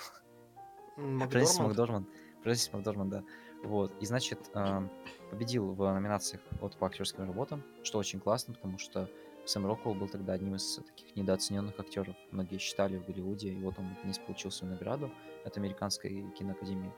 Фрэнсис 1.30 1.60
Макдорман. 1.60 2.08
Фрэнсис 2.44 2.74
Макдорман, 2.74 3.10
да. 3.10 3.24
Вот. 3.64 3.92
И, 4.00 4.06
значит, 4.06 4.40
э, 4.54 4.88
победил 5.30 5.74
в 5.74 5.94
номинациях 5.94 6.42
от 6.62 6.76
по 6.78 6.88
актерским 6.88 7.26
работам, 7.26 7.64
что 7.84 8.00
очень 8.00 8.20
классно, 8.20 8.54
потому 8.54 8.78
что 8.80 9.10
Сэм 9.46 9.66
Роквелл 9.66 9.96
был 9.96 10.08
тогда 10.08 10.34
одним 10.34 10.56
из 10.56 10.76
таких 10.78 11.16
недооцененных 11.16 11.80
актеров. 11.80 12.16
Многие 12.32 12.58
считали 12.58 12.98
в 12.98 13.06
Голливуде, 13.06 13.50
и 13.50 13.62
вот 13.62 13.78
он 13.80 13.90
наконец 13.90 14.20
получил 14.20 14.52
свою 14.52 14.74
награду 14.74 15.12
от 15.46 15.58
Американской 15.58 16.32
киноакадемии. 16.38 16.92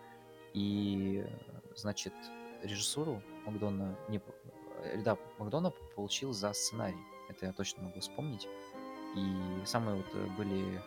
И, 0.53 1.25
значит, 1.75 2.13
режиссуру 2.61 3.21
Макдона 3.45 3.97
не... 4.09 4.21
Э, 4.83 5.01
да, 5.01 5.17
Макдона 5.39 5.71
получил 5.95 6.33
за 6.33 6.53
сценарий. 6.53 7.03
Это 7.29 7.45
я 7.45 7.53
точно 7.53 7.83
могу 7.83 7.99
вспомнить. 7.99 8.47
И 9.15 9.65
самые 9.65 9.97
вот 9.97 10.07
э, 10.13 10.27
были 10.37 10.81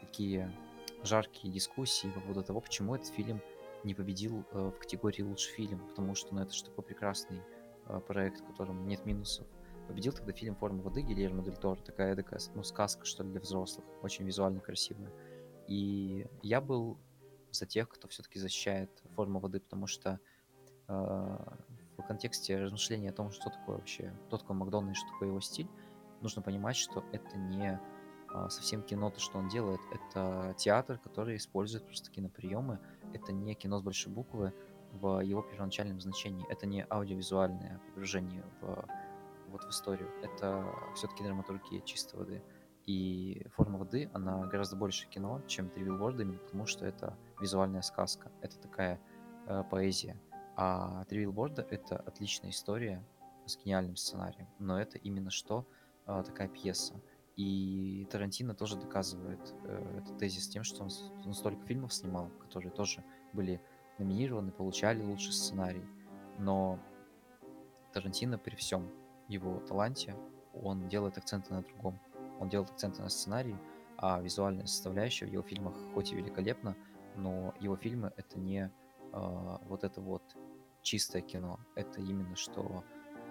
такие 0.00 0.52
жаркие 1.04 1.52
дискуссии 1.52 2.08
по 2.08 2.20
поводу 2.20 2.42
того, 2.42 2.60
почему 2.60 2.94
этот 2.94 3.08
фильм 3.08 3.40
не 3.84 3.94
победил 3.94 4.44
э, 4.52 4.70
в 4.74 4.78
категории 4.78 5.22
лучший 5.22 5.52
фильм, 5.52 5.80
потому 5.88 6.14
что, 6.14 6.34
ну, 6.34 6.42
это 6.42 6.52
же 6.52 6.64
такой 6.64 6.84
прекрасный 6.84 7.40
э, 7.86 8.00
проект, 8.00 8.40
в 8.40 8.46
котором 8.46 8.86
нет 8.86 9.04
минусов. 9.06 9.46
Победил 9.88 10.12
тогда 10.12 10.32
фильм 10.32 10.54
«Форма 10.54 10.82
воды» 10.82 11.02
Гильермо 11.02 11.42
Дель 11.42 11.56
Торо, 11.56 11.80
такая 11.80 12.14
такая, 12.14 12.40
ну, 12.54 12.62
сказка, 12.62 13.04
что 13.04 13.24
ли, 13.24 13.30
для 13.30 13.40
взрослых, 13.40 13.84
очень 14.02 14.24
визуально 14.24 14.60
красивая. 14.60 15.10
И 15.66 16.26
я 16.42 16.60
был 16.60 16.98
за 17.50 17.66
тех, 17.66 17.88
кто 17.88 18.08
все-таки 18.08 18.38
защищает 18.38 18.90
форму 19.14 19.40
воды, 19.40 19.60
потому 19.60 19.86
что 19.86 20.20
э, 20.88 20.92
в 20.92 22.02
контексте 22.06 22.58
размышления 22.58 23.10
о 23.10 23.12
том, 23.12 23.30
что 23.30 23.50
такое 23.50 23.76
вообще, 23.76 24.12
кто 24.26 24.38
такой 24.38 24.56
Макдональд 24.56 24.96
что 24.96 25.08
такое 25.10 25.28
его 25.28 25.40
стиль, 25.40 25.68
нужно 26.20 26.42
понимать, 26.42 26.76
что 26.76 27.04
это 27.12 27.36
не 27.36 27.80
а, 28.32 28.48
совсем 28.48 28.82
кино, 28.82 29.10
то, 29.10 29.20
что 29.20 29.38
он 29.38 29.48
делает, 29.48 29.80
это 29.92 30.54
театр, 30.56 30.98
который 30.98 31.36
использует 31.36 31.84
просто 31.84 32.10
киноприемы. 32.10 32.78
Это 33.14 33.32
не 33.32 33.54
кино 33.54 33.78
с 33.78 33.82
большой 33.82 34.12
буквы 34.12 34.52
в 34.92 35.20
его 35.20 35.42
первоначальном 35.42 36.00
значении. 36.00 36.46
Это 36.50 36.66
не 36.66 36.86
аудиовизуальное 36.88 37.80
погружение 37.86 38.44
в, 38.60 38.86
вот 39.48 39.64
в 39.64 39.70
историю. 39.70 40.10
Это 40.22 40.66
все-таки 40.94 41.24
драматургия 41.24 41.80
чистой 41.80 42.16
воды. 42.16 42.42
И 42.84 43.46
форма 43.54 43.78
воды, 43.78 44.10
она 44.12 44.44
гораздо 44.46 44.76
больше 44.76 45.08
кино, 45.08 45.40
чем 45.46 45.70
три 45.70 45.84
билборда, 45.84 46.22
именно 46.22 46.38
потому 46.38 46.66
что 46.66 46.84
это 46.84 47.16
визуальная 47.40 47.82
сказка. 47.82 48.30
Это 48.40 48.58
такая 48.58 49.00
э, 49.46 49.62
поэзия. 49.70 50.20
А 50.56 51.04
три 51.04 51.20
билборда— 51.20 51.62
это 51.70 51.96
отличная 51.96 52.50
история 52.50 53.04
с 53.46 53.56
гениальным 53.56 53.96
сценарием. 53.96 54.48
Но 54.58 54.80
это 54.80 54.98
именно 54.98 55.30
что 55.30 55.64
э, 56.06 56.22
такая 56.26 56.48
пьеса. 56.48 57.00
И 57.36 58.06
Тарантино 58.10 58.54
тоже 58.54 58.76
доказывает 58.76 59.54
э, 59.64 59.98
этот 59.98 60.18
тезис 60.18 60.48
тем, 60.48 60.64
что 60.64 60.82
он, 60.82 60.90
он 61.24 61.32
столько 61.32 61.64
фильмов 61.66 61.94
снимал, 61.94 62.28
которые 62.40 62.70
тоже 62.70 63.02
были 63.32 63.60
номинированы, 63.98 64.52
получали 64.52 65.02
лучший 65.02 65.32
сценарий. 65.32 65.84
Но 66.38 66.78
Тарантино 67.92 68.38
при 68.38 68.54
всем 68.56 68.90
его 69.28 69.60
таланте, 69.60 70.14
он 70.52 70.88
делает 70.88 71.16
акценты 71.16 71.54
на 71.54 71.62
другом. 71.62 71.98
Он 72.38 72.48
делает 72.48 72.70
акценты 72.70 73.02
на 73.02 73.08
сценарии, 73.08 73.56
а 73.96 74.20
визуальная 74.20 74.66
составляющая 74.66 75.26
в 75.26 75.32
его 75.32 75.42
фильмах 75.42 75.74
хоть 75.94 76.12
и 76.12 76.16
великолепна, 76.16 76.76
но 77.16 77.54
его 77.60 77.76
фильмы 77.76 78.12
это 78.16 78.38
не 78.38 78.70
э, 79.12 79.58
вот 79.68 79.84
это 79.84 80.00
вот 80.00 80.22
чистое 80.82 81.22
кино. 81.22 81.60
Это 81.76 82.00
именно 82.00 82.36
что 82.36 82.84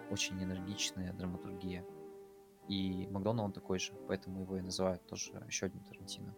очень 0.10 0.42
энергичная 0.42 1.14
драматургия. 1.14 1.86
И 2.68 3.08
Макдональд 3.08 3.48
он 3.48 3.54
такой 3.54 3.80
же, 3.80 3.94
поэтому 4.08 4.42
его 4.42 4.58
и 4.58 4.62
называют 4.62 5.06
тоже 5.06 5.32
еще 5.48 5.66
одним 5.66 5.84
Тарантино. 5.84 6.36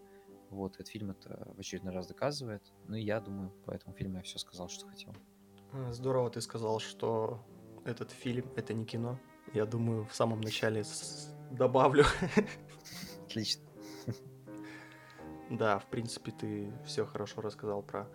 Вот, 0.50 0.76
этот 0.76 0.88
фильм 0.88 1.12
это 1.12 1.52
в 1.56 1.60
очередной 1.60 1.94
раз 1.94 2.08
доказывает. 2.08 2.64
Ну 2.88 2.96
и 2.96 3.04
я 3.04 3.20
думаю, 3.20 3.52
по 3.66 3.72
этому 3.72 3.96
фильму 3.96 4.18
я 4.18 4.24
все 4.24 4.38
сказал, 4.38 4.70
что 4.70 4.88
хотел. 4.88 5.14
А, 5.72 5.92
здорово 5.92 6.30
ты 6.30 6.42
сказал, 6.42 6.80
что 6.80 7.44
этот 7.86 8.12
фильм— 8.12 8.46
это 8.56 8.74
не 8.74 8.86
кино. 8.86 9.20
Я 9.54 9.66
думаю, 9.66 10.06
в 10.06 10.16
самом 10.16 10.42
начале 10.42 10.84
добавлю. 11.52 12.06
Отлично. 13.26 13.64
Да, 15.50 15.78
в 15.80 15.86
принципе, 15.88 16.32
ты 16.32 16.74
все 16.86 17.06
хорошо 17.06 17.42
рассказал 17.42 17.84
про 17.84 18.08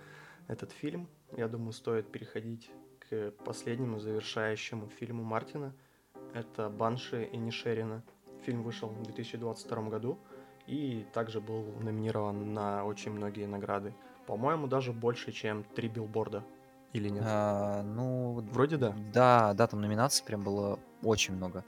этот 0.48 0.72
фильм. 0.72 1.08
Я 1.36 1.46
думаю, 1.46 1.72
стоит 1.72 2.10
переходить 2.10 2.70
к 2.98 3.32
последнему 3.44 4.00
завершающему 4.00 4.88
фильму 4.88 5.22
Мартина— 5.22 5.74
это 6.34 6.68
«Банши» 6.68 7.24
и 7.24 7.36
Нишерина. 7.36 8.02
Фильм 8.44 8.62
вышел 8.62 8.88
в 8.88 9.02
2022 9.02 9.82
году 9.88 10.18
и 10.66 11.06
также 11.12 11.40
был 11.40 11.64
номинирован 11.80 12.52
на 12.52 12.84
очень 12.84 13.12
многие 13.12 13.46
награды. 13.46 13.94
По-моему, 14.26 14.66
даже 14.66 14.92
больше, 14.92 15.32
чем 15.32 15.64
три 15.64 15.88
билборда. 15.88 16.44
Или 16.92 17.08
нет? 17.08 17.22
А, 17.26 17.82
ну, 17.82 18.40
Вроде 18.52 18.76
да. 18.76 18.94
Да, 19.12 19.54
да, 19.54 19.66
там 19.66 19.80
номинаций 19.80 20.24
прям 20.24 20.42
было 20.42 20.78
очень 21.02 21.34
много. 21.34 21.64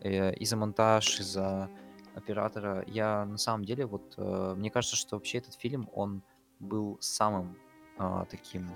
Э, 0.00 0.32
и 0.34 0.44
за 0.44 0.56
монтаж, 0.56 1.20
и 1.20 1.22
за 1.22 1.68
оператора. 2.14 2.84
Я 2.86 3.24
на 3.24 3.38
самом 3.38 3.64
деле, 3.64 3.86
вот, 3.86 4.14
э, 4.16 4.54
мне 4.56 4.70
кажется, 4.70 4.96
что 4.96 5.16
вообще 5.16 5.38
этот 5.38 5.54
фильм, 5.54 5.88
он 5.92 6.22
был 6.60 6.96
самым 7.00 7.56
а, 7.98 8.24
таким 8.24 8.70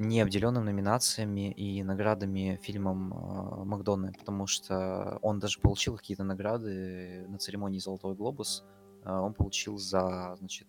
не 0.00 0.22
обделенным 0.22 0.64
номинациями 0.64 1.50
и 1.52 1.82
наградами 1.82 2.58
фильмом 2.62 3.12
э, 3.12 3.64
Макдональда, 3.64 4.18
потому 4.18 4.46
что 4.46 5.18
он 5.20 5.38
даже 5.38 5.60
получил 5.60 5.98
какие-то 5.98 6.24
награды 6.24 7.26
на 7.28 7.36
церемонии 7.36 7.78
«Золотой 7.78 8.14
глобус». 8.14 8.64
Э, 9.04 9.12
он 9.12 9.34
получил 9.34 9.76
за, 9.76 10.36
значит, 10.38 10.68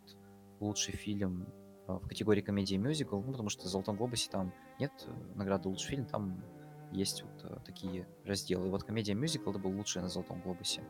лучший 0.60 0.98
фильм 0.98 1.48
э, 1.88 1.94
в 1.94 2.10
категории 2.10 2.42
комедия 2.42 2.76
и 2.76 2.78
мюзикл, 2.78 3.22
ну, 3.22 3.32
потому 3.32 3.48
что 3.48 3.64
в 3.64 3.68
«Золотом 3.68 3.96
глобусе» 3.96 4.30
там 4.30 4.54
нет 4.80 4.92
награды 5.36 5.70
лучший 5.70 5.92
фильм, 5.92 6.06
там 6.06 6.44
есть 6.92 7.24
вот 7.24 7.46
э, 7.46 7.58
такие 7.66 8.10
разделы. 8.26 8.68
И 8.68 8.70
вот 8.70 8.84
комедия 8.84 9.14
мюзикл 9.14 9.52
это 9.52 9.60
был 9.60 9.72
лучший 9.72 10.02
на 10.02 10.10
«Золотом 10.10 10.42
глобусе». 10.42 10.84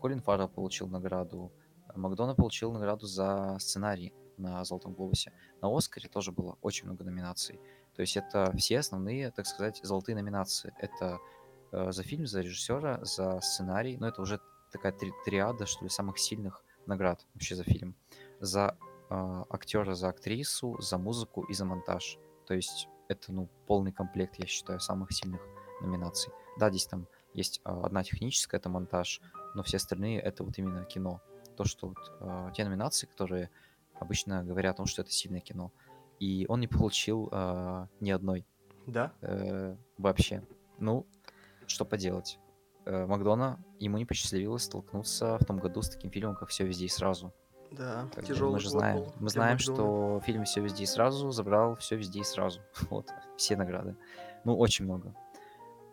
Колин 0.00 0.22
Фаррелл 0.22 0.48
получил 0.48 0.86
награду, 0.86 1.52
Макдональд 1.94 2.38
получил 2.38 2.72
награду 2.72 3.04
за 3.04 3.58
сценарий 3.60 4.14
на 4.40 4.64
Золотом 4.64 4.94
Глобусе. 4.94 5.32
На 5.60 5.76
Оскаре 5.76 6.08
тоже 6.08 6.32
было 6.32 6.56
очень 6.62 6.86
много 6.86 7.04
номинаций. 7.04 7.60
То 7.94 8.02
есть 8.02 8.16
это 8.16 8.52
все 8.56 8.78
основные, 8.78 9.30
так 9.30 9.46
сказать, 9.46 9.80
золотые 9.82 10.16
номинации. 10.16 10.72
Это 10.78 11.18
э, 11.72 11.92
за 11.92 12.02
фильм, 12.02 12.26
за 12.26 12.40
режиссера, 12.40 13.04
за 13.04 13.40
сценарий. 13.40 13.96
Но 13.96 14.08
это 14.08 14.22
уже 14.22 14.40
такая 14.72 14.92
три 14.92 15.12
триада, 15.24 15.66
что 15.66 15.84
ли, 15.84 15.90
самых 15.90 16.18
сильных 16.18 16.64
наград 16.86 17.26
вообще 17.34 17.56
за 17.56 17.64
фильм. 17.64 17.94
За 18.40 18.76
э, 19.10 19.44
актера, 19.50 19.94
за 19.94 20.08
актрису, 20.08 20.80
за 20.80 20.98
музыку 20.98 21.42
и 21.42 21.54
за 21.54 21.64
монтаж. 21.64 22.18
То 22.46 22.54
есть 22.54 22.88
это, 23.08 23.32
ну, 23.32 23.48
полный 23.66 23.92
комплект, 23.92 24.36
я 24.38 24.46
считаю, 24.46 24.80
самых 24.80 25.12
сильных 25.12 25.40
номинаций. 25.80 26.32
Да, 26.58 26.70
здесь 26.70 26.86
там 26.86 27.06
есть 27.34 27.60
э, 27.64 27.70
одна 27.70 28.02
техническая, 28.02 28.60
это 28.60 28.68
монтаж, 28.68 29.20
но 29.54 29.62
все 29.62 29.76
остальные 29.76 30.20
это 30.20 30.44
вот 30.44 30.56
именно 30.58 30.84
кино. 30.84 31.20
То, 31.56 31.64
что 31.64 31.88
вот 31.88 31.98
э, 32.20 32.50
те 32.54 32.64
номинации, 32.64 33.06
которые 33.06 33.50
обычно 34.00 34.42
говорят 34.44 34.74
о 34.74 34.76
том, 34.78 34.86
что 34.86 35.02
это 35.02 35.10
сильное 35.10 35.40
кино. 35.40 35.72
И 36.18 36.46
он 36.48 36.60
не 36.60 36.66
получил 36.66 37.28
э, 37.30 37.86
ни 38.00 38.10
одной. 38.10 38.46
Да? 38.86 39.12
Э, 39.20 39.76
вообще. 39.96 40.42
Ну, 40.78 41.06
что 41.66 41.84
поделать. 41.84 42.38
Э, 42.84 43.06
Макдона, 43.06 43.62
ему 43.78 43.98
не 43.98 44.04
посчастливилось 44.04 44.64
столкнуться 44.64 45.38
в 45.38 45.44
том 45.44 45.58
году 45.58 45.82
с 45.82 45.90
таким 45.90 46.10
фильмом, 46.10 46.34
как 46.34 46.48
«Все 46.48 46.66
везде 46.66 46.86
и 46.86 46.88
сразу». 46.88 47.32
Да, 47.70 48.08
Как 48.12 48.24
тяжелый 48.24 48.54
мы 48.54 48.58
же 48.58 48.68
знаем, 48.68 49.06
мы 49.20 49.28
знаем, 49.28 49.56
Макдона. 49.56 49.76
что 49.76 50.20
фильм 50.24 50.44
«Все 50.44 50.60
везде 50.60 50.82
и 50.82 50.86
сразу» 50.86 51.30
забрал 51.30 51.76
все 51.76 51.96
везде 51.96 52.20
и 52.20 52.24
сразу. 52.24 52.60
Вот, 52.90 53.08
все 53.36 53.56
награды. 53.56 53.96
Ну, 54.44 54.56
очень 54.56 54.86
много. 54.86 55.14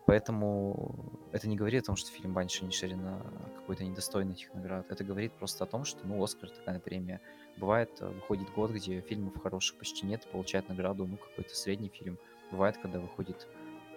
Поэтому 0.08 1.20
это 1.34 1.50
не 1.50 1.58
говорит 1.58 1.84
о 1.84 1.88
том, 1.88 1.98
что 1.98 2.10
фильм 2.12 2.34
Банши 2.34 2.64
Нишерина 2.64 3.22
какой-то 3.58 3.84
недостойный 3.84 4.36
этих 4.36 4.54
наград. 4.54 4.90
Это 4.90 5.04
говорит 5.04 5.34
просто 5.34 5.66
о 5.66 5.68
том, 5.68 5.84
что, 5.84 6.08
ну, 6.08 6.24
Оскар 6.24 6.50
такая 6.50 6.80
премия. 6.80 7.20
Бывает, 7.58 7.90
э, 8.00 8.08
выходит 8.08 8.50
год, 8.54 8.72
где 8.72 9.02
фильмов 9.02 9.38
хороших 9.44 9.78
почти 9.78 10.06
нет, 10.06 10.26
получает 10.32 10.70
награду, 10.70 11.06
ну, 11.06 11.18
какой-то 11.18 11.54
средний 11.54 11.90
фильм. 11.90 12.18
Бывает, 12.52 12.78
когда 12.78 13.02
выходит 13.02 13.50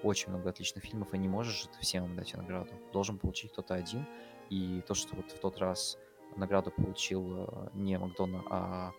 очень 0.02 0.30
много 0.30 0.50
отличных 0.50 0.82
фильмов, 0.82 1.14
и 1.14 1.18
не 1.18 1.28
можешь 1.28 1.68
всем 1.80 2.06
им 2.06 2.16
дать 2.16 2.34
награду. 2.34 2.72
Должен 2.92 3.16
получить 3.16 3.52
кто-то 3.52 3.74
один. 3.74 4.04
И 4.48 4.82
то, 4.88 4.94
что 4.94 5.14
вот 5.14 5.30
в 5.30 5.38
тот 5.38 5.58
раз 5.58 5.96
награду 6.34 6.72
получил 6.72 7.44
э, 7.46 7.68
не 7.74 7.96
Макдона, 7.96 8.42
а 8.50 8.92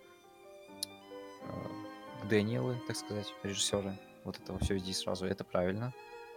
э, 1.41 2.27
Дэниелы, 2.29 2.77
так 2.87 2.95
сказать, 2.95 3.33
режиссеры. 3.43 3.99
Вот 4.23 4.39
этого 4.39 4.59
все 4.59 4.77
и 4.77 4.93
сразу. 4.93 5.25
Это 5.25 5.43
правильно. 5.43 5.91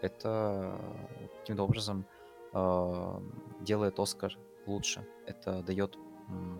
Это 0.04 0.78
каким-то 1.40 1.62
образом 1.62 2.04
э, 2.52 3.20
делает 3.60 3.98
Оскар 3.98 4.36
лучше. 4.66 5.06
Это 5.26 5.62
дает 5.62 5.98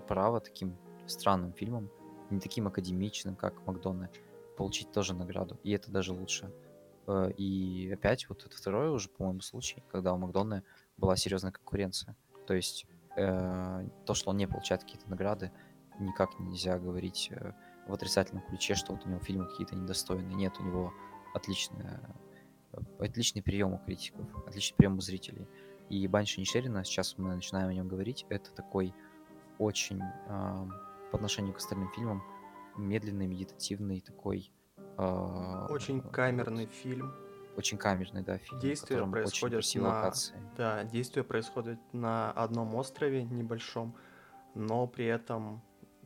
право 0.09 0.40
таким 0.40 0.76
странным 1.07 1.53
фильмам, 1.53 1.90
не 2.30 2.40
таким 2.40 2.66
академичным, 2.66 3.36
как 3.36 3.66
Макдона, 3.66 4.09
получить 4.57 4.92
тоже 4.92 5.14
награду. 5.14 5.59
И 5.62 5.72
это 5.72 5.90
даже 5.90 6.12
лучше. 6.12 6.51
Э, 7.07 7.30
И 7.36 7.90
опять 7.92 8.28
вот 8.28 8.47
это 8.47 8.57
второй 8.57 8.88
уже, 8.90 9.09
по-моему, 9.11 9.40
случай, 9.40 9.82
когда 9.92 10.14
у 10.14 10.18
Макдона 10.18 10.62
была 10.97 11.16
серьезная 11.16 11.53
конкуренция. 11.53 12.16
То 12.47 12.55
есть 12.55 12.86
э, 13.16 13.88
то, 14.07 14.14
что 14.14 14.30
он 14.30 14.38
не 14.38 14.47
получает 14.47 14.84
какие-то 14.84 15.11
награды, 15.11 15.53
никак 15.99 16.38
нельзя 16.38 16.78
говорить 16.78 17.28
э, 17.30 17.53
в 17.86 17.92
отрицательном 17.92 18.42
ключе, 18.47 18.74
что 18.74 18.92
вот 18.92 19.05
у 19.05 19.09
него 19.09 19.20
фильмы 19.20 19.47
какие-то 19.47 19.76
недостойные. 19.76 20.34
Нет, 20.34 20.55
у 20.61 20.62
него 20.62 20.92
отличная, 21.34 22.01
отличный 22.99 23.43
прием 23.43 23.75
у 23.75 23.79
критиков, 23.79 24.27
отличный 24.47 24.77
прием 24.77 24.97
у 24.97 25.01
зрителей. 25.01 25.47
И 25.91 26.07
Банши 26.09 26.41
Нишерина, 26.41 26.85
сейчас 26.85 27.18
мы 27.18 27.35
начинаем 27.35 27.68
о 27.68 27.75
нем 27.75 27.89
говорить, 27.89 28.25
это 28.31 28.53
такой 28.55 28.95
очень 29.59 30.01
а, 30.29 30.66
по 31.11 31.16
отношению 31.16 31.53
к 31.53 31.59
остальным 31.59 31.91
фильмам 31.93 32.22
медленный, 32.77 33.27
медитативный 33.27 34.01
такой... 34.01 34.51
а, 34.97 35.66
Очень 35.70 36.01
вот, 36.01 36.12
камерный 36.12 36.66
фильм. 36.66 37.14
очень 37.57 37.79
камерный, 37.79 38.22
да, 38.22 38.39
фильм, 38.39 38.61
Действия 38.61 39.01
очень 39.03 39.12
происходят 39.12 39.55
красивые 39.59 39.91
на... 39.91 39.97
локации. 39.97 40.35
Да, 40.57 40.85
действие 40.85 41.25
происходит 41.25 41.79
на 41.93 42.33
одном 42.33 42.75
острове 42.75 43.22
небольшом, 43.25 43.95
но 44.55 44.87
при 44.87 45.05
этом 45.07 45.62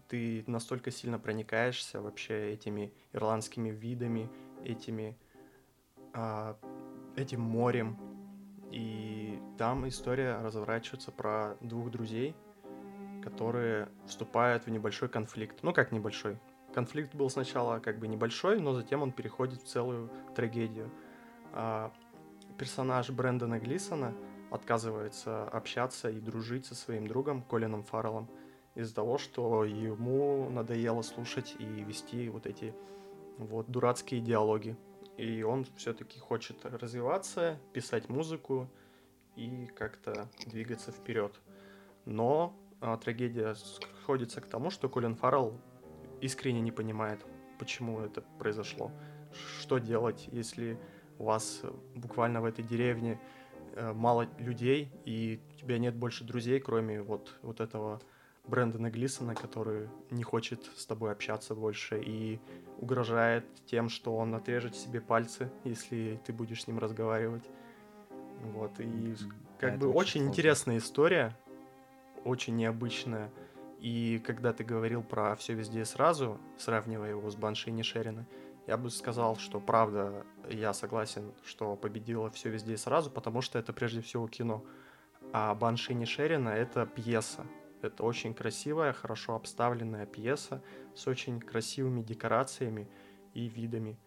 ты 0.08 0.44
настолько 0.46 0.90
сильно 0.90 1.18
проникаешься 1.18 2.00
вообще 2.00 2.52
этими 2.52 2.92
ирландскими 3.12 3.70
видами, 3.70 4.28
этими 4.64 5.18
а, 6.18 6.56
этим 7.14 7.40
морем. 7.40 7.96
И 8.72 9.40
там 9.56 9.86
история 9.86 10.38
разворачивается 10.42 11.12
про 11.12 11.56
двух 11.60 11.90
друзей, 11.90 12.34
которые 13.22 13.88
вступают 14.06 14.66
в 14.66 14.70
небольшой 14.70 15.08
конфликт. 15.08 15.60
Ну 15.62 15.72
как 15.72 15.92
небольшой? 15.92 16.38
Конфликт 16.74 17.14
был 17.14 17.30
сначала 17.30 17.78
как 17.78 17.98
бы 17.98 18.08
небольшой, 18.08 18.60
но 18.60 18.74
затем 18.74 19.02
он 19.02 19.12
переходит 19.12 19.62
в 19.62 19.66
целую 19.66 20.10
трагедию. 20.34 20.90
А, 21.52 21.92
персонаж 22.58 23.10
Брэндона 23.10 23.60
Глисона 23.60 24.12
отказывается 24.50 25.44
общаться 25.44 26.10
и 26.10 26.18
дружить 26.18 26.66
со 26.66 26.74
своим 26.74 27.06
другом 27.06 27.42
Колином 27.42 27.84
Фарреллом 27.84 28.28
из-за 28.74 28.94
того, 28.94 29.18
что 29.18 29.64
ему 29.64 30.50
надоело 30.50 31.02
слушать 31.02 31.54
и 31.60 31.64
вести 31.64 32.28
вот 32.28 32.46
эти 32.46 32.74
вот 33.38 33.70
дурацкие 33.70 34.20
диалоги. 34.20 34.76
И 35.18 35.42
он 35.42 35.66
все-таки 35.76 36.20
хочет 36.20 36.64
развиваться, 36.64 37.58
писать 37.72 38.08
музыку 38.08 38.70
и 39.34 39.66
как-то 39.76 40.28
двигаться 40.46 40.92
вперед. 40.92 41.38
Но 42.04 42.56
а, 42.80 42.96
трагедия 42.96 43.54
сходится 43.54 44.40
к 44.40 44.46
тому, 44.46 44.70
что 44.70 44.88
Колин 44.88 45.16
Фаррелл 45.16 45.60
искренне 46.20 46.60
не 46.60 46.70
понимает, 46.70 47.26
почему 47.58 48.00
это 48.00 48.22
произошло. 48.38 48.92
Что 49.60 49.78
делать, 49.78 50.28
если 50.30 50.78
у 51.18 51.24
вас 51.24 51.62
буквально 51.96 52.40
в 52.40 52.44
этой 52.44 52.64
деревне 52.64 53.20
э, 53.74 53.92
мало 53.92 54.28
людей, 54.38 54.88
и 55.04 55.40
у 55.52 55.58
тебя 55.58 55.78
нет 55.78 55.96
больше 55.96 56.22
друзей, 56.22 56.60
кроме 56.60 57.02
вот, 57.02 57.36
вот 57.42 57.60
этого 57.60 58.00
Брэндона 58.48 58.90
Глисона, 58.90 59.34
который 59.34 59.88
не 60.10 60.22
хочет 60.22 60.64
с 60.76 60.86
тобой 60.86 61.12
общаться 61.12 61.54
больше 61.54 62.00
и 62.00 62.40
угрожает 62.78 63.44
тем, 63.66 63.88
что 63.88 64.16
он 64.16 64.34
отрежет 64.34 64.74
себе 64.74 65.00
пальцы, 65.00 65.50
если 65.64 66.20
ты 66.24 66.32
будешь 66.32 66.64
с 66.64 66.66
ним 66.66 66.78
разговаривать. 66.78 67.44
Вот, 68.54 68.72
и 68.78 69.14
как 69.58 69.74
это 69.74 69.80
бы 69.80 69.88
очень 69.88 69.98
очень 69.98 70.26
интересная 70.28 70.78
история, 70.78 71.36
очень 72.24 72.56
необычная. 72.56 73.30
И 73.80 74.20
когда 74.24 74.52
ты 74.52 74.64
говорил 74.64 75.02
про 75.02 75.36
все 75.36 75.54
везде 75.54 75.84
сразу, 75.84 76.38
сравнивая 76.56 77.10
его 77.10 77.30
с 77.30 77.36
Банши 77.36 77.70
и 77.70 77.72
Нишерина, 77.72 78.26
я 78.66 78.76
бы 78.76 78.90
сказал, 78.90 79.36
что 79.36 79.60
правда, 79.60 80.24
я 80.50 80.72
согласен, 80.72 81.32
что 81.44 81.76
победила 81.76 82.30
все 82.30 82.50
везде 82.50 82.74
и 82.74 82.76
сразу, 82.76 83.10
потому 83.10 83.40
что 83.40 83.58
это 83.58 83.72
прежде 83.72 84.00
всего 84.00 84.26
кино. 84.28 84.64
А 85.32 85.54
Банши 85.54 85.94
Нишерина 85.94 86.50
это 86.50 86.86
пьеса. 86.86 87.46
Это 87.82 88.02
очень 88.02 88.34
красивая, 88.34 88.92
хорошо 88.92 89.34
обставленная 89.34 90.06
пьеса 90.06 90.62
с 90.94 91.06
очень 91.06 91.40
красивыми 91.40 92.02
декорациями 92.02 92.88
и 93.34 93.48
видами. 93.48 93.98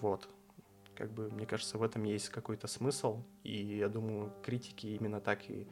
Вот. 0.00 0.28
Как 0.94 1.12
бы, 1.12 1.30
мне 1.30 1.46
кажется, 1.46 1.78
в 1.78 1.82
этом 1.82 2.04
есть 2.04 2.28
какой-то 2.28 2.66
смысл, 2.66 3.22
и 3.42 3.76
я 3.78 3.88
думаю, 3.88 4.32
критики 4.42 4.88
именно 4.88 5.20
так 5.20 5.48
и 5.48 5.66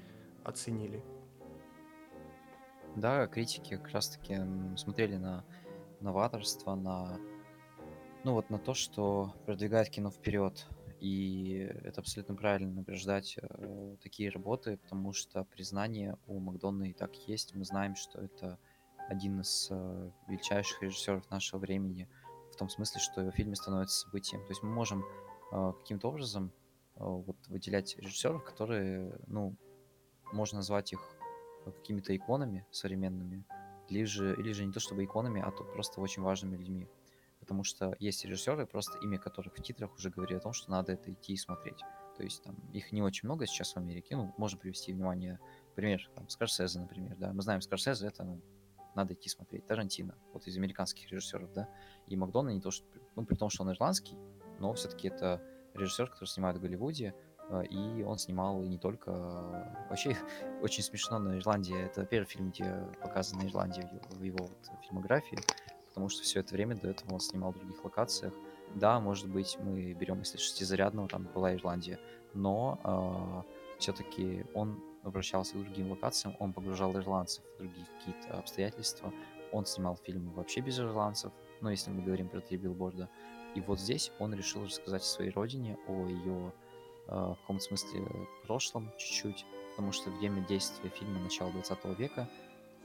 оценили. 0.45 1.03
Да, 2.95 3.27
критики 3.27 3.77
как 3.77 3.91
раз-таки 3.91 4.39
смотрели 4.77 5.17
на 5.17 5.45
новаторство, 6.01 6.75
на 6.75 7.19
ну 8.25 8.33
вот 8.33 8.51
на 8.51 8.59
то, 8.59 8.75
что 8.75 9.35
продвигает 9.45 9.91
кино 9.91 10.11
вперед. 10.11 10.67
И 11.07 11.71
это 11.85 12.01
абсолютно 12.01 12.35
правильно 12.35 12.73
награждать 12.73 13.39
э, 13.41 13.97
такие 14.03 14.29
работы, 14.29 14.77
потому 14.79 15.13
что 15.13 15.45
признание 15.45 16.19
у 16.27 16.41
Макдона 16.41 16.91
и 16.91 16.93
так 16.93 17.15
есть. 17.29 17.55
Мы 17.55 17.65
знаем, 17.65 17.95
что 17.95 18.21
это 18.21 18.59
один 19.09 19.41
из 19.41 19.69
э, 19.71 20.11
величайших 20.27 20.83
режиссеров 20.83 21.31
нашего 21.31 21.61
времени, 21.61 22.09
в 22.51 22.57
том 22.57 22.69
смысле, 22.69 23.01
что 23.01 23.21
его 23.21 23.31
фильмы 23.31 23.55
становятся 23.55 24.01
событием. 24.01 24.43
То 24.47 24.51
есть 24.51 24.65
мы 24.65 24.71
можем 24.71 25.05
э, 25.53 25.73
каким-то 25.79 26.09
образом 26.09 26.51
э, 26.97 27.05
вот 27.05 27.37
выделять 27.47 27.97
режиссеров, 27.99 28.43
которые, 28.43 29.17
ну, 29.29 29.55
можно 30.33 30.57
назвать 30.57 30.93
их 30.93 31.17
э, 31.67 31.71
какими-то 31.71 32.17
иконами 32.17 32.67
современными, 32.73 33.45
или 33.89 34.03
же, 34.03 34.35
или 34.35 34.51
же 34.51 34.67
не 34.67 34.73
то 34.73 34.81
чтобы 34.81 35.05
иконами, 35.05 35.41
а 35.41 35.53
то 35.53 35.63
просто 35.63 36.01
очень 36.01 36.23
важными 36.23 36.57
людьми. 36.57 36.89
Потому 37.47 37.63
что 37.63 37.95
есть 38.01 38.25
режиссеры, 38.25 38.67
просто 38.67 38.99
имя 38.99 39.19
которых 39.19 39.57
в 39.57 39.63
титрах 39.63 39.95
уже 39.95 40.11
говорит 40.11 40.39
о 40.39 40.41
том, 40.41 40.53
что 40.53 40.69
надо 40.73 40.93
это 40.93 41.13
идти 41.13 41.35
и 41.35 41.37
смотреть. 41.37 41.79
То 42.17 42.25
есть 42.25 42.43
там 42.43 42.57
их 42.73 42.91
не 42.91 43.03
очень 43.03 43.29
много 43.29 43.47
сейчас 43.47 43.75
в 43.75 43.77
Америке. 43.77 44.17
Ну, 44.17 44.35
можно 44.37 44.59
привести 44.59 44.93
внимание, 44.93 45.39
пример, 45.77 46.11
там, 46.17 46.29
Скорсезе, 46.29 46.81
например, 46.81 47.15
да. 47.17 47.33
Мы 47.33 47.43
знаем, 47.43 47.61
Скорсезе 47.61 48.09
это, 48.09 48.25
ну, 48.25 48.41
надо 48.97 49.15
идти 49.15 49.29
смотреть. 49.29 49.65
Тарантино, 49.65 50.17
вот 50.33 50.49
из 50.49 50.57
американских 50.57 51.09
режиссеров, 51.13 51.53
да. 51.53 51.69
И 52.09 52.17
Макдона 52.17 52.49
не 52.49 52.61
то, 52.61 52.73
что, 52.73 52.85
ну, 53.15 53.25
при 53.25 53.37
том, 53.37 53.49
что 53.49 53.63
он 53.63 53.71
ирландский, 53.71 54.17
но 54.59 54.73
все-таки 54.73 55.07
это 55.07 55.41
режиссер, 55.75 56.11
который 56.11 56.29
снимает 56.29 56.57
в 56.57 56.61
Голливуде, 56.61 57.15
э, 57.49 57.65
и 57.67 58.03
он 58.03 58.19
снимал 58.19 58.61
и 58.65 58.67
не 58.67 58.79
только... 58.79 59.13
э, 59.13 59.89
Вообще, 59.91 60.17
очень 60.63 60.83
смешно 60.83 61.21
на 61.21 61.39
Ирландии. 61.39 61.79
Это 61.79 62.05
первый 62.05 62.27
фильм, 62.27 62.51
где 62.51 62.89
показана 63.01 63.47
Ирландия 63.47 63.83
в 63.83 63.93
его, 63.93 64.09
в 64.11 64.23
его 64.23 64.47
вот 64.47 64.71
фильмографии, 64.83 65.39
потому 65.97 66.11
что 66.11 66.25
все 66.25 66.41
это 66.41 66.53
время 66.53 66.77
до 66.77 66.91
этого 66.91 67.15
он 67.15 67.21
снимал 67.21 67.53
в 67.53 67.59
других 67.59 67.83
локациях. 67.83 68.35
Да, 68.75 69.01
может 69.01 69.31
быть, 69.31 69.57
мы 69.61 69.95
берем, 69.95 70.19
если 70.19 70.37
шестизарядного, 70.37 71.09
там 71.09 71.27
была 71.35 71.55
Ирландия, 71.55 71.99
но 72.35 73.47
все-таки 73.79 74.45
он 74.53 74.79
обращался 75.03 75.55
к 75.55 75.65
другим 75.65 75.91
локациям, 75.91 76.37
он 76.39 76.53
погружал 76.53 76.95
ирландцев 76.95 77.43
в 77.55 77.59
другие 77.61 77.87
какие-то 77.87 78.39
обстоятельства, 78.39 79.11
он 79.53 79.65
снимал 79.65 79.97
фильмы 79.97 80.33
вообще 80.33 80.61
без 80.61 80.79
ирландцев, 80.79 81.33
ну, 81.63 81.71
если 81.71 81.91
мы 81.91 82.03
говорим 82.03 82.29
про 82.29 82.43
три 82.43 82.59
билборда. 82.59 83.09
И 83.55 83.63
вот 83.63 83.81
здесь 83.81 84.13
он 84.19 84.35
решил 84.35 84.65
рассказать 84.65 85.01
о 85.01 85.07
своей 85.07 85.31
родине, 85.31 85.79
о 85.89 86.07
ее 86.09 86.53
в 87.07 87.39
каком-то 87.41 87.65
смысле 87.65 88.07
прошлом 88.47 88.93
чуть-чуть, 88.99 89.47
потому 89.71 89.93
что 89.93 90.11
время 90.11 90.45
действия 90.47 90.91
фильма 90.91 91.21
начала 91.21 91.51
20 91.53 91.99
века, 91.99 92.29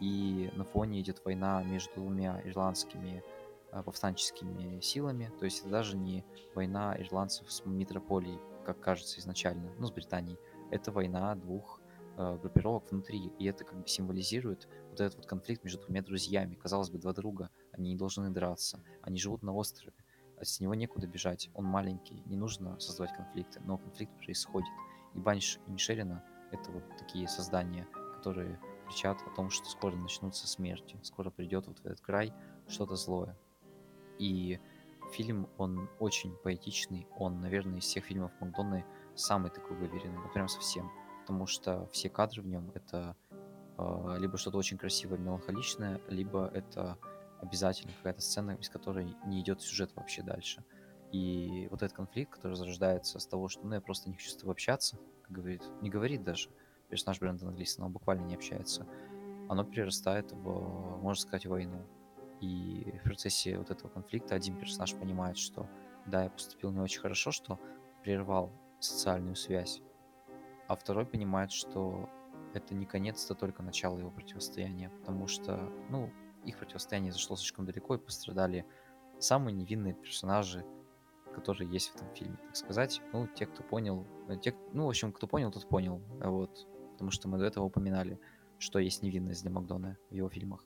и 0.02 0.50
на 0.56 0.66
фоне 0.66 1.00
идет 1.00 1.24
война 1.24 1.64
между 1.64 1.94
двумя 1.96 2.42
ирландскими 2.44 3.24
а, 3.72 3.84
повстанческими 3.84 4.82
силами, 4.82 5.32
то 5.40 5.46
есть 5.46 5.62
это 5.62 5.70
даже 5.70 5.96
не 5.96 6.26
война 6.56 6.96
ирландцев 7.00 7.50
с 7.50 7.64
метрополией, 7.66 8.40
как 8.66 8.80
кажется 8.82 9.20
изначально, 9.20 9.72
ну, 9.78 9.88
с 9.88 9.92
Британией, 9.92 10.38
это 10.72 10.92
война 10.92 11.36
двух 11.36 11.82
э, 12.18 12.38
группировок 12.42 12.92
внутри, 12.92 13.32
и 13.40 13.46
это 13.46 13.64
как 13.64 13.80
бы 13.80 13.88
символизирует 13.88 14.68
вот 14.90 15.00
этот 15.00 15.18
вот 15.18 15.26
конфликт 15.26 15.64
между 15.64 15.82
двумя 15.82 16.02
друзьями. 16.02 16.56
Казалось 16.56 16.90
бы, 16.90 16.98
два 16.98 17.14
друга, 17.14 17.50
они 17.72 17.92
не 17.92 17.98
должны 17.98 18.30
драться, 18.30 18.84
они 19.02 19.18
живут 19.20 19.44
на 19.44 19.54
острове, 19.54 19.94
а 20.38 20.46
с 20.46 20.60
него 20.60 20.74
некуда 20.74 21.08
бежать, 21.08 21.50
он 21.54 21.66
маленький, 21.66 22.24
не 22.26 22.36
нужно 22.36 22.80
создавать 22.80 23.16
конфликты, 23.16 23.62
но 23.64 23.78
конфликт 23.78 24.14
происходит. 24.18 24.70
И 25.14 25.20
Банш 25.20 25.60
и 25.68 25.72
Мишерина— 25.72 26.24
это 26.52 26.72
вот 26.72 26.84
такие 26.98 27.28
создания, 27.28 27.88
которые 28.16 28.60
кричат 28.92 29.22
о 29.26 29.30
том, 29.30 29.50
что 29.50 29.68
скоро 29.70 29.96
начнутся 29.96 30.48
смерти, 30.48 31.00
скоро 31.04 31.30
придет 31.30 31.68
вот 31.68 31.80
в 31.80 31.86
этот 31.86 32.02
край 32.02 32.34
что-то 32.68 32.96
злое. 32.96 33.38
И 34.20 34.60
фильм, 35.14 35.48
он 35.58 35.90
очень 36.00 36.36
поэтичный, 36.44 37.08
он, 37.18 37.42
наверное, 37.42 37.80
из 37.80 37.86
всех 37.86 38.06
фильмов 38.06 38.32
Макдонны 38.40 38.86
самый 39.16 39.50
такой 39.50 39.78
выверенный, 39.78 40.18
ну 40.18 40.30
прям 40.34 40.48
совсем, 40.48 40.92
потому 41.22 41.48
что 41.48 41.88
все 41.92 42.10
кадры 42.10 42.42
в 42.42 42.48
нем 42.48 42.72
это 42.74 43.16
э, 43.78 44.16
либо 44.20 44.38
что-то 44.38 44.58
очень 44.58 44.78
красивое, 44.78 45.18
меланхоличное, 45.18 46.02
либо 46.08 46.50
это 46.54 46.98
обязательно 47.42 47.94
какая-то 47.98 48.22
сцена, 48.22 48.52
из 48.52 48.70
которой 48.70 49.16
не 49.26 49.42
идет 49.42 49.62
сюжет 49.62 49.92
вообще 49.96 50.22
дальше. 50.22 50.64
И 51.12 51.68
вот 51.72 51.82
этот 51.82 51.96
конфликт, 51.96 52.34
который 52.36 52.54
зарождается 52.54 53.20
с 53.20 53.26
того, 53.26 53.50
что 53.50 53.66
ну, 53.66 53.74
я 53.74 53.82
просто 53.82 54.10
не 54.10 54.16
хочу 54.16 54.30
с 54.30 54.36
тобой 54.36 54.54
общаться, 54.54 54.98
как 55.24 55.32
говорит, 55.32 55.64
не 55.82 55.90
говорит 55.90 56.24
даже 56.24 56.50
персонаж 56.92 57.20
Брэндона 57.20 57.52
Глисона, 57.52 57.88
он 57.88 57.94
буквально 57.94 58.26
не 58.26 58.36
общается, 58.36 58.86
оно 59.50 59.64
перерастает 59.64 60.32
в, 60.32 61.00
можно 61.02 61.22
сказать, 61.22 61.46
войну. 61.46 61.86
И 62.40 62.94
в 63.00 63.04
процессе 63.04 63.58
вот 63.58 63.72
этого 63.72 63.90
конфликта 63.90 64.36
один 64.36 64.58
персонаж 64.58 64.94
понимает, 64.96 65.38
что 65.38 65.68
да, 66.06 66.24
я 66.24 66.30
поступил 66.30 66.72
не 66.72 66.80
очень 66.80 67.02
хорошо, 67.02 67.32
что 67.32 67.60
прервал 68.04 68.52
социальную 68.80 69.36
связь, 69.36 69.82
а 70.68 70.76
второй 70.76 71.06
понимает, 71.06 71.52
что 71.52 72.10
это 72.54 72.74
не 72.74 72.86
конец, 72.86 73.26
это 73.26 73.36
только 73.36 73.64
начало 73.64 74.00
его 74.00 74.10
противостояния, 74.10 74.90
потому 74.90 75.28
что, 75.28 75.72
ну, 75.90 76.12
их 76.46 76.58
противостояние 76.58 77.12
зашло 77.12 77.36
слишком 77.36 77.66
далеко 77.66 77.96
и 77.96 78.00
пострадали 78.00 78.66
самые 79.20 79.54
невинные 79.54 79.94
персонажи, 79.94 80.66
которые 81.34 81.70
есть 81.70 81.90
в 81.90 81.96
этом 81.96 82.14
фильме, 82.16 82.38
так 82.38 82.56
сказать. 82.56 83.02
Ну, 83.14 83.28
те, 83.28 83.46
кто 83.46 83.64
понял, 83.64 84.06
э, 84.28 84.38
те, 84.38 84.56
ну, 84.74 84.86
в 84.86 84.90
общем, 84.90 85.12
кто 85.12 85.28
понял, 85.28 85.52
тот 85.52 85.68
понял, 85.68 86.02
вот, 86.20 86.68
потому 87.02 87.12
что 87.12 87.28
мы 87.28 87.40
до 87.40 87.46
этого 87.46 87.64
упоминали, 87.64 88.20
что 88.60 88.78
есть 88.78 89.02
невинность 89.02 89.42
для 89.42 89.50
Макдона 89.50 89.98
в 90.12 90.14
его 90.14 90.30
фильмах. 90.30 90.64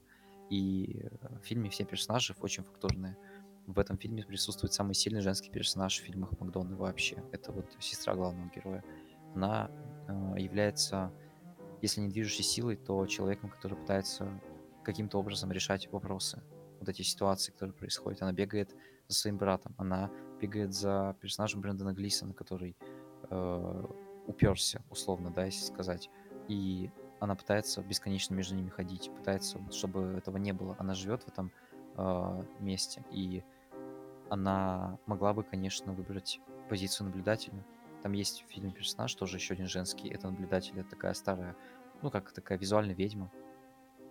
И 0.50 1.00
э, 1.02 1.40
в 1.40 1.46
фильме 1.46 1.70
все 1.70 1.86
персонажи 1.86 2.36
очень 2.42 2.64
фактурные. 2.64 3.16
В 3.68 3.80
этом 3.80 3.98
фильме 3.98 4.22
присутствует 4.26 4.74
самый 4.74 4.96
сильный 4.96 5.22
женский 5.22 5.50
персонаж 5.50 5.98
в 5.98 6.04
фильмах 6.04 6.38
Макдона 6.38 6.76
вообще. 6.76 7.24
Это 7.32 7.54
вот 7.54 7.74
сестра 7.80 8.16
главного 8.16 8.52
героя. 8.54 8.84
Она 9.34 9.72
э, 10.10 10.42
является, 10.42 11.14
если 11.82 12.02
не 12.02 12.10
движущей 12.10 12.44
силой, 12.44 12.76
то 12.76 13.08
человеком, 13.08 13.50
который 13.50 13.78
пытается 13.78 14.42
каким-то 14.84 15.18
образом 15.18 15.54
решать 15.54 15.90
вопросы, 15.90 16.44
вот 16.82 16.90
эти 16.90 17.04
ситуации, 17.04 17.54
которые 17.54 17.74
происходят. 17.74 18.22
Она 18.22 18.34
бегает 18.34 18.76
за 19.08 19.18
своим 19.18 19.38
братом, 19.38 19.74
она 19.78 20.12
бегает 20.42 20.74
за 20.74 21.16
персонажем 21.22 21.62
Брэндона 21.62 21.94
Глисона, 21.94 22.34
который 22.34 22.76
э, 23.30 23.86
уперся, 24.28 24.82
условно, 24.90 25.32
да, 25.32 25.46
если 25.46 25.66
сказать. 25.66 26.10
И 26.48 26.90
она 27.20 27.36
пытается 27.36 27.82
бесконечно 27.82 28.34
между 28.34 28.56
ними 28.56 28.70
ходить, 28.70 29.12
пытается, 29.16 29.60
чтобы 29.72 30.16
этого 30.18 30.38
не 30.38 30.54
было. 30.54 30.76
Она 30.80 30.94
живет 30.94 31.24
в 31.24 31.28
этом 31.28 31.52
э, 31.98 32.44
месте, 32.60 33.04
и 33.12 33.44
она 34.30 34.98
могла 35.06 35.34
бы, 35.34 35.44
конечно, 35.44 35.94
выбрать 35.94 36.40
позицию 36.70 37.08
наблюдателя. 37.08 37.64
Там 38.02 38.14
есть 38.14 38.44
в 38.44 38.52
фильме 38.52 38.72
персонаж, 38.72 39.14
тоже 39.16 39.38
еще 39.38 39.54
один 39.54 39.68
женский. 39.68 40.10
Это 40.10 40.30
наблюдатель, 40.30 40.80
это 40.80 40.92
такая 40.92 41.14
старая, 41.14 41.56
ну, 42.02 42.12
как 42.12 42.32
такая 42.32 42.58
визуальная 42.58 42.96
ведьма, 42.96 43.32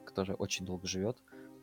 которая 0.05 0.37
очень 0.37 0.65
долго 0.67 0.87
живет, 0.87 1.23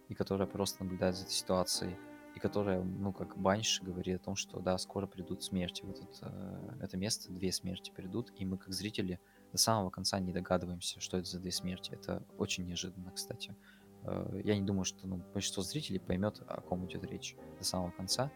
и 0.10 0.16
которая 0.16 0.48
просто 0.48 0.84
наблюдает 0.84 1.16
за 1.16 1.24
этой 1.24 1.34
ситуацией, 1.34 1.98
и 2.36 2.40
которая, 2.40 2.82
ну, 2.82 3.12
как 3.14 3.38
Банш 3.38 3.82
говорит 3.82 4.22
о 4.22 4.24
том, 4.24 4.36
что, 4.36 4.60
да, 4.60 4.78
скоро 4.78 5.08
придут 5.08 5.44
смерти 5.44 5.84
в 5.84 5.90
этот, 5.90 6.20
э, 6.22 6.78
это 6.82 6.98
место, 6.98 7.32
две 7.32 7.52
смерти 7.52 7.92
придут, 7.92 8.32
и 8.38 8.46
мы, 8.46 8.58
как 8.58 8.74
зрители, 8.74 9.20
до 9.52 9.58
самого 9.58 9.90
конца 9.90 10.20
не 10.20 10.32
догадываемся, 10.32 11.00
что 11.00 11.18
это 11.18 11.28
за 11.28 11.40
две 11.40 11.52
смерти. 11.52 11.92
Это 11.92 12.24
очень 12.38 12.66
неожиданно, 12.66 13.12
кстати. 13.12 13.56
Э, 14.04 14.42
я 14.44 14.58
не 14.58 14.66
думаю, 14.66 14.86
что 14.86 15.08
ну, 15.08 15.22
большинство 15.34 15.64
зрителей 15.64 16.00
поймет, 16.00 16.42
о 16.48 16.62
ком 16.62 16.86
идет 16.86 17.04
речь 17.04 17.36
до 17.58 17.64
самого 17.64 17.92
конца. 17.92 18.32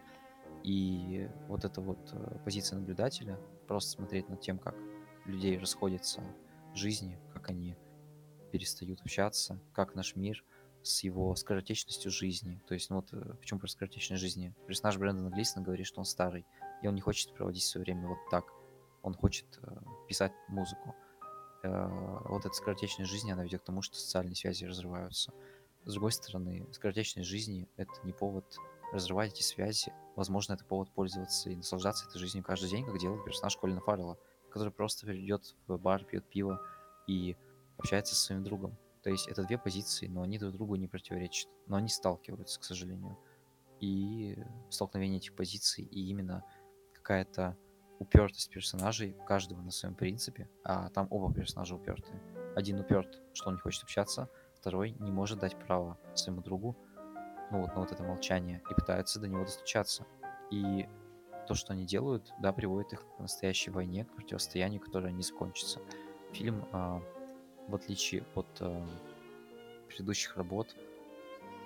И 0.62 1.28
вот 1.48 1.64
эта 1.64 1.80
вот 1.80 2.10
э, 2.12 2.38
позиция 2.44 2.78
наблюдателя, 2.78 3.38
просто 3.66 3.90
смотреть 3.90 4.28
над 4.28 4.40
тем, 4.40 4.58
как 4.58 4.76
людей 5.24 5.58
расходятся 5.58 6.22
жизни, 6.74 7.18
как 7.32 7.50
они 7.50 7.76
перестают 8.52 9.00
общаться, 9.00 9.60
как 9.72 9.94
наш 9.94 10.16
мир 10.16 10.44
с 10.82 11.02
его 11.02 11.34
скоротечностью 11.34 12.10
жизни. 12.10 12.62
То 12.68 12.74
есть, 12.74 12.90
ну 12.90 12.96
вот 12.96 13.12
э, 13.12 13.34
в 13.40 13.44
чем 13.44 13.58
про 13.58 13.68
скоротечность 13.68 14.20
жизни? 14.20 14.54
Персонаж 14.66 14.98
Брэндона 14.98 15.30
Глисона 15.30 15.64
говорит, 15.64 15.86
что 15.86 16.00
он 16.00 16.04
старый, 16.04 16.46
и 16.82 16.88
он 16.88 16.94
не 16.94 17.00
хочет 17.00 17.32
проводить 17.32 17.62
свое 17.62 17.84
время 17.84 18.06
вот 18.08 18.18
так. 18.30 18.44
Он 19.02 19.14
хочет 19.14 19.46
писать 20.08 20.32
музыку. 20.48 20.96
Э, 21.66 22.20
вот 22.24 22.46
эта 22.46 22.54
скоротечность 22.54 23.10
жизни, 23.10 23.32
она 23.32 23.44
ведет 23.44 23.62
к 23.62 23.64
тому, 23.64 23.82
что 23.82 23.96
социальные 23.96 24.36
связи 24.36 24.64
разрываются. 24.64 25.32
С 25.84 25.92
другой 25.92 26.12
стороны, 26.12 26.66
скоротечность 26.72 27.28
жизни— 27.28 27.68
это 27.76 27.92
не 28.04 28.12
повод 28.12 28.44
разрывать 28.92 29.32
эти 29.32 29.42
связи. 29.42 29.92
Возможно, 30.14 30.54
это 30.54 30.64
повод 30.64 30.90
пользоваться 30.90 31.50
и 31.50 31.56
наслаждаться 31.56 32.06
этой 32.08 32.18
жизнью 32.18 32.44
каждый 32.44 32.70
день, 32.70 32.84
как 32.84 32.98
делает 32.98 33.24
персонаж 33.24 33.56
Колина 33.56 33.80
Фаррелла, 33.80 34.18
который 34.50 34.72
просто 34.72 35.06
придет 35.06 35.56
в 35.66 35.76
бар, 35.76 36.04
пьет 36.04 36.24
пиво 36.28 36.60
и 37.06 37.36
общается 37.78 38.14
со 38.14 38.26
своим 38.26 38.44
другом. 38.44 38.76
То 39.02 39.10
есть 39.10 39.28
это 39.28 39.44
две 39.44 39.58
позиции, 39.58 40.06
но 40.06 40.22
они 40.22 40.38
друг 40.38 40.52
другу 40.52 40.76
не 40.76 40.88
противоречат. 40.88 41.48
Но 41.66 41.76
они 41.76 41.88
сталкиваются, 41.88 42.58
к 42.60 42.64
сожалению. 42.64 43.18
И 43.80 44.38
столкновение 44.70 45.18
этих 45.18 45.34
позиций, 45.34 45.84
и 45.84 46.08
именно 46.08 46.44
какая-то 46.94 47.56
упертость 47.98 48.50
персонажей, 48.50 49.16
каждого 49.26 49.60
на 49.60 49.70
своем 49.70 49.94
принципе, 49.94 50.48
а 50.64 50.88
там 50.90 51.06
оба 51.10 51.32
персонажа 51.32 51.74
упертые. 51.74 52.20
Один 52.54 52.80
уперт, 52.80 53.22
что 53.32 53.48
он 53.48 53.54
не 53.54 53.60
хочет 53.60 53.82
общаться, 53.84 54.28
второй 54.54 54.92
не 54.98 55.12
может 55.12 55.38
дать 55.38 55.56
право 55.58 55.98
своему 56.14 56.42
другу, 56.42 56.76
ну 57.50 57.60
вот 57.60 57.74
на 57.74 57.80
вот 57.80 57.92
это 57.92 58.02
молчание, 58.02 58.62
и 58.70 58.74
пытается 58.74 59.20
до 59.20 59.28
него 59.28 59.44
достучаться. 59.44 60.06
И 60.50 60.88
то, 61.46 61.54
что 61.54 61.72
они 61.72 61.84
делают, 61.84 62.32
да, 62.40 62.52
приводит 62.52 62.92
их 62.92 63.00
к 63.16 63.20
настоящей 63.20 63.70
войне, 63.70 64.04
к 64.04 64.14
противостоянию, 64.14 64.80
которое 64.80 65.12
не 65.12 65.22
закончится. 65.22 65.80
Фильм 66.32 66.66
а, 66.72 67.00
в 67.68 67.74
отличие 67.74 68.24
от 68.34 68.46
э, 68.60 68.86
предыдущих 69.88 70.36
работ, 70.36 70.74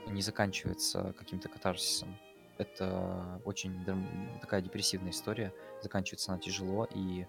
не 0.07 0.23
заканчивается 0.23 1.15
каким-то 1.19 1.49
катарсисом. 1.49 2.17
Это 2.61 3.41
очень 3.47 3.75
такая 4.43 4.61
депрессивная 4.61 5.13
история, 5.13 5.55
заканчивается 5.81 6.33
она 6.33 6.41
тяжело, 6.43 6.87
и 6.95 7.23
э, 7.23 7.27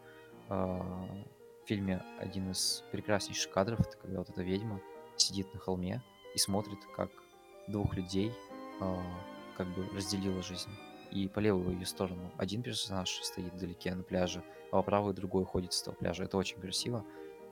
в 0.49 1.65
фильме 1.65 2.03
один 2.19 2.51
из 2.51 2.83
прекраснейших 2.91 3.49
кадров, 3.49 3.79
это 3.79 3.95
когда 3.95 4.17
вот 4.17 4.29
эта 4.29 4.41
ведьма 4.41 4.81
сидит 5.15 5.53
на 5.53 5.59
холме 5.61 6.03
и 6.35 6.37
смотрит, 6.37 6.79
как 6.97 7.09
двух 7.69 7.95
людей 7.95 8.33
э, 8.81 8.97
как 9.55 9.67
бы 9.67 9.87
разделила 9.95 10.43
жизнь. 10.43 10.71
И 11.11 11.29
по 11.29 11.39
левую 11.39 11.75
ее 11.75 11.85
сторону 11.85 12.29
один 12.37 12.61
персонаж 12.61 13.09
стоит 13.23 13.53
вдалеке 13.53 13.95
на 13.95 14.03
пляже, 14.03 14.43
а 14.69 14.77
по 14.77 14.83
правую 14.83 15.13
другой 15.13 15.45
ходит 15.45 15.71
с 15.71 15.81
того 15.81 15.95
пляжа. 15.95 16.25
Это 16.25 16.35
очень 16.35 16.59
красиво. 16.59 17.05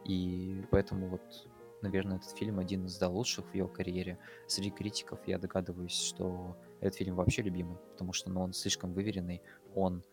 И 0.04 0.66
поэтому 0.70 1.08
вот, 1.08 1.48
наверное, 1.82 2.18
этот 2.18 2.32
фильм 2.32 2.60
один 2.60 2.86
из 2.86 3.02
лучших 3.02 3.46
в 3.46 3.54
его 3.54 3.68
карьере. 3.68 4.20
Среди 4.48 4.72
критиков 4.72 5.20
я 5.28 5.38
догадываюсь, 5.38 5.94
что 6.00 6.58
этот 6.82 6.98
фильм 6.98 7.16
вообще 7.16 7.42
любимый, 7.42 7.78
потому 7.92 8.14
что 8.14 8.30
ну, 8.30 8.42
он 8.42 8.54
слишком 8.54 8.94
выверенный. 8.94 9.42
Он, 9.76 10.04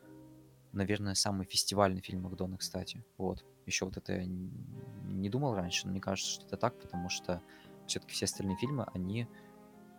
наверное, 0.72 1.14
самый 1.14 1.46
фестивальный 1.46 2.00
фильм 2.00 2.22
Макдона, 2.22 2.56
кстати. 2.58 3.04
Вот. 3.18 3.44
Еще 3.66 3.84
вот 3.84 3.96
это 3.96 4.12
я 4.12 4.26
не 4.26 5.28
думал 5.28 5.54
раньше, 5.54 5.86
но 5.86 5.92
мне 5.92 6.00
кажется, 6.00 6.32
что 6.32 6.46
это 6.46 6.56
так, 6.56 6.78
потому 6.80 7.08
что 7.08 7.42
все-таки 7.86 8.12
все 8.14 8.24
остальные 8.26 8.56
фильмы, 8.56 8.86
они 8.94 9.28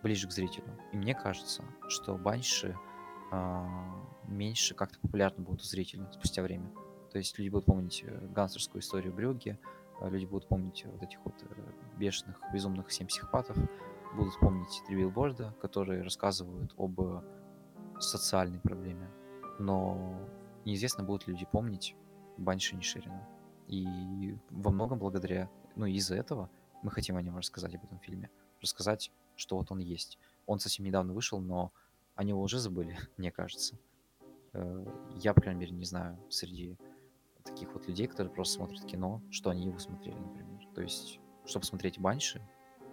ближе 0.03 0.27
к 0.27 0.31
зрителю. 0.31 0.77
И 0.93 0.97
мне 0.97 1.15
кажется, 1.15 1.63
что 1.89 2.17
Банши 2.17 2.77
э, 3.31 3.65
меньше 4.27 4.75
как-то 4.75 4.99
популярны 4.99 5.43
будут 5.43 5.61
у 5.61 5.65
зрителя 5.65 6.09
спустя 6.11 6.43
время. 6.43 6.71
То 7.11 7.17
есть 7.17 7.37
люди 7.39 7.49
будут 7.49 7.65
помнить 7.65 8.03
э, 8.05 8.27
гангстерскую 8.27 8.81
историю 8.81 9.13
Брюгге, 9.13 9.59
а 9.86 9.86
люди 10.01 10.25
будут 10.25 10.47
помнить 10.47 10.85
вот 10.85 11.01
этих 11.01 11.19
вот 11.25 11.33
э, 11.41 11.97
бешеных, 11.97 12.41
безумных 12.53 12.91
семь 12.91 13.07
психопатов, 13.07 13.57
будут 14.15 14.39
помнить 14.39 14.81
три 14.85 14.95
билборда, 14.95 15.55
которые 15.61 16.01
рассказывают 16.03 16.73
об 16.77 16.99
э, 17.01 17.21
социальной 17.99 18.59
проблеме. 18.59 19.09
Но 19.59 20.19
неизвестно, 20.65 21.03
будут 21.03 21.27
ли 21.27 21.33
люди 21.33 21.47
помнить 21.51 21.95
Банши 22.37 22.75
Ниширина. 22.75 23.27
И 23.67 24.37
во 24.49 24.71
многом 24.71 24.99
благодаря, 24.99 25.49
ну 25.75 25.85
из-за 25.87 26.15
этого 26.15 26.49
мы 26.83 26.91
хотим 26.91 27.17
о 27.17 27.21
нем 27.21 27.37
рассказать, 27.37 27.75
об 27.75 27.83
этом 27.83 27.99
фильме. 27.99 28.29
Рассказать, 28.61 29.11
что 29.35 29.57
вот 29.57 29.71
он 29.71 29.79
есть. 29.79 30.17
Он 30.45 30.59
совсем 30.59 30.85
недавно 30.85 31.13
вышел, 31.13 31.39
но 31.39 31.71
о 32.15 32.23
него 32.23 32.41
уже 32.41 32.59
забыли, 32.59 32.97
мне 33.17 33.31
кажется. 33.31 33.77
Я, 35.15 35.33
по 35.33 35.41
крайней 35.41 35.61
мере, 35.61 35.73
не 35.73 35.85
знаю 35.85 36.17
среди 36.29 36.77
таких 37.47 37.73
вот 37.73 37.87
людей, 37.87 38.07
которые 38.07 38.31
просто 38.31 38.55
смотрят 38.55 38.85
кино, 38.85 39.21
что 39.31 39.49
они 39.49 39.65
его 39.65 39.79
смотрели, 39.79 40.17
например. 40.17 40.67
То 40.73 40.81
есть, 40.81 41.19
чтобы 41.45 41.65
смотреть 41.65 41.99
Банши, 41.99 42.41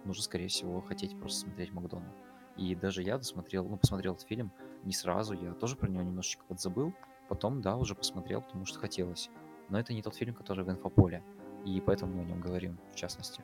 нужно, 0.05 0.23
скорее 0.23 0.47
всего, 0.47 0.81
хотеть 0.81 1.17
просто 1.19 1.41
смотреть 1.41 1.71
Макдона. 1.71 2.13
И 2.57 2.73
даже 2.75 3.03
я 3.03 3.17
досмотрел, 3.17 3.67
ну, 3.67 3.77
посмотрел 3.77 4.13
этот 4.13 4.27
фильм 4.27 4.51
не 4.83 4.93
сразу, 4.93 5.33
я 5.33 5.53
тоже 5.53 5.75
про 5.75 5.89
него 5.89 6.03
немножечко 6.03 6.45
подзабыл, 6.45 6.93
потом, 7.27 7.61
да, 7.61 7.75
уже 7.75 7.95
посмотрел, 7.95 8.41
потому 8.41 8.65
что 8.65 8.79
хотелось. 8.79 9.29
Но 9.69 9.79
это 9.79 9.93
не 9.93 10.01
тот 10.01 10.15
фильм, 10.15 10.33
который 10.33 10.63
в 10.63 10.69
инфополе, 10.69 11.23
и 11.65 11.81
поэтому 11.81 12.13
мы 12.13 12.21
о 12.21 12.25
нем 12.25 12.39
говорим, 12.39 12.79
в 12.91 12.95
частности. 12.95 13.43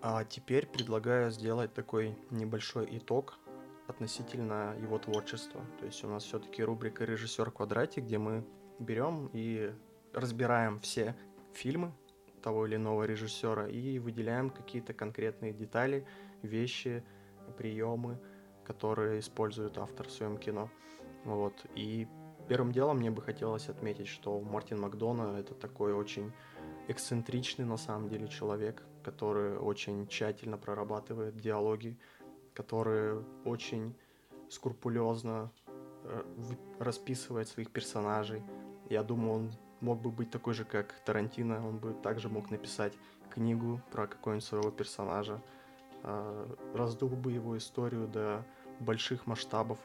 А 0.00 0.24
теперь 0.24 0.66
предлагаю 0.66 1.30
сделать 1.30 1.74
такой 1.74 2.16
небольшой 2.30 2.88
итог 2.96 3.38
относительно 3.86 4.74
его 4.80 4.98
творчества. 4.98 5.60
То 5.78 5.86
есть 5.86 6.02
у 6.04 6.08
нас 6.08 6.24
все-таки 6.24 6.62
рубрика 6.62 7.04
«Режиссер 7.04 7.50
квадрате», 7.50 8.00
где 8.00 8.16
мы 8.16 8.46
берем 8.78 9.28
и 9.32 9.74
разбираем 10.12 10.80
все 10.80 11.14
фильмы 11.52 11.92
того 12.42 12.66
или 12.66 12.76
иного 12.76 13.04
режиссера 13.04 13.68
и 13.68 13.98
выделяем 13.98 14.50
какие-то 14.50 14.94
конкретные 14.94 15.52
детали, 15.52 16.06
вещи, 16.42 17.04
приемы, 17.58 18.18
которые 18.64 19.20
использует 19.20 19.78
автор 19.78 20.08
в 20.08 20.10
своем 20.10 20.38
кино. 20.38 20.70
Вот. 21.24 21.66
И 21.74 22.08
первым 22.48 22.72
делом 22.72 22.98
мне 22.98 23.10
бы 23.10 23.22
хотелось 23.22 23.68
отметить, 23.68 24.08
что 24.08 24.40
Мартин 24.40 24.80
Макдона 24.80 25.38
это 25.38 25.54
такой 25.54 25.92
очень 25.92 26.32
эксцентричный 26.88 27.64
на 27.64 27.76
самом 27.76 28.08
деле 28.08 28.28
человек, 28.28 28.82
который 29.02 29.58
очень 29.58 30.06
тщательно 30.08 30.56
прорабатывает 30.56 31.36
диалоги, 31.36 31.98
который 32.54 33.22
очень 33.44 33.94
скрупулезно 34.48 35.52
э, 36.04 36.22
расписывает 36.78 37.48
своих 37.48 37.70
персонажей. 37.70 38.42
Я 38.88 39.02
думаю, 39.02 39.32
он 39.32 39.52
мог 39.80 40.00
бы 40.00 40.10
быть 40.10 40.30
такой 40.30 40.54
же, 40.54 40.64
как 40.64 40.92
Тарантино, 41.04 41.66
он 41.66 41.78
бы 41.78 41.92
также 41.92 42.28
мог 42.28 42.50
написать 42.50 42.92
книгу 43.30 43.80
про 43.90 44.06
какого-нибудь 44.06 44.44
своего 44.44 44.70
персонажа, 44.70 45.40
э, 46.02 46.56
раздул 46.74 47.10
бы 47.10 47.32
его 47.32 47.56
историю 47.56 48.08
до 48.08 48.44
больших 48.80 49.26
масштабов. 49.26 49.78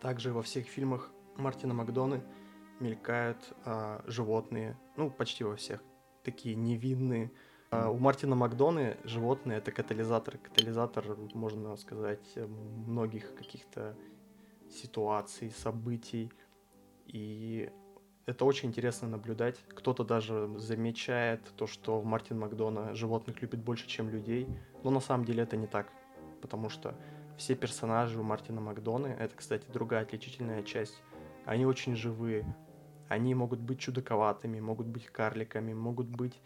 Также 0.00 0.32
во 0.32 0.42
всех 0.42 0.66
фильмах 0.66 1.10
Мартина 1.36 1.74
Макдоны 1.74 2.22
мелькают 2.80 3.38
э, 3.64 4.00
животные, 4.06 4.76
ну, 4.96 5.10
почти 5.10 5.44
во 5.44 5.56
всех, 5.56 5.82
такие 6.22 6.54
невинные. 6.54 7.30
Э, 7.70 7.88
у 7.88 7.98
Мартина 7.98 8.36
Макдоны 8.36 8.96
животные— 9.04 9.58
это 9.58 9.72
катализатор. 9.72 10.38
Катализатор, 10.38 11.16
можно 11.34 11.76
сказать, 11.76 12.36
многих 12.36 13.34
каких-то 13.34 13.96
ситуаций, 14.70 15.50
событий. 15.50 16.32
И 17.06 17.70
это 18.26 18.44
очень 18.44 18.68
интересно 18.68 19.08
наблюдать. 19.08 19.56
Кто-то 19.68 20.04
даже 20.04 20.50
замечает 20.58 21.40
то, 21.56 21.66
что 21.66 22.02
Мартин 22.02 22.40
Макдона 22.40 22.94
животных 22.94 23.40
любит 23.40 23.60
больше, 23.60 23.86
чем 23.86 24.10
людей. 24.10 24.48
Но 24.82 24.90
на 24.90 25.00
самом 25.00 25.24
деле 25.24 25.44
это 25.44 25.56
не 25.56 25.68
так. 25.68 25.92
Потому 26.42 26.68
что 26.68 26.94
все 27.36 27.54
персонажи 27.54 28.18
у 28.18 28.24
Мартина 28.24 28.60
Макдоны, 28.60 29.08
это, 29.08 29.34
кстати, 29.36 29.64
другая 29.72 30.02
отличительная 30.02 30.62
часть, 30.64 31.00
они 31.44 31.66
очень 31.66 31.94
живые. 31.94 32.44
Они 33.08 33.34
могут 33.34 33.60
быть 33.60 33.78
чудаковатыми, 33.78 34.58
могут 34.58 34.88
быть 34.88 35.06
карликами, 35.06 35.72
могут 35.72 36.08
быть 36.08 36.40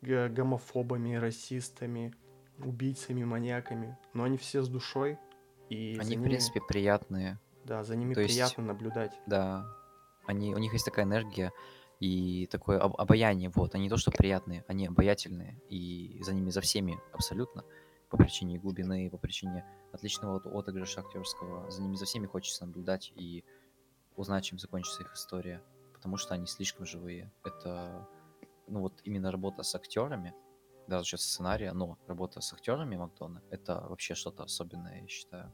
гомофобами, 0.00 1.16
расистами, 1.16 2.14
убийцами, 2.58 3.24
маньяками. 3.24 3.98
Но 4.14 4.24
они 4.24 4.38
все 4.38 4.62
с 4.62 4.68
душой. 4.68 5.18
И 5.68 5.98
они, 6.00 6.12
ними... 6.12 6.22
в 6.22 6.24
принципе, 6.24 6.62
приятные. 6.66 7.38
Да, 7.64 7.84
за 7.84 7.94
ними 7.96 8.14
То 8.14 8.24
приятно 8.24 8.62
есть... 8.62 8.68
наблюдать. 8.68 9.12
Да, 9.26 9.66
они, 10.28 10.54
у 10.54 10.58
них 10.58 10.72
есть 10.74 10.84
такая 10.84 11.04
энергия 11.06 11.52
и 12.00 12.46
такое 12.46 12.78
об, 12.78 13.00
обаяние, 13.00 13.50
вот, 13.54 13.74
они 13.74 13.84
не 13.84 13.90
то, 13.90 13.96
что 13.96 14.10
приятные, 14.10 14.64
они 14.68 14.86
обаятельные, 14.86 15.60
и 15.68 16.22
за 16.22 16.34
ними, 16.34 16.50
за 16.50 16.60
всеми 16.60 17.00
абсолютно, 17.12 17.64
по 18.10 18.16
причине 18.16 18.58
глубины, 18.58 19.10
по 19.10 19.18
причине 19.18 19.64
отличного 19.92 20.36
отыгрыша 20.36 21.00
актерского, 21.00 21.70
за 21.70 21.82
ними 21.82 21.96
за 21.96 22.04
всеми 22.04 22.26
хочется 22.26 22.66
наблюдать 22.66 23.12
и 23.16 23.42
узнать, 24.16 24.44
чем 24.44 24.58
закончится 24.58 25.02
их 25.02 25.14
история, 25.14 25.62
потому 25.94 26.16
что 26.18 26.34
они 26.34 26.46
слишком 26.46 26.84
живые. 26.84 27.32
Это, 27.44 28.06
ну 28.66 28.80
вот 28.80 29.00
именно 29.04 29.32
работа 29.32 29.62
с 29.62 29.74
актерами, 29.74 30.34
даже 30.86 31.04
сейчас 31.04 31.22
сценария, 31.22 31.72
но 31.72 31.98
работа 32.06 32.40
с 32.40 32.52
актерами 32.52 32.96
Макдона, 32.96 33.42
это 33.50 33.86
вообще 33.88 34.14
что-то 34.14 34.42
особенное, 34.42 35.00
я 35.02 35.08
считаю. 35.08 35.52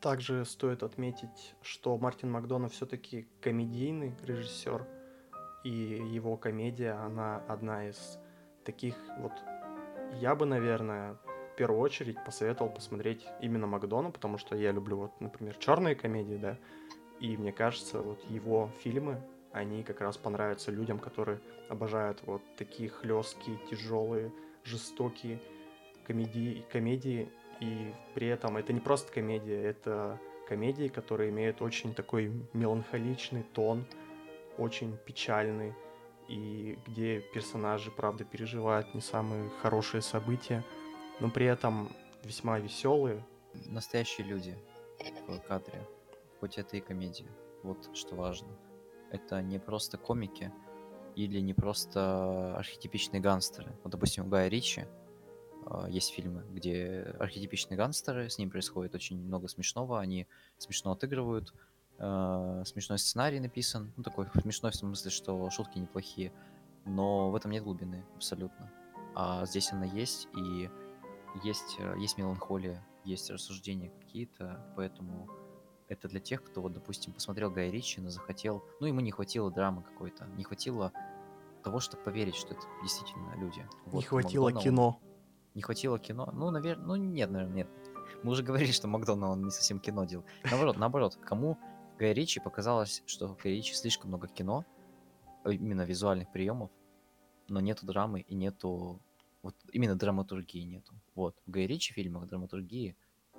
Также 0.00 0.44
стоит 0.44 0.82
отметить, 0.82 1.54
что 1.60 1.96
Мартин 1.98 2.30
Макдона 2.30 2.68
все-таки 2.68 3.26
комедийный 3.40 4.14
режиссер, 4.22 4.86
и 5.64 5.70
его 5.70 6.36
комедия, 6.36 6.92
она 6.92 7.42
одна 7.48 7.88
из 7.88 8.18
таких 8.64 8.94
вот... 9.18 9.32
Я 10.20 10.34
бы, 10.36 10.46
наверное, 10.46 11.14
в 11.52 11.56
первую 11.56 11.80
очередь 11.80 12.16
посоветовал 12.24 12.72
посмотреть 12.72 13.26
именно 13.42 13.66
Макдона, 13.66 14.10
потому 14.10 14.38
что 14.38 14.56
я 14.56 14.70
люблю, 14.70 14.96
вот, 14.96 15.20
например, 15.20 15.56
черные 15.56 15.96
комедии, 15.96 16.36
да, 16.36 16.56
и 17.18 17.36
мне 17.36 17.52
кажется, 17.52 18.00
вот 18.00 18.22
его 18.30 18.70
фильмы, 18.80 19.20
они 19.52 19.82
как 19.82 20.00
раз 20.00 20.16
понравятся 20.16 20.70
людям, 20.70 21.00
которые 21.00 21.40
обожают 21.68 22.22
вот 22.24 22.42
такие 22.56 22.88
хлесткие, 22.88 23.58
тяжелые, 23.68 24.32
жестокие 24.62 25.40
комедии, 26.06 26.64
комедии 26.70 27.28
и 27.60 27.94
при 28.14 28.28
этом 28.28 28.56
это 28.56 28.72
не 28.72 28.80
просто 28.80 29.12
комедия, 29.12 29.62
это 29.62 30.18
комедии, 30.48 30.88
которые 30.88 31.30
имеют 31.30 31.60
очень 31.60 31.94
такой 31.94 32.32
меланхоличный 32.52 33.42
тон, 33.42 33.86
очень 34.56 34.96
печальный, 34.96 35.74
и 36.28 36.78
где 36.86 37.20
персонажи, 37.20 37.90
правда, 37.90 38.24
переживают 38.24 38.94
не 38.94 39.00
самые 39.00 39.50
хорошие 39.62 40.02
события, 40.02 40.64
но 41.20 41.30
при 41.30 41.46
этом 41.46 41.90
весьма 42.22 42.58
веселые. 42.58 43.24
Настоящие 43.66 44.26
люди 44.26 44.56
в 45.26 45.40
кадре, 45.40 45.80
хоть 46.40 46.58
это 46.58 46.76
и 46.76 46.80
комедия. 46.80 47.28
Вот 47.62 47.90
что 47.96 48.14
важно. 48.14 48.48
Это 49.10 49.40
не 49.42 49.58
просто 49.58 49.96
комики 49.96 50.52
или 51.16 51.40
не 51.40 51.54
просто 51.54 52.56
архетипичные 52.56 53.20
гангстеры. 53.20 53.74
Вот, 53.82 53.90
допустим, 53.90 54.26
у 54.26 54.28
Гая 54.28 54.48
Ричи 54.48 54.86
есть 55.88 56.12
фильмы, 56.12 56.44
где 56.50 57.14
архетипичные 57.18 57.76
гангстеры, 57.76 58.30
с 58.30 58.38
ним 58.38 58.50
происходит 58.50 58.94
очень 58.94 59.20
много 59.20 59.48
смешного, 59.48 60.00
они 60.00 60.26
смешно 60.56 60.92
отыгрывают, 60.92 61.52
э, 61.98 62.62
смешной 62.66 62.98
сценарий 62.98 63.40
написан, 63.40 63.92
ну 63.96 64.02
такой 64.02 64.26
смешной 64.40 64.72
в 64.72 64.76
смысле, 64.76 65.10
что 65.10 65.50
шутки 65.50 65.78
неплохие, 65.78 66.32
но 66.84 67.30
в 67.30 67.36
этом 67.36 67.50
нет 67.50 67.64
глубины 67.64 68.04
абсолютно. 68.16 68.70
А 69.14 69.44
здесь 69.46 69.72
она 69.72 69.84
есть, 69.84 70.28
и 70.36 70.70
есть, 71.42 71.76
э, 71.78 71.94
есть 71.98 72.18
меланхолия, 72.18 72.86
есть 73.04 73.30
рассуждения 73.30 73.90
какие-то, 74.00 74.64
поэтому 74.76 75.28
это 75.88 76.08
для 76.08 76.20
тех, 76.20 76.42
кто, 76.44 76.60
вот, 76.60 76.72
допустим, 76.72 77.12
посмотрел 77.12 77.50
Гай 77.50 77.70
Ричи, 77.70 78.00
но 78.00 78.10
захотел, 78.10 78.62
ну, 78.80 78.86
ему 78.86 79.00
не 79.00 79.10
хватило 79.10 79.50
драмы 79.50 79.82
какой-то, 79.82 80.26
не 80.36 80.44
хватило 80.44 80.92
того, 81.62 81.80
чтобы 81.80 82.02
поверить, 82.02 82.36
что 82.36 82.54
это 82.54 82.62
действительно 82.82 83.34
люди. 83.36 83.66
Не 83.86 83.92
вот, 83.92 84.04
хватило 84.04 84.44
Макдональд, 84.44 84.64
кино. 84.64 85.00
Не 85.58 85.62
хватило 85.62 85.98
кино? 85.98 86.30
Ну, 86.32 86.52
наверное, 86.52 86.86
ну 86.86 86.94
нет, 86.94 87.32
наверное, 87.32 87.56
нет. 87.56 87.68
Мы 88.22 88.30
уже 88.30 88.42
говорили, 88.48 88.70
что 88.70 88.86
Макдональд 88.86 89.32
он 89.32 89.44
не 89.46 89.50
совсем 89.50 89.80
кино 89.80 90.04
делал. 90.04 90.24
Наоборот, 90.44 90.76
наоборот, 90.76 91.18
кому 91.20 91.58
Гай 91.98 92.12
Ричи 92.12 92.38
показалось, 92.38 93.02
что 93.06 93.36
Гай 93.42 93.54
Ричи 93.54 93.74
слишком 93.74 94.10
много 94.10 94.28
кино, 94.28 94.64
э, 95.44 95.54
именно 95.54 95.82
визуальных 95.82 96.30
приемов, 96.30 96.70
но 97.48 97.58
нету 97.58 97.86
драмы 97.86 98.20
и 98.20 98.36
нету 98.36 99.00
вот 99.42 99.56
именно 99.72 99.96
драматургии 99.96 100.62
нету. 100.62 100.92
Вот 101.16 101.34
в 101.44 101.50
Гай 101.50 101.66
Ричи 101.66 101.92
фильмах 101.92 102.28
драматургии, 102.28 102.94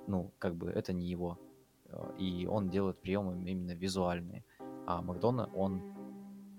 ну 0.06 0.30
как 0.38 0.56
бы 0.56 0.68
это 0.68 0.92
не 0.92 1.06
его, 1.06 1.38
э, 1.86 2.16
и 2.18 2.46
он 2.46 2.68
делает 2.68 3.00
приемы 3.00 3.32
именно 3.50 3.72
визуальные, 3.72 4.44
а 4.86 5.00
Макдона 5.00 5.48
он, 5.54 5.80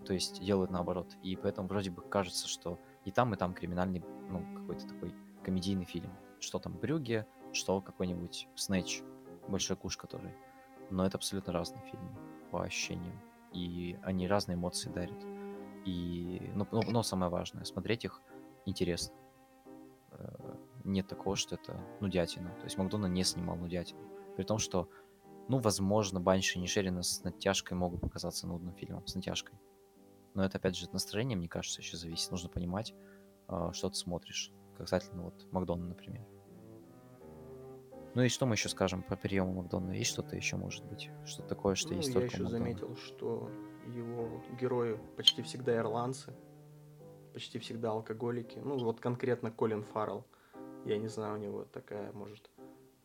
то 0.08 0.14
есть 0.16 0.44
делает 0.44 0.72
наоборот, 0.72 1.16
и 1.22 1.36
поэтому 1.36 1.68
вроде 1.68 1.92
бы 1.92 2.02
кажется, 2.02 2.48
что 2.48 2.80
и 3.06 3.12
там 3.12 3.36
и 3.36 3.38
там 3.38 3.54
криминальный, 3.54 4.04
ну 4.28 4.44
какой-то 4.56 4.88
такой 4.88 5.14
комедийный 5.44 5.86
фильм. 5.86 6.12
Что 6.40 6.60
там 6.60 6.78
Брюге, 6.78 7.28
что 7.54 7.82
какой-нибудь 7.82 8.48
Снэч, 8.56 9.04
Большой 9.48 9.76
куш 9.76 9.98
который. 9.98 10.34
Но 10.90 11.06
это 11.06 11.18
абсолютно 11.18 11.54
разные 11.54 11.84
фильмы 11.90 12.16
по 12.52 12.64
ощущениям. 12.64 13.20
И 13.54 13.98
они 14.04 14.28
разные 14.28 14.56
эмоции 14.56 14.90
дарят. 14.90 15.26
И, 15.86 16.52
ну, 16.54 16.68
но, 16.72 16.82
но 16.84 17.04
самое 17.04 17.32
важное, 17.32 17.64
смотреть 17.64 18.06
их 18.06 18.22
интересно. 18.66 19.16
Э, 20.12 20.56
нет 20.84 21.08
такого, 21.08 21.36
что 21.36 21.56
это 21.56 21.80
нудятина. 22.00 22.52
То 22.56 22.64
есть 22.64 22.78
Макдона 22.78 23.08
не 23.08 23.24
снимал 23.24 23.56
нудятину. 23.56 24.02
При 24.36 24.44
том, 24.44 24.58
что, 24.58 24.90
ну, 25.48 25.58
возможно, 25.58 26.22
Банши 26.22 26.60
и 26.60 26.62
Нишерина 26.62 27.04
с 27.04 27.24
натяжкой 27.24 27.78
могут 27.78 28.02
показаться 28.02 28.48
нудным 28.48 28.74
фильмом, 28.76 29.06
с 29.08 29.16
натяжкой. 29.16 29.60
Но 30.34 30.46
это, 30.46 30.60
опять 30.60 30.78
же, 30.78 30.86
от 30.86 31.16
мне 31.16 31.50
кажется, 31.50 31.82
еще 31.82 31.98
зависит. 31.98 32.32
Нужно 32.32 32.50
понимать, 32.50 32.94
э, 33.48 33.70
что 33.74 33.90
ты 33.90 33.96
смотришь 33.96 34.54
касательно 34.82 35.24
вот 35.24 35.48
Макдона, 35.52 35.86
например. 35.86 36.26
Ну 38.14 38.24
и 38.24 38.28
что 38.28 38.46
мы 38.46 38.56
еще 38.56 38.68
скажем 38.68 39.04
про 39.04 39.16
приемы 39.16 39.54
Макдона? 39.54 39.92
Есть 39.92 40.12
что-то 40.12 40.36
еще, 40.36 40.58
может 40.58 40.84
быть? 40.86 41.10
Что 41.26 41.44
такое, 41.44 41.76
что 41.76 41.90
ну, 41.90 41.98
есть 41.98 42.10
я 42.10 42.14
только 42.16 42.28
еще 42.28 42.44
Макдона? 42.44 42.58
заметил, 42.60 42.96
что 42.98 43.50
его 43.88 44.42
герои 44.60 45.00
почти 45.16 45.42
всегда 45.42 45.78
ирландцы. 45.78 46.34
почти 47.34 47.60
всегда 47.60 47.92
алкоголики. 47.92 48.60
Ну, 48.60 48.78
вот 48.78 49.00
конкретно 49.00 49.52
Колин 49.52 49.84
Фаррелл. 49.84 50.26
Я 50.86 50.98
не 50.98 51.08
знаю, 51.08 51.36
у 51.36 51.38
него 51.38 51.64
такая, 51.64 52.12
может, 52.12 52.50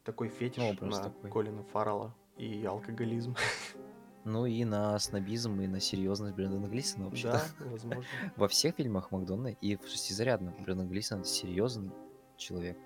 такой 0.02 0.28
фетиш 0.28 0.76
Ну, 0.80 0.86
на 0.86 1.04
такой. 1.04 1.30
Колина 1.30 1.62
Фаррелла 1.62 2.12
и 2.36 2.64
алкоголизм. 2.64 3.36
Ну 4.26 4.44
и 4.44 4.64
на 4.64 4.98
снобизм, 4.98 5.60
и 5.60 5.68
на 5.68 5.78
серьезность 5.78 6.34
Брэндона 6.34 6.66
Глисона 6.66 7.04
вообще 7.04 7.28
Да, 7.28 7.44
возможно. 7.60 8.02
Во 8.36 8.48
всех 8.48 8.74
фильмах 8.74 9.12
Макдона 9.12 9.52
и 9.60 9.76
в 9.76 9.86
шестизарядном 9.86 10.52
Брэндон 10.64 10.88
Глисон 10.88 11.20
это 11.20 11.28
серьезный 11.28 11.92
человек, 12.36 12.76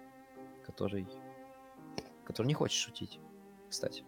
который, 0.66 1.08
который 2.26 2.46
не 2.46 2.52
хочет 2.52 2.78
шутить, 2.78 3.18
кстати. 3.70 4.04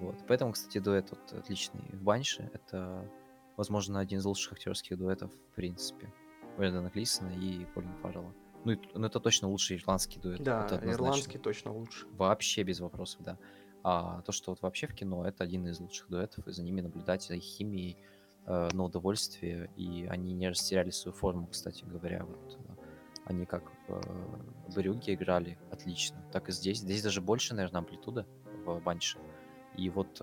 Вот. 0.00 0.16
Поэтому, 0.26 0.52
кстати, 0.52 0.78
дуэт 0.78 1.10
вот 1.10 1.32
отличный 1.34 1.82
в 1.92 2.02
Банше. 2.02 2.50
Это, 2.54 3.06
возможно, 3.58 4.00
один 4.00 4.20
из 4.20 4.24
лучших 4.24 4.54
актерских 4.54 4.96
дуэтов 4.96 5.30
в 5.30 5.54
принципе. 5.54 6.10
Брэндона 6.56 6.88
Глисона 6.88 7.28
и 7.28 7.66
Колин 7.74 7.94
Фаррелла. 8.00 8.32
Ну, 8.64 8.72
и, 8.72 8.78
ну, 8.94 9.06
это 9.06 9.20
точно 9.20 9.48
лучший 9.48 9.76
ирландский 9.76 10.18
дуэт. 10.18 10.42
Да, 10.42 10.64
это 10.64 10.90
ирландский 10.90 11.36
точно 11.36 11.74
лучше. 11.74 12.06
Вообще 12.12 12.62
без 12.62 12.80
вопросов, 12.80 13.22
да. 13.22 13.38
А 13.82 14.22
то, 14.22 14.32
что 14.32 14.52
вот 14.52 14.62
вообще 14.62 14.86
в 14.86 14.94
кино, 14.94 15.26
это 15.26 15.44
один 15.44 15.66
из 15.66 15.80
лучших 15.80 16.08
дуэтов, 16.08 16.46
и 16.48 16.52
за 16.52 16.62
ними 16.62 16.80
наблюдать, 16.80 17.22
за 17.22 17.34
их 17.34 17.42
химией, 17.42 17.96
э, 18.46 18.68
на 18.72 18.84
удовольствие, 18.84 19.70
и 19.76 20.06
они 20.10 20.32
не 20.32 20.48
растеряли 20.48 20.90
свою 20.90 21.16
форму, 21.16 21.46
кстати 21.46 21.84
говоря. 21.84 22.24
Вот, 22.24 22.58
э, 22.58 22.74
они 23.26 23.46
как 23.46 23.62
в 23.86 23.92
э, 23.92 24.72
Брюге 24.74 25.14
играли 25.14 25.58
отлично, 25.70 26.22
так 26.32 26.48
и 26.48 26.52
здесь. 26.52 26.78
Здесь 26.78 27.02
даже 27.02 27.20
больше, 27.20 27.54
наверное, 27.54 27.80
амплитуда 27.80 28.26
в 28.64 28.80
Банше. 28.80 29.18
И 29.76 29.90
вот, 29.90 30.20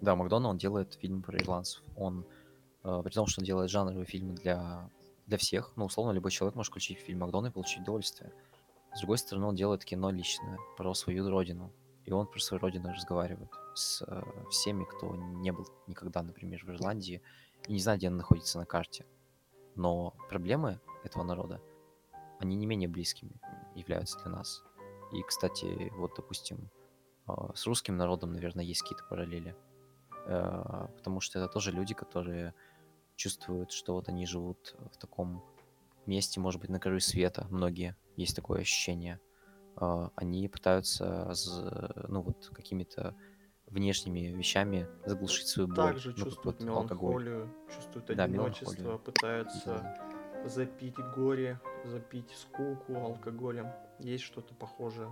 да, 0.00 0.16
Макдона, 0.16 0.48
он 0.48 0.58
делает 0.58 0.94
фильм 0.94 1.22
про 1.22 1.38
ирландцев. 1.38 1.84
Он, 1.96 2.26
при 2.82 3.10
том, 3.10 3.26
что 3.26 3.40
он 3.40 3.44
делает 3.44 3.70
жанровые 3.70 4.06
фильмы 4.06 4.34
для, 4.34 4.90
для 5.26 5.38
всех, 5.38 5.72
ну, 5.76 5.84
условно, 5.84 6.10
любой 6.10 6.32
человек 6.32 6.56
может 6.56 6.70
включить 6.70 6.98
фильм 6.98 7.20
Макдона 7.20 7.46
и 7.46 7.50
получить 7.50 7.82
удовольствие. 7.82 8.32
С 8.92 9.00
другой 9.00 9.18
стороны, 9.18 9.46
он 9.46 9.54
делает 9.54 9.84
кино 9.84 10.10
личное, 10.10 10.58
про 10.76 10.94
свою 10.94 11.28
родину, 11.28 11.72
и 12.04 12.12
он 12.12 12.26
про 12.26 12.38
свою 12.38 12.60
родину 12.60 12.92
разговаривает 12.92 13.50
с 13.74 14.02
э, 14.06 14.22
всеми, 14.50 14.84
кто 14.84 15.16
не 15.16 15.52
был 15.52 15.66
никогда, 15.86 16.22
например, 16.22 16.64
в 16.64 16.70
Ирландии 16.70 17.22
и 17.66 17.72
не 17.72 17.78
знает, 17.78 17.98
где 17.98 18.08
она 18.08 18.18
находится 18.18 18.58
на 18.58 18.66
карте. 18.66 19.06
Но 19.74 20.14
проблемы 20.28 20.80
этого 21.02 21.24
народа, 21.24 21.60
они 22.38 22.56
не 22.56 22.66
менее 22.66 22.88
близкими 22.88 23.40
являются 23.74 24.18
для 24.20 24.30
нас. 24.30 24.62
И, 25.12 25.22
кстати, 25.22 25.90
вот, 25.96 26.12
допустим, 26.16 26.70
э, 27.26 27.32
с 27.54 27.66
русским 27.66 27.96
народом, 27.96 28.32
наверное, 28.32 28.64
есть 28.64 28.82
какие-то 28.82 29.04
параллели. 29.04 29.56
Э, 30.26 30.88
потому 30.96 31.20
что 31.20 31.38
это 31.38 31.52
тоже 31.52 31.72
люди, 31.72 31.94
которые 31.94 32.54
чувствуют, 33.16 33.72
что 33.72 33.94
вот 33.94 34.08
они 34.08 34.26
живут 34.26 34.76
в 34.92 34.98
таком 34.98 35.42
месте, 36.04 36.38
может 36.38 36.60
быть, 36.60 36.70
на 36.70 36.80
краю 36.80 37.00
света. 37.00 37.46
Многие 37.50 37.96
есть 38.16 38.36
такое 38.36 38.60
ощущение– 38.60 39.20
они 39.76 40.48
пытаются, 40.48 41.32
ну 42.08 42.22
вот, 42.22 42.50
какими-то 42.52 43.14
внешними 43.66 44.28
вещами 44.28 44.86
заглушить 45.04 45.48
свою 45.48 45.68
боль. 45.68 45.76
Также 45.76 46.10
ну, 46.10 46.16
чувствуют 46.16 46.60
вот 46.60 46.66
меланхолию, 46.66 47.52
чувствуют 47.74 48.06
Да, 48.16 48.24
одиночество, 48.24 48.72
меланхолию. 48.72 48.98
пытаются 48.98 49.96
запить 50.44 50.96
горе, 51.16 51.60
запить 51.84 52.30
скуку 52.30 52.96
алкоголем. 52.96 53.68
Есть 53.98 54.24
что-то 54.24 54.54
похожее. 54.54 55.10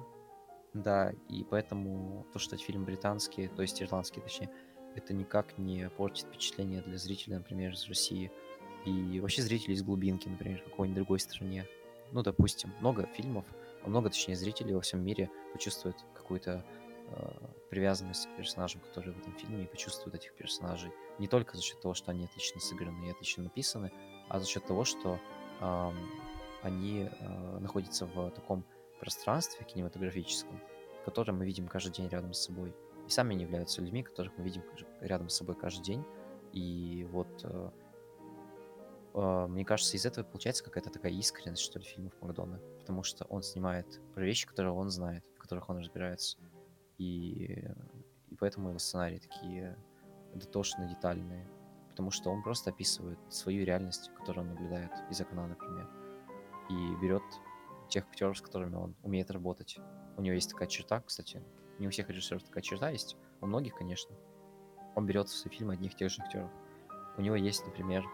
Да, 0.74 1.12
и 1.28 1.44
поэтому 1.44 2.26
то, 2.32 2.38
что 2.38 2.56
фильм 2.56 2.84
британский, 2.84 3.48
то 3.48 3.62
есть 3.62 3.82
ирландский, 3.82 4.20
точнее, 4.20 4.50
это 4.94 5.12
никак 5.12 5.58
не 5.58 5.88
портит 5.90 6.26
впечатление 6.26 6.82
для 6.82 6.98
зрителя, 6.98 7.38
например, 7.38 7.72
из 7.72 7.86
России. 7.88 8.30
И 8.84 9.20
вообще 9.20 9.42
зрителей 9.42 9.74
из 9.74 9.82
глубинки, 9.82 10.28
например, 10.28 10.60
в 10.60 10.64
какой-нибудь 10.64 10.96
другой 10.96 11.20
стране. 11.20 11.66
Ну, 12.10 12.22
допустим, 12.22 12.72
много 12.80 13.06
фильмов, 13.06 13.44
много, 13.86 14.10
точнее, 14.10 14.36
зрителей 14.36 14.74
во 14.74 14.80
всем 14.80 15.04
мире 15.04 15.30
почувствуют 15.52 15.96
какую-то 16.14 16.64
э, 17.08 17.30
привязанность 17.70 18.26
к 18.26 18.36
персонажам, 18.36 18.80
которые 18.80 19.14
в 19.14 19.18
этом 19.18 19.34
фильме, 19.34 19.64
и 19.64 19.66
почувствуют 19.66 20.14
этих 20.14 20.34
персонажей 20.34 20.92
не 21.18 21.28
только 21.28 21.56
за 21.56 21.62
счет 21.62 21.80
того, 21.80 21.94
что 21.94 22.10
они 22.10 22.24
отлично 22.24 22.60
сыграны 22.60 23.06
и 23.06 23.10
отлично 23.10 23.44
написаны, 23.44 23.92
а 24.28 24.38
за 24.38 24.46
счет 24.46 24.66
того, 24.66 24.84
что 24.84 25.18
э, 25.60 25.90
они 26.62 27.08
э, 27.10 27.58
находятся 27.58 28.06
в 28.06 28.30
таком 28.30 28.64
пространстве 29.00 29.66
кинематографическом, 29.66 30.60
которое 31.04 31.32
мы 31.32 31.44
видим 31.44 31.66
каждый 31.66 31.92
день 31.92 32.08
рядом 32.08 32.32
с 32.32 32.44
собой. 32.44 32.74
И 33.06 33.10
сами 33.10 33.34
они 33.34 33.42
являются 33.42 33.80
людьми, 33.82 34.02
которых 34.02 34.32
мы 34.38 34.44
видим 34.44 34.62
рядом 35.00 35.28
с 35.28 35.34
собой 35.34 35.56
каждый 35.56 35.82
день. 35.82 36.04
И 36.52 37.06
вот 37.10 37.28
э, 37.42 37.70
э, 39.14 39.46
мне 39.48 39.64
кажется, 39.64 39.96
из 39.96 40.06
этого 40.06 40.24
получается 40.24 40.62
какая-то 40.62 40.90
такая 40.90 41.12
искренность, 41.12 41.62
что 41.62 41.78
ли, 41.78 41.84
фильмов 41.84 42.12
Макдона. 42.20 42.60
Потому 42.82 43.04
что 43.04 43.24
он 43.26 43.42
снимает 43.42 44.00
про 44.12 44.24
вещи, 44.24 44.46
которые 44.46 44.72
он 44.72 44.90
знает, 44.90 45.24
в 45.36 45.38
которых 45.38 45.70
он 45.70 45.78
разбирается. 45.78 46.36
И, 46.98 47.64
и 48.28 48.34
поэтому 48.36 48.70
его 48.70 48.78
сценарии 48.78 49.18
такие 49.18 49.78
дотошные, 50.34 50.88
детальные. 50.88 51.48
Потому 51.90 52.10
что 52.10 52.30
он 52.30 52.42
просто 52.42 52.70
описывает 52.70 53.18
свою 53.28 53.64
реальность, 53.64 54.10
которую 54.18 54.46
он 54.46 54.54
наблюдает 54.54 54.90
из 55.10 55.20
окна, 55.20 55.46
например. 55.46 55.88
И 56.70 56.96
берет 57.00 57.22
тех 57.88 58.04
актеров, 58.04 58.38
с 58.38 58.42
которыми 58.42 58.74
он 58.74 58.96
умеет 59.02 59.30
работать. 59.30 59.78
У 60.16 60.22
него 60.22 60.34
есть 60.34 60.50
такая 60.50 60.66
черта, 60.66 61.00
кстати. 61.00 61.40
Не 61.78 61.86
у 61.86 61.90
всех 61.90 62.08
режиссеров 62.08 62.42
такая 62.42 62.62
черта 62.62 62.90
есть. 62.90 63.16
У 63.40 63.46
многих, 63.46 63.74
конечно. 63.74 64.16
Он 64.96 65.06
берет 65.06 65.28
в 65.28 65.36
свои 65.36 65.54
фильмы 65.54 65.74
одних 65.74 65.92
и 65.92 65.96
тех 65.96 66.10
же 66.10 66.20
актеров. 66.22 66.50
У 67.16 67.22
него 67.22 67.36
есть, 67.36 67.64
например, 67.64 68.04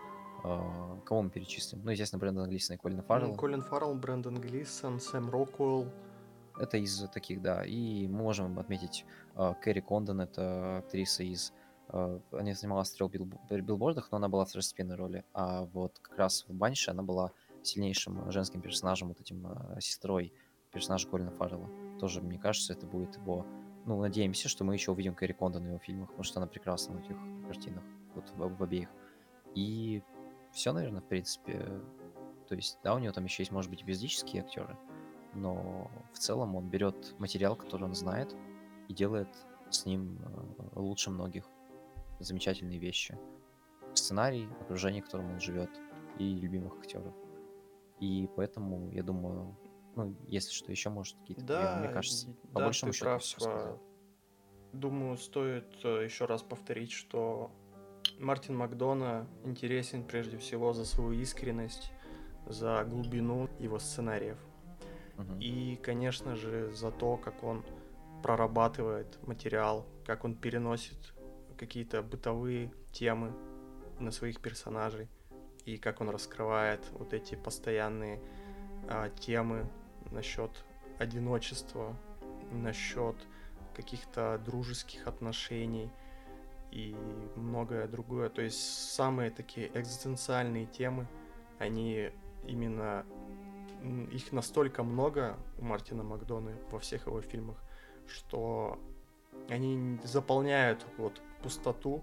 э, 0.45 1.01
кого 1.05 1.23
мы 1.23 1.31
перечислим? 1.31 1.81
Ну, 1.85 1.91
естественно, 1.91 2.21
Брэндона 2.21 2.47
Глисона 2.49 2.77
и 2.77 2.79
Колина 2.79 3.03
Фаррелла. 3.03 3.33
Ну, 3.33 3.37
Колин 3.37 3.63
Фаррелл, 3.63 3.95
Брэндон 3.95 4.41
Глисон, 4.41 5.01
Сэм 5.01 5.31
Роквелл. 5.31 5.87
Это 6.59 6.77
из 6.77 7.01
таких, 7.11 7.41
да. 7.41 7.65
И 7.65 8.07
мы 8.09 8.23
можем 8.23 8.59
отметить 8.59 9.05
э, 9.37 9.55
Кэрри 9.63 9.81
Кондон, 9.81 10.21
это 10.21 10.79
актриса 10.79 11.23
из... 11.23 11.53
Э, 11.89 12.19
она 12.33 12.55
снималась 12.55 12.91
в 12.91 12.97
трех 12.97 13.13
билб- 13.13 13.61
билбордах, 13.61 14.11
но 14.11 14.17
она 14.17 14.29
была 14.29 14.45
второстепенной 14.45 14.97
роли. 14.97 15.25
А 15.33 15.65
вот 15.67 15.99
как 16.01 16.19
раз 16.19 16.45
в 16.49 16.53
Банше 16.53 16.91
она 16.91 17.03
была 17.03 17.33
сильнейшим 17.63 18.31
женским 18.31 18.61
персонажем, 18.61 19.09
вот 19.09 19.21
этим 19.21 19.47
сестрой 19.81 20.33
персонажа 20.73 21.09
Колина 21.09 21.31
Фаррелла. 21.31 21.69
Тоже, 21.99 22.21
мне 22.23 22.39
кажется, 22.39 22.73
это 22.73 22.87
будет 22.87 23.17
его... 23.17 23.47
Ну, 23.87 24.01
надеемся, 24.01 24.49
что 24.49 24.65
мы 24.65 24.75
еще 24.75 24.93
увидим 24.93 25.15
Кэрри 25.15 25.33
Кондон 25.33 25.63
в 25.63 25.67
его 25.67 25.79
фильмах, 25.79 26.09
потому 26.09 26.25
что 26.25 26.41
она 26.41 26.47
прекрасна 26.47 26.95
в 26.95 26.99
этих 26.99 27.17
картинах, 27.47 27.83
вот 28.15 28.29
в, 28.37 28.59
в 28.59 28.63
обеих. 28.63 28.89
И 29.55 30.03
все, 30.53 30.73
наверное, 30.73 31.01
в 31.01 31.07
принципе. 31.07 31.81
То 32.49 32.55
есть, 32.55 32.79
да, 32.83 32.95
у 32.95 32.99
него 32.99 33.13
там 33.13 33.25
еще 33.25 33.43
есть, 33.43 33.53
может 33.53 33.71
быть, 33.71 33.83
эпизодические 33.83 34.43
актеры, 34.43 34.77
но 35.35 35.91
в 36.13 36.19
целом 36.19 36.57
он 36.57 36.69
берет 36.69 37.15
материал, 37.19 37.57
который 37.57 37.85
он 37.85 37.95
знает, 37.95 38.35
и 38.89 38.95
делает 38.95 39.29
с 39.71 39.85
ним 39.85 40.19
э, 40.23 40.79
лучше 40.79 41.11
многих 41.11 41.45
замечательные 42.21 42.79
вещи. 42.79 43.19
Сценарий, 43.95 44.49
окружение, 44.63 45.03
в 45.03 45.07
котором 45.07 45.33
он 45.33 45.41
живет, 45.41 45.71
и 46.19 46.35
любимых 46.35 46.79
актеров. 46.79 47.15
И 48.01 48.29
поэтому, 48.37 48.91
я 48.93 49.03
думаю, 49.03 49.57
ну, 49.95 50.17
если 50.27 50.53
что, 50.53 50.71
еще 50.71 50.89
может 50.91 51.17
какие-то, 51.19 51.43
Да, 51.43 51.77
мне 51.81 51.89
кажется, 51.89 52.29
по 52.53 52.61
да, 52.61 52.65
большому 52.67 52.93
ты 52.93 52.97
счету 52.97 53.05
прав. 53.11 53.25
сказал. 53.25 53.81
Думаю, 54.73 55.17
стоит 55.17 55.85
э, 55.85 56.05
еще 56.05 56.25
раз 56.27 56.43
повторить, 56.43 56.93
что 56.93 57.51
Мартин 58.19 58.57
Макдона 58.57 59.27
интересен 59.45 60.03
прежде 60.05 60.39
всего 60.39 60.73
за 60.73 60.85
свою 60.85 61.13
искренность, 61.13 61.93
за 62.47 62.85
глубину 62.85 63.49
его 63.59 63.79
сценариев. 63.79 64.39
И, 65.41 65.79
конечно 65.83 66.37
же, 66.37 66.73
за 66.75 66.91
то, 66.91 67.17
как 67.17 67.43
он 67.43 67.65
прорабатывает 68.23 69.19
материал, 69.27 69.87
как 70.05 70.25
он 70.25 70.35
переносит 70.35 71.15
какие-то 71.57 72.03
бытовые 72.03 72.73
темы 72.93 73.33
на 73.99 74.11
своих 74.11 74.41
персонажей, 74.41 75.09
и 75.65 75.77
как 75.77 76.01
он 76.01 76.11
раскрывает 76.11 76.81
вот 76.93 77.13
эти 77.13 77.35
постоянные 77.35 78.21
а, 78.89 79.11
темы 79.11 79.69
насчет 80.11 80.65
одиночества, 80.99 81.97
насчет 82.51 83.17
каких-то 83.75 84.41
дружеских 84.45 85.07
отношений 85.07 85.91
и 86.71 86.95
многое 87.37 87.87
другое. 87.89 88.29
То 88.29 88.43
есть 88.43 88.93
самые 88.93 89.31
такие 89.31 89.71
экзистенциальные 89.75 90.67
темы, 90.67 91.07
они 91.59 92.11
именно 92.47 93.05
их 94.11 94.33
настолько 94.33 94.83
много 94.83 95.39
у 95.59 95.65
Мартина 95.65 96.03
Макдоны 96.03 96.57
во 96.71 96.79
всех 96.79 97.07
его 97.07 97.21
фильмах, 97.21 97.57
что 98.07 98.79
они 99.49 99.99
заполняют 100.05 100.85
вот 100.97 101.21
пустоту. 101.43 102.03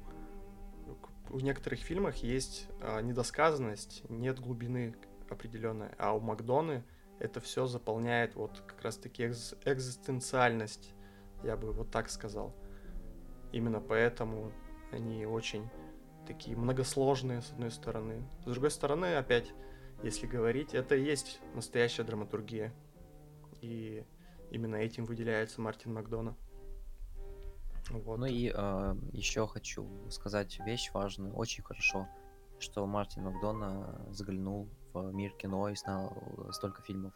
В 1.30 1.43
некоторых 1.43 1.80
фильмах 1.80 2.18
есть 2.18 2.68
а, 2.82 3.01
недосказанность, 3.01 4.03
нет 4.09 4.39
глубины 4.39 4.95
определенной, 5.30 5.89
а 5.97 6.16
у 6.16 6.20
Макдоны 6.20 6.84
это 7.20 7.39
все 7.41 7.66
заполняет 7.66 8.36
вот 8.36 8.61
как 8.68 8.82
раз-таки 8.84 9.24
экз- 9.24 9.57
экзистенциальность, 9.66 10.93
я 11.43 11.57
бы 11.57 11.72
вот 11.72 11.89
так 11.89 12.09
сказал. 12.09 12.53
Именно 13.56 13.80
поэтому 13.80 14.51
они 14.91 15.26
очень 15.26 15.70
такие 16.28 16.58
многосложные, 16.58 17.41
с 17.41 17.51
одной 17.51 17.72
стороны. 17.72 18.22
С 18.41 18.51
другой 18.51 18.70
стороны, 18.70 19.16
опять, 19.16 19.53
если 20.03 20.28
говорить, 20.28 20.74
это 20.74 20.97
и 20.97 21.06
есть 21.06 21.39
настоящая 21.53 22.03
драматургия. 22.03 22.74
И 23.62 24.03
именно 24.51 24.76
этим 24.76 25.06
выделяется 25.06 25.62
Мартин 25.62 25.93
Макдона. 25.93 26.36
Вот. 27.91 28.20
Ну 28.20 28.26
и 28.26 28.51
э, 28.53 28.95
еще 29.14 29.47
хочу 29.47 29.88
сказать 30.10 30.60
вещь 30.66 30.91
важную. 30.93 31.34
Очень 31.34 31.64
хорошо, 31.64 32.10
что 32.60 32.86
Мартин 32.86 33.24
Макдона 33.24 34.06
заглянул 34.10 34.68
в 34.91 35.14
мир 35.14 35.32
кино 35.32 35.70
и 35.70 35.76
снял 35.76 36.12
столько 36.51 36.82
фильмов. 36.82 37.14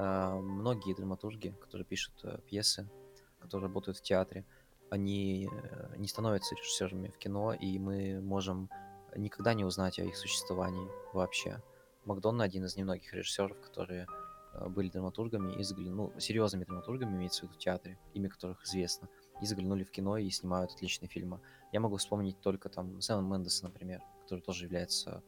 Э, 0.00 0.34
многие 0.34 0.96
драматурги, 0.96 1.54
которые 1.60 1.84
пишут 1.84 2.14
э, 2.24 2.40
пьесы, 2.44 2.90
которые 3.38 3.68
работают 3.68 3.98
в 3.98 4.02
театре, 4.02 4.44
они 4.90 5.48
э, 5.50 5.94
не 5.96 6.08
становятся 6.08 6.54
режиссерами 6.54 7.08
в 7.08 7.18
кино, 7.18 7.52
и 7.54 7.78
мы 7.78 8.20
можем 8.20 8.70
никогда 9.16 9.54
не 9.54 9.64
узнать 9.64 9.98
о 9.98 10.04
их 10.04 10.16
существовании 10.16 10.88
вообще. 11.12 11.62
Макдонна 12.04 12.44
один 12.44 12.64
из 12.64 12.76
немногих 12.76 13.12
режиссеров, 13.12 13.60
которые 13.60 14.06
э, 14.52 14.68
были 14.68 14.88
драматургами 14.88 15.54
и 15.54 15.62
заглянули, 15.62 16.12
ну, 16.14 16.20
серьезными 16.20 16.64
драматургами, 16.64 17.16
имеется 17.16 17.40
в 17.40 17.42
виду 17.44 17.54
в 17.54 17.58
театре, 17.58 17.98
имя 18.14 18.28
которых 18.28 18.62
известно, 18.64 19.08
и 19.40 19.46
заглянули 19.46 19.84
в 19.84 19.90
кино 19.90 20.16
и 20.16 20.30
снимают 20.30 20.72
отличные 20.72 21.08
фильмы. 21.08 21.40
Я 21.72 21.80
могу 21.80 21.96
вспомнить 21.96 22.40
только 22.40 22.68
там 22.68 23.00
Сэма 23.00 23.22
Мендеса, 23.22 23.64
например, 23.64 24.02
который 24.22 24.40
тоже 24.40 24.64
является 24.64 25.22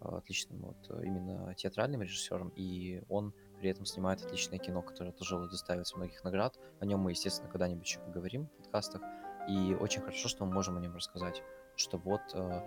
э, 0.00 0.08
отличным 0.08 0.60
вот 0.60 1.02
именно 1.02 1.54
театральным 1.54 2.02
режиссером, 2.02 2.52
и 2.56 3.02
он 3.08 3.32
при 3.64 3.70
этом 3.70 3.86
снимает 3.86 4.22
отличное 4.22 4.58
кино, 4.58 4.82
которое 4.82 5.10
тоже 5.10 5.36
удостаивается 5.36 5.96
многих 5.96 6.22
наград. 6.22 6.54
О 6.80 6.84
нем 6.84 7.00
мы, 7.00 7.12
естественно, 7.12 7.50
когда-нибудь 7.50 7.86
еще 7.86 7.98
поговорим 7.98 8.46
в 8.48 8.50
подкастах. 8.58 9.00
И 9.48 9.74
очень 9.80 10.02
хорошо, 10.02 10.28
что 10.28 10.44
мы 10.44 10.52
можем 10.52 10.76
о 10.76 10.80
нем 10.80 10.94
рассказать, 10.94 11.42
что 11.74 11.96
вот 11.96 12.20
э, 12.34 12.60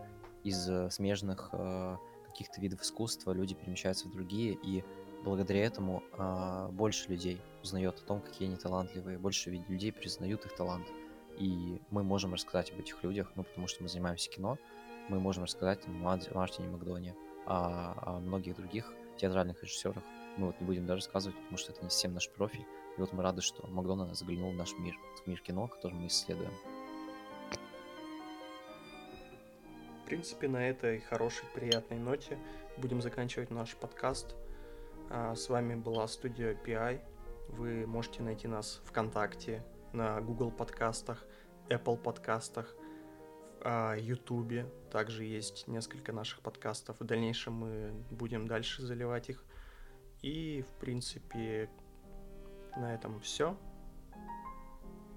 из 0.44 0.68
э, 0.68 0.90
смежных 0.90 1.50
э, 1.54 1.98
каких-то 2.30 2.60
видов 2.60 2.82
искусства 2.82 3.32
люди 3.32 3.54
перемещаются 3.54 4.08
в 4.08 4.12
другие, 4.12 4.58
и 4.64 4.84
благодаря 5.24 5.66
этому 5.66 6.02
э, 6.14 6.70
больше 6.72 7.08
людей 7.10 7.40
узнает 7.62 8.00
о 8.00 8.04
том, 8.04 8.20
какие 8.20 8.48
они 8.48 8.58
талантливые, 8.58 9.20
больше 9.20 9.52
людей 9.52 9.92
признают 9.92 10.48
их 10.48 10.56
талант. 10.56 10.88
И 11.38 11.80
мы 11.92 12.02
можем 12.02 12.34
рассказать 12.34 12.72
об 12.72 12.80
этих 12.80 13.04
людях, 13.04 13.32
ну, 13.36 13.44
потому 13.44 13.68
что 13.68 13.84
мы 13.84 13.90
занимаемся 13.90 14.32
кино, 14.32 14.58
мы 15.10 15.20
можем 15.20 15.44
рассказать 15.44 15.86
о 15.86 15.92
Мартине 15.92 16.70
Макдоне, 16.70 17.16
о, 17.46 17.94
о 18.02 18.20
многих 18.20 18.56
других 18.56 18.92
театральных 19.18 19.62
режиссерах, 19.62 20.04
мы 20.38 20.48
вот 20.48 20.60
не 20.60 20.66
будем 20.66 20.86
даже 20.86 21.02
рассказывать, 21.02 21.38
потому 21.38 21.58
что 21.58 21.72
это 21.72 21.84
не 21.84 21.90
совсем 21.90 22.14
наш 22.14 22.30
профиль. 22.30 22.66
И 22.98 23.00
вот 23.00 23.14
мы 23.14 23.24
рады, 23.24 23.42
что 23.42 23.66
Макдональд 23.68 24.16
заглянул 24.16 24.52
в 24.52 24.56
наш 24.56 24.74
мир, 24.78 24.96
в 25.24 25.28
мир 25.28 25.40
кино, 25.42 25.68
который 25.68 25.94
мы 25.94 26.08
исследуем. 26.08 26.52
В 30.04 30.06
принципе, 30.08 30.48
на 30.48 30.70
этой 30.70 31.02
хорошей, 31.02 31.46
приятной 31.54 31.98
ноте 31.98 32.38
будем 32.78 33.02
заканчивать 33.02 33.52
наш 33.52 33.76
подкаст. 33.76 34.36
А, 35.10 35.36
с 35.36 35.50
вами 35.50 35.76
была 35.76 36.08
студия 36.08 36.54
PI. 36.54 37.02
Вы 37.50 37.86
можете 37.86 38.24
найти 38.24 38.48
нас 38.48 38.82
ВКонтакте, 38.86 39.64
на 39.94 40.20
Google 40.22 40.52
подкастах, 40.52 41.26
Apple 41.70 41.98
подкастах, 41.98 42.74
YouTube. 43.66 44.54
А, 44.54 44.92
Также 44.92 45.26
есть 45.26 45.68
несколько 45.68 46.14
наших 46.14 46.42
подкастов. 46.42 47.00
В 47.00 47.04
дальнейшем 47.04 47.54
мы 47.54 47.92
будем 48.12 48.48
дальше 48.48 48.84
заливать 48.84 49.30
их. 49.30 49.44
И, 50.22 50.64
в 50.64 50.80
принципе, 50.80 51.70
на 52.76 52.94
этом 52.94 53.20
все. 53.20 53.58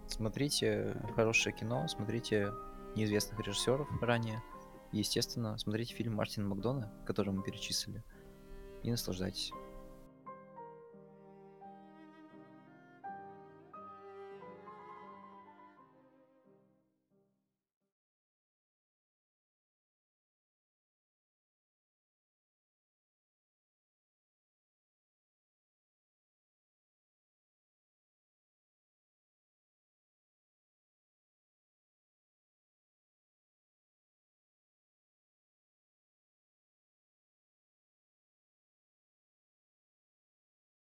Смотрите 0.06 0.96
хорошее 1.14 1.54
кино, 1.54 1.86
смотрите 1.88 2.52
неизвестных 2.96 3.38
режиссеров 3.46 3.88
ранее. 4.02 4.42
естественно, 4.92 5.56
смотрите 5.56 5.94
фильм 5.94 6.14
Мартина 6.14 6.48
Макдона, 6.48 6.92
который 7.06 7.32
мы 7.32 7.42
перечислили, 7.42 8.02
и 8.82 8.90
наслаждайтесь. 8.90 9.52